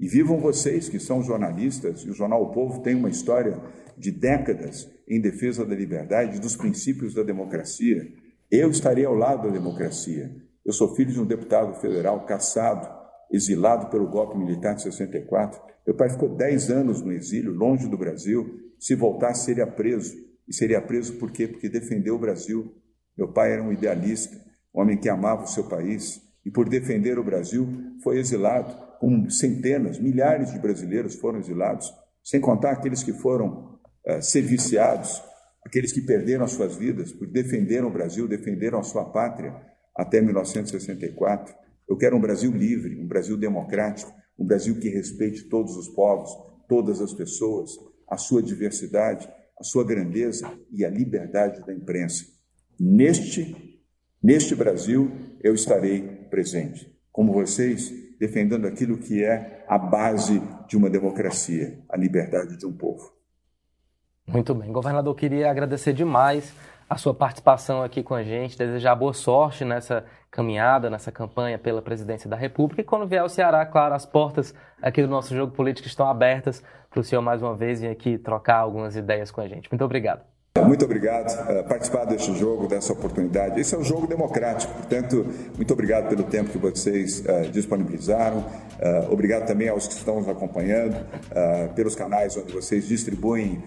e 0.00 0.08
vivam 0.08 0.38
vocês 0.38 0.88
que 0.88 0.98
são 0.98 1.22
jornalistas, 1.22 2.02
e 2.02 2.10
o 2.10 2.14
jornal 2.14 2.42
O 2.42 2.52
Povo 2.52 2.82
tem 2.82 2.94
uma 2.94 3.08
história 3.08 3.60
de 3.96 4.10
décadas 4.10 4.88
em 5.08 5.20
defesa 5.20 5.64
da 5.64 5.74
liberdade, 5.74 6.40
dos 6.40 6.56
princípios 6.56 7.14
da 7.14 7.22
democracia. 7.22 8.06
Eu 8.50 8.70
estarei 8.70 9.04
ao 9.04 9.14
lado 9.14 9.48
da 9.48 9.52
democracia. 9.52 10.30
Eu 10.64 10.72
sou 10.72 10.94
filho 10.94 11.12
de 11.12 11.20
um 11.20 11.26
deputado 11.26 11.74
federal 11.80 12.24
caçado, 12.26 12.88
exilado 13.32 13.90
pelo 13.90 14.08
golpe 14.08 14.38
militar 14.38 14.74
de 14.74 14.82
64. 14.82 15.60
Meu 15.86 15.96
pai 15.96 16.10
ficou 16.10 16.28
10 16.36 16.70
anos 16.70 17.02
no 17.02 17.12
exílio, 17.12 17.52
longe 17.52 17.88
do 17.88 17.96
Brasil. 17.96 18.46
Se 18.78 18.94
voltasse, 18.94 19.46
seria 19.46 19.66
preso. 19.66 20.14
E 20.46 20.54
seria 20.54 20.80
preso 20.80 21.14
por 21.14 21.30
quê? 21.30 21.48
Porque 21.48 21.68
defendeu 21.68 22.14
o 22.14 22.18
Brasil. 22.18 22.72
Meu 23.16 23.32
pai 23.32 23.52
era 23.52 23.62
um 23.62 23.72
idealista, 23.72 24.36
um 24.74 24.80
homem 24.80 24.96
que 24.96 25.08
amava 25.08 25.44
o 25.44 25.48
seu 25.48 25.64
país. 25.64 26.27
E 26.48 26.50
por 26.50 26.66
defender 26.66 27.18
o 27.18 27.22
Brasil, 27.22 27.68
foi 28.02 28.18
exilado. 28.18 28.74
Com 28.98 29.28
centenas, 29.28 30.00
milhares 30.00 30.50
de 30.50 30.58
brasileiros 30.58 31.14
foram 31.14 31.38
exilados, 31.38 31.92
sem 32.24 32.40
contar 32.40 32.70
aqueles 32.70 33.02
que 33.02 33.12
foram 33.12 33.78
uh, 34.06 34.22
ser 34.22 34.40
viciados, 34.40 35.22
aqueles 35.62 35.92
que 35.92 36.00
perderam 36.00 36.46
as 36.46 36.52
suas 36.52 36.74
vidas, 36.74 37.12
porque 37.12 37.34
defenderam 37.34 37.88
o 37.88 37.92
Brasil, 37.92 38.26
defenderam 38.26 38.78
a 38.78 38.82
sua 38.82 39.04
pátria 39.04 39.54
até 39.94 40.22
1964. 40.22 41.54
Eu 41.86 41.98
quero 41.98 42.16
um 42.16 42.20
Brasil 42.20 42.50
livre, 42.50 42.98
um 42.98 43.06
Brasil 43.06 43.36
democrático, 43.36 44.10
um 44.38 44.46
Brasil 44.46 44.80
que 44.80 44.88
respeite 44.88 45.50
todos 45.50 45.76
os 45.76 45.88
povos, 45.88 46.30
todas 46.66 47.02
as 47.02 47.12
pessoas, 47.12 47.72
a 48.08 48.16
sua 48.16 48.42
diversidade, 48.42 49.28
a 49.60 49.62
sua 49.62 49.84
grandeza 49.84 50.50
e 50.72 50.82
a 50.82 50.88
liberdade 50.88 51.60
da 51.66 51.74
imprensa. 51.74 52.24
Neste, 52.80 53.78
neste 54.22 54.54
Brasil, 54.54 55.12
eu 55.42 55.54
estarei 55.54 56.17
presente, 56.28 56.92
como 57.10 57.32
vocês, 57.32 57.90
defendendo 58.18 58.66
aquilo 58.66 58.98
que 58.98 59.24
é 59.24 59.64
a 59.68 59.78
base 59.78 60.40
de 60.66 60.76
uma 60.76 60.90
democracia, 60.90 61.78
a 61.88 61.96
liberdade 61.96 62.56
de 62.56 62.66
um 62.66 62.72
povo. 62.72 63.12
Muito 64.26 64.54
bem. 64.54 64.70
Governador, 64.70 65.14
queria 65.14 65.50
agradecer 65.50 65.92
demais 65.92 66.54
a 66.88 66.96
sua 66.96 67.14
participação 67.14 67.82
aqui 67.82 68.02
com 68.02 68.14
a 68.14 68.22
gente, 68.22 68.56
desejar 68.56 68.94
boa 68.94 69.12
sorte 69.12 69.64
nessa 69.64 70.04
caminhada, 70.30 70.88
nessa 70.88 71.12
campanha 71.12 71.58
pela 71.58 71.82
presidência 71.82 72.28
da 72.28 72.36
República. 72.36 72.80
E 72.80 72.84
quando 72.84 73.06
vier 73.06 73.20
ao 73.20 73.28
Ceará, 73.28 73.64
claro, 73.66 73.94
as 73.94 74.06
portas 74.06 74.54
aqui 74.80 75.02
do 75.02 75.08
nosso 75.08 75.34
jogo 75.34 75.52
político 75.52 75.86
estão 75.86 76.08
abertas 76.08 76.62
para 76.90 77.00
o 77.00 77.04
senhor 77.04 77.20
mais 77.20 77.42
uma 77.42 77.54
vez 77.54 77.80
vir 77.80 77.88
aqui 77.88 78.16
trocar 78.16 78.56
algumas 78.56 78.96
ideias 78.96 79.30
com 79.30 79.40
a 79.40 79.48
gente. 79.48 79.70
Muito 79.70 79.84
obrigado. 79.84 80.22
Muito 80.68 80.84
obrigado 80.84 81.34
por 81.46 81.64
participar 81.64 82.04
deste 82.04 82.38
jogo, 82.38 82.66
dessa 82.66 82.92
oportunidade. 82.92 83.58
Esse 83.58 83.74
é 83.74 83.78
um 83.78 83.82
jogo 83.82 84.06
democrático, 84.06 84.70
portanto, 84.74 85.26
muito 85.56 85.72
obrigado 85.72 86.10
pelo 86.10 86.24
tempo 86.24 86.50
que 86.50 86.58
vocês 86.58 87.24
eh, 87.24 87.48
disponibilizaram. 87.50 88.44
Eh, 88.78 89.08
obrigado 89.10 89.46
também 89.46 89.70
aos 89.70 89.88
que 89.88 89.94
estão 89.94 90.16
nos 90.16 90.28
acompanhando, 90.28 90.94
pelos 91.74 91.94
canais 91.94 92.36
onde 92.36 92.52
vocês 92.52 92.86
distribuem 92.86 93.62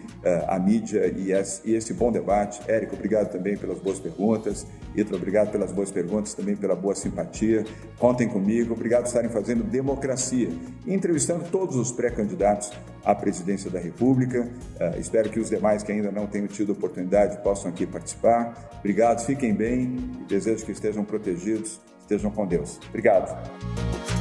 a 0.47 0.59
mídia 0.59 1.07
e 1.07 1.31
esse 1.31 1.93
bom 1.93 2.11
debate. 2.11 2.61
Érico, 2.69 2.95
obrigado 2.95 3.31
também 3.31 3.57
pelas 3.57 3.79
boas 3.79 3.99
perguntas. 3.99 4.67
Ítalo, 4.95 5.17
obrigado 5.17 5.51
pelas 5.51 5.71
boas 5.71 5.89
perguntas, 5.89 6.33
também 6.33 6.55
pela 6.55 6.75
boa 6.75 6.93
simpatia. 6.93 7.65
Contem 7.97 8.27
comigo. 8.27 8.73
Obrigado 8.73 9.03
por 9.03 9.07
estarem 9.07 9.29
fazendo 9.29 9.63
democracia, 9.63 10.49
entrevistando 10.85 11.45
todos 11.49 11.75
os 11.75 11.91
pré-candidatos 11.91 12.71
à 13.03 13.15
presidência 13.15 13.71
da 13.71 13.79
República. 13.79 14.47
espero 14.99 15.29
que 15.29 15.39
os 15.39 15.49
demais 15.49 15.81
que 15.81 15.91
ainda 15.91 16.11
não 16.11 16.27
tenham 16.27 16.47
tido 16.47 16.73
oportunidade 16.73 16.90
oportunidade 16.91 17.37
possam 17.41 17.71
aqui 17.71 17.85
participar. 17.87 18.69
Obrigado, 18.79 19.25
fiquem 19.25 19.53
bem 19.53 19.95
e 20.21 20.25
desejo 20.25 20.65
que 20.65 20.71
estejam 20.71 21.03
protegidos, 21.03 21.79
estejam 22.01 22.29
com 22.29 22.45
Deus. 22.45 22.79
Obrigado. 22.89 24.20